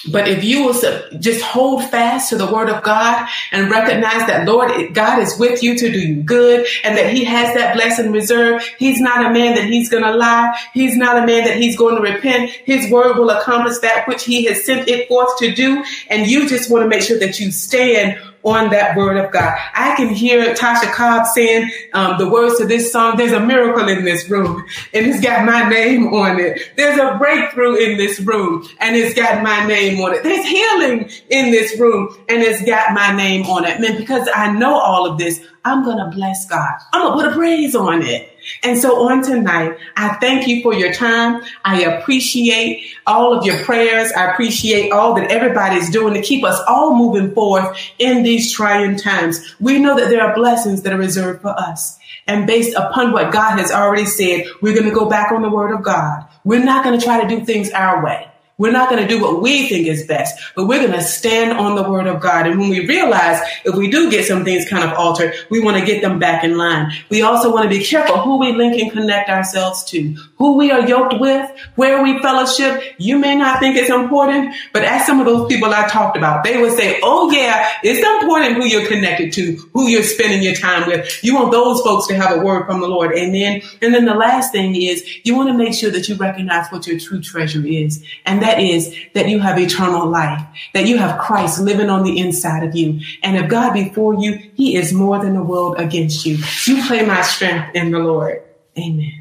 But 0.10 0.28
if 0.28 0.44
you 0.44 0.66
will 0.66 0.74
just 1.20 1.44
hold 1.44 1.84
fast 1.90 2.30
to 2.30 2.38
the 2.38 2.52
word 2.52 2.70
of 2.70 2.82
God 2.82 3.28
and 3.52 3.70
recognize 3.70 4.26
that 4.28 4.48
Lord, 4.48 4.96
God 4.96 5.20
is 5.20 5.38
with 5.38 5.62
you 5.62 5.78
to 5.78 5.92
do 5.92 6.00
you 6.00 6.24
good 6.24 6.66
and 6.84 6.98
that 6.98 7.14
he 7.14 7.24
has 7.26 7.54
that 7.56 7.76
blessing 7.76 8.12
reserved. 8.12 8.66
He's 8.80 9.00
not 9.00 9.26
a 9.26 9.30
man 9.32 9.56
that 9.56 9.66
he's 9.66 9.90
going 9.90 10.04
to 10.04 10.16
lie. 10.16 10.58
He's 10.74 10.98
not 10.98 11.22
a 11.22 11.26
man 11.28 11.46
that 11.46 11.58
he's 11.58 11.78
going 11.78 11.96
to 11.98 12.02
repent. 12.02 12.50
His 12.50 12.92
word 12.92 13.18
will 13.18 13.30
accomplish 13.30 13.78
that 13.80 14.08
which 14.08 14.24
he 14.24 14.46
has 14.46 14.66
sent 14.66 14.88
it 14.88 15.08
forth 15.08 15.38
to 15.38 15.54
do. 15.54 15.84
And 16.10 16.26
you 16.26 16.50
just 16.50 16.72
want 16.72 16.84
to 16.84 16.90
make 16.90 17.04
sure 17.04 17.20
that 17.20 17.40
you 17.40 17.52
stand 17.52 18.20
on 18.44 18.70
that 18.72 18.96
word 18.98 19.18
of 19.18 19.32
God. 19.32 19.58
I 19.74 19.96
can 19.96 20.10
hear 20.10 20.54
Tasha 20.54 20.92
Cobbs 20.92 21.34
saying 21.34 21.70
um, 21.94 22.18
the 22.18 22.30
words 22.30 22.58
to 22.58 22.66
this 22.66 22.92
song. 22.92 23.18
There's 23.18 23.32
a 23.32 23.40
miracle 23.40 23.88
in 23.88 24.04
this 24.04 24.30
room, 24.30 24.66
and 24.94 25.06
it's 25.06 25.22
got 25.22 25.46
my 25.46 25.68
name 25.70 26.08
on 26.14 26.40
it. 26.40 26.72
There's 26.76 26.98
a 27.00 27.18
breakthrough 27.18 27.76
in 27.76 27.98
this 27.98 28.20
room, 28.20 28.68
and 28.80 28.96
it's 28.96 29.16
got 29.16 29.44
my 29.44 29.66
name 29.68 30.02
on 30.02 30.14
it. 30.14 30.24
There's 30.24 30.46
healing 30.46 31.10
in 31.30 31.52
this 31.52 31.80
room, 31.80 32.16
and 32.30 32.42
it's 32.42 32.64
got 32.66 32.94
my 32.94 33.16
name 33.16 33.46
on 33.46 33.66
it. 33.66 33.80
Man, 33.80 33.98
because 33.98 34.28
I 34.34 34.52
know 34.52 34.74
all 34.74 35.06
of 35.06 35.18
this, 35.18 35.46
I'm 35.64 35.86
gonna 35.86 36.10
bless 36.10 36.48
God. 36.48 36.74
I'm 36.94 37.02
gonna 37.02 37.22
put 37.22 37.32
a 37.32 37.36
praise 37.36 37.76
on 37.76 38.02
it. 38.02 38.28
And 38.64 38.80
so 38.80 39.08
on 39.08 39.24
tonight, 39.24 39.78
I 39.96 40.16
thank 40.16 40.48
you 40.48 40.62
for 40.62 40.74
your 40.74 40.94
time. 40.94 41.44
I 41.66 41.82
appreciate 41.82 42.86
all 43.08 43.38
of 43.38 43.46
your 43.46 43.64
prayers. 43.64 44.12
I 44.12 44.32
appreciate 44.32 44.92
all 44.92 45.14
that 45.16 45.32
everybody's 45.32 45.90
doing 45.90 46.14
to 46.14 46.22
keep 46.22 46.44
us 46.44 46.60
all 46.68 46.96
moving 46.96 47.34
forth 47.34 47.78
in 48.00 48.24
these 48.24 48.52
trying 48.52 48.98
times. 48.98 49.56
We 49.60 49.80
know 49.80 49.96
that 49.96 50.10
there 50.10 50.22
are 50.22 50.36
blessings 50.36 50.84
that 50.84 50.94
are 50.94 50.98
reserved 50.98 51.42
for 51.42 51.50
us. 51.50 52.00
And 52.28 52.48
based 52.48 52.76
upon 52.76 53.12
what 53.12 53.34
God 53.34 53.58
has 53.58 53.72
already 53.72 54.06
said, 54.06 54.46
we're 54.62 54.74
going 54.74 54.88
to 54.88 54.96
go 54.96 55.10
back 55.10 55.32
on 55.32 55.42
the 55.42 55.50
word 55.50 55.74
of 55.74 55.84
God. 55.84 56.26
We're 56.44 56.64
not 56.64 56.84
going 56.84 56.98
to 56.98 57.04
try 57.04 57.22
to 57.22 57.28
do 57.28 57.44
things 57.44 57.72
our 57.72 58.04
way. 58.04 58.31
We're 58.62 58.72
not 58.72 58.92
going 58.92 59.02
to 59.02 59.08
do 59.08 59.20
what 59.20 59.42
we 59.42 59.68
think 59.68 59.88
is 59.88 60.06
best, 60.06 60.40
but 60.56 60.68
we're 60.68 60.86
going 60.86 60.92
to 60.92 61.02
stand 61.02 61.58
on 61.58 61.76
the 61.76 61.82
word 61.82 62.06
of 62.06 62.22
God. 62.22 62.46
And 62.46 62.60
when 62.60 62.70
we 62.70 62.86
realize 62.86 63.42
if 63.66 63.74
we 63.74 63.90
do 63.90 64.12
get 64.12 64.28
some 64.28 64.46
things 64.46 64.70
kind 64.70 64.84
of 64.84 64.96
altered, 64.96 65.34
we 65.50 65.60
want 65.60 65.80
to 65.80 65.84
get 65.86 66.04
them 66.04 66.20
back 66.20 66.44
in 66.44 66.60
line. 66.60 66.92
We 67.10 67.24
also 67.24 67.52
want 67.52 67.64
to 67.64 67.76
be 67.76 67.84
careful 67.84 68.20
who 68.20 68.38
we 68.38 68.54
link 68.54 68.80
and 68.80 68.92
connect 68.92 69.32
ourselves 69.32 69.84
to, 69.86 70.16
who 70.38 70.58
we 70.58 70.70
are 70.70 70.88
yoked 70.88 71.20
with, 71.20 71.50
where 71.74 72.04
we 72.04 72.22
fellowship. 72.22 72.84
You 73.00 73.18
may 73.18 73.36
not 73.36 73.60
think 73.60 73.78
it's 73.78 73.90
important, 73.90 74.54
but 74.74 74.84
as 74.84 75.08
some 75.08 75.20
of 75.20 75.26
those 75.26 75.48
people 75.48 75.74
I 75.74 75.88
talked 75.88 76.16
about, 76.16 76.44
they 76.44 76.62
would 76.62 76.74
say, 76.74 77.00
Oh 77.02 77.32
yeah, 77.32 77.68
it's 77.82 78.06
important 78.22 78.58
who 78.58 78.66
you're 78.66 78.88
connected 78.88 79.34
to, 79.34 79.56
who 79.74 79.88
you're 79.88 80.04
spending 80.04 80.44
your 80.44 80.54
time 80.54 80.88
with. 80.88 81.24
You 81.24 81.34
want 81.34 81.52
those 81.52 81.82
folks 81.82 82.06
to 82.10 82.16
have 82.16 82.38
a 82.38 82.44
word 82.44 82.68
from 82.68 82.80
the 82.80 82.88
Lord. 82.88 83.18
Amen. 83.18 83.64
And 83.82 83.92
then 83.92 84.06
the 84.06 84.14
last 84.14 84.52
thing 84.52 84.76
is 84.76 85.04
you 85.24 85.36
want 85.36 85.50
to 85.50 85.58
make 85.58 85.74
sure 85.74 85.90
that 85.90 86.08
you 86.08 86.14
recognize 86.14 86.68
what 86.70 86.86
your 86.86 87.00
true 87.00 87.22
treasure 87.22 87.66
is. 87.66 88.06
And 88.24 88.44
that 88.44 88.51
is 88.60 88.96
that 89.14 89.30
you 89.30 89.40
have 89.40 89.60
eternal 89.60 90.08
life, 90.08 90.46
that 90.74 90.88
you 90.88 90.98
have 90.98 91.20
Christ 91.20 91.62
living 91.62 91.90
on 91.90 92.04
the 92.04 92.20
inside 92.20 92.64
of 92.64 92.76
you. 92.76 93.00
And 93.24 93.38
if 93.38 93.50
God 93.50 93.74
before 93.74 94.16
you, 94.16 94.34
he 94.56 94.76
is 94.76 94.94
more 94.94 95.20
than 95.20 95.36
the 95.36 95.44
world 95.44 95.76
against 95.80 96.26
you. 96.26 96.38
You 96.66 96.84
play 96.86 97.06
my 97.06 97.22
strength 97.22 97.76
in 97.76 97.92
the 97.92 98.00
Lord. 98.00 98.44
Amen. 98.78 99.21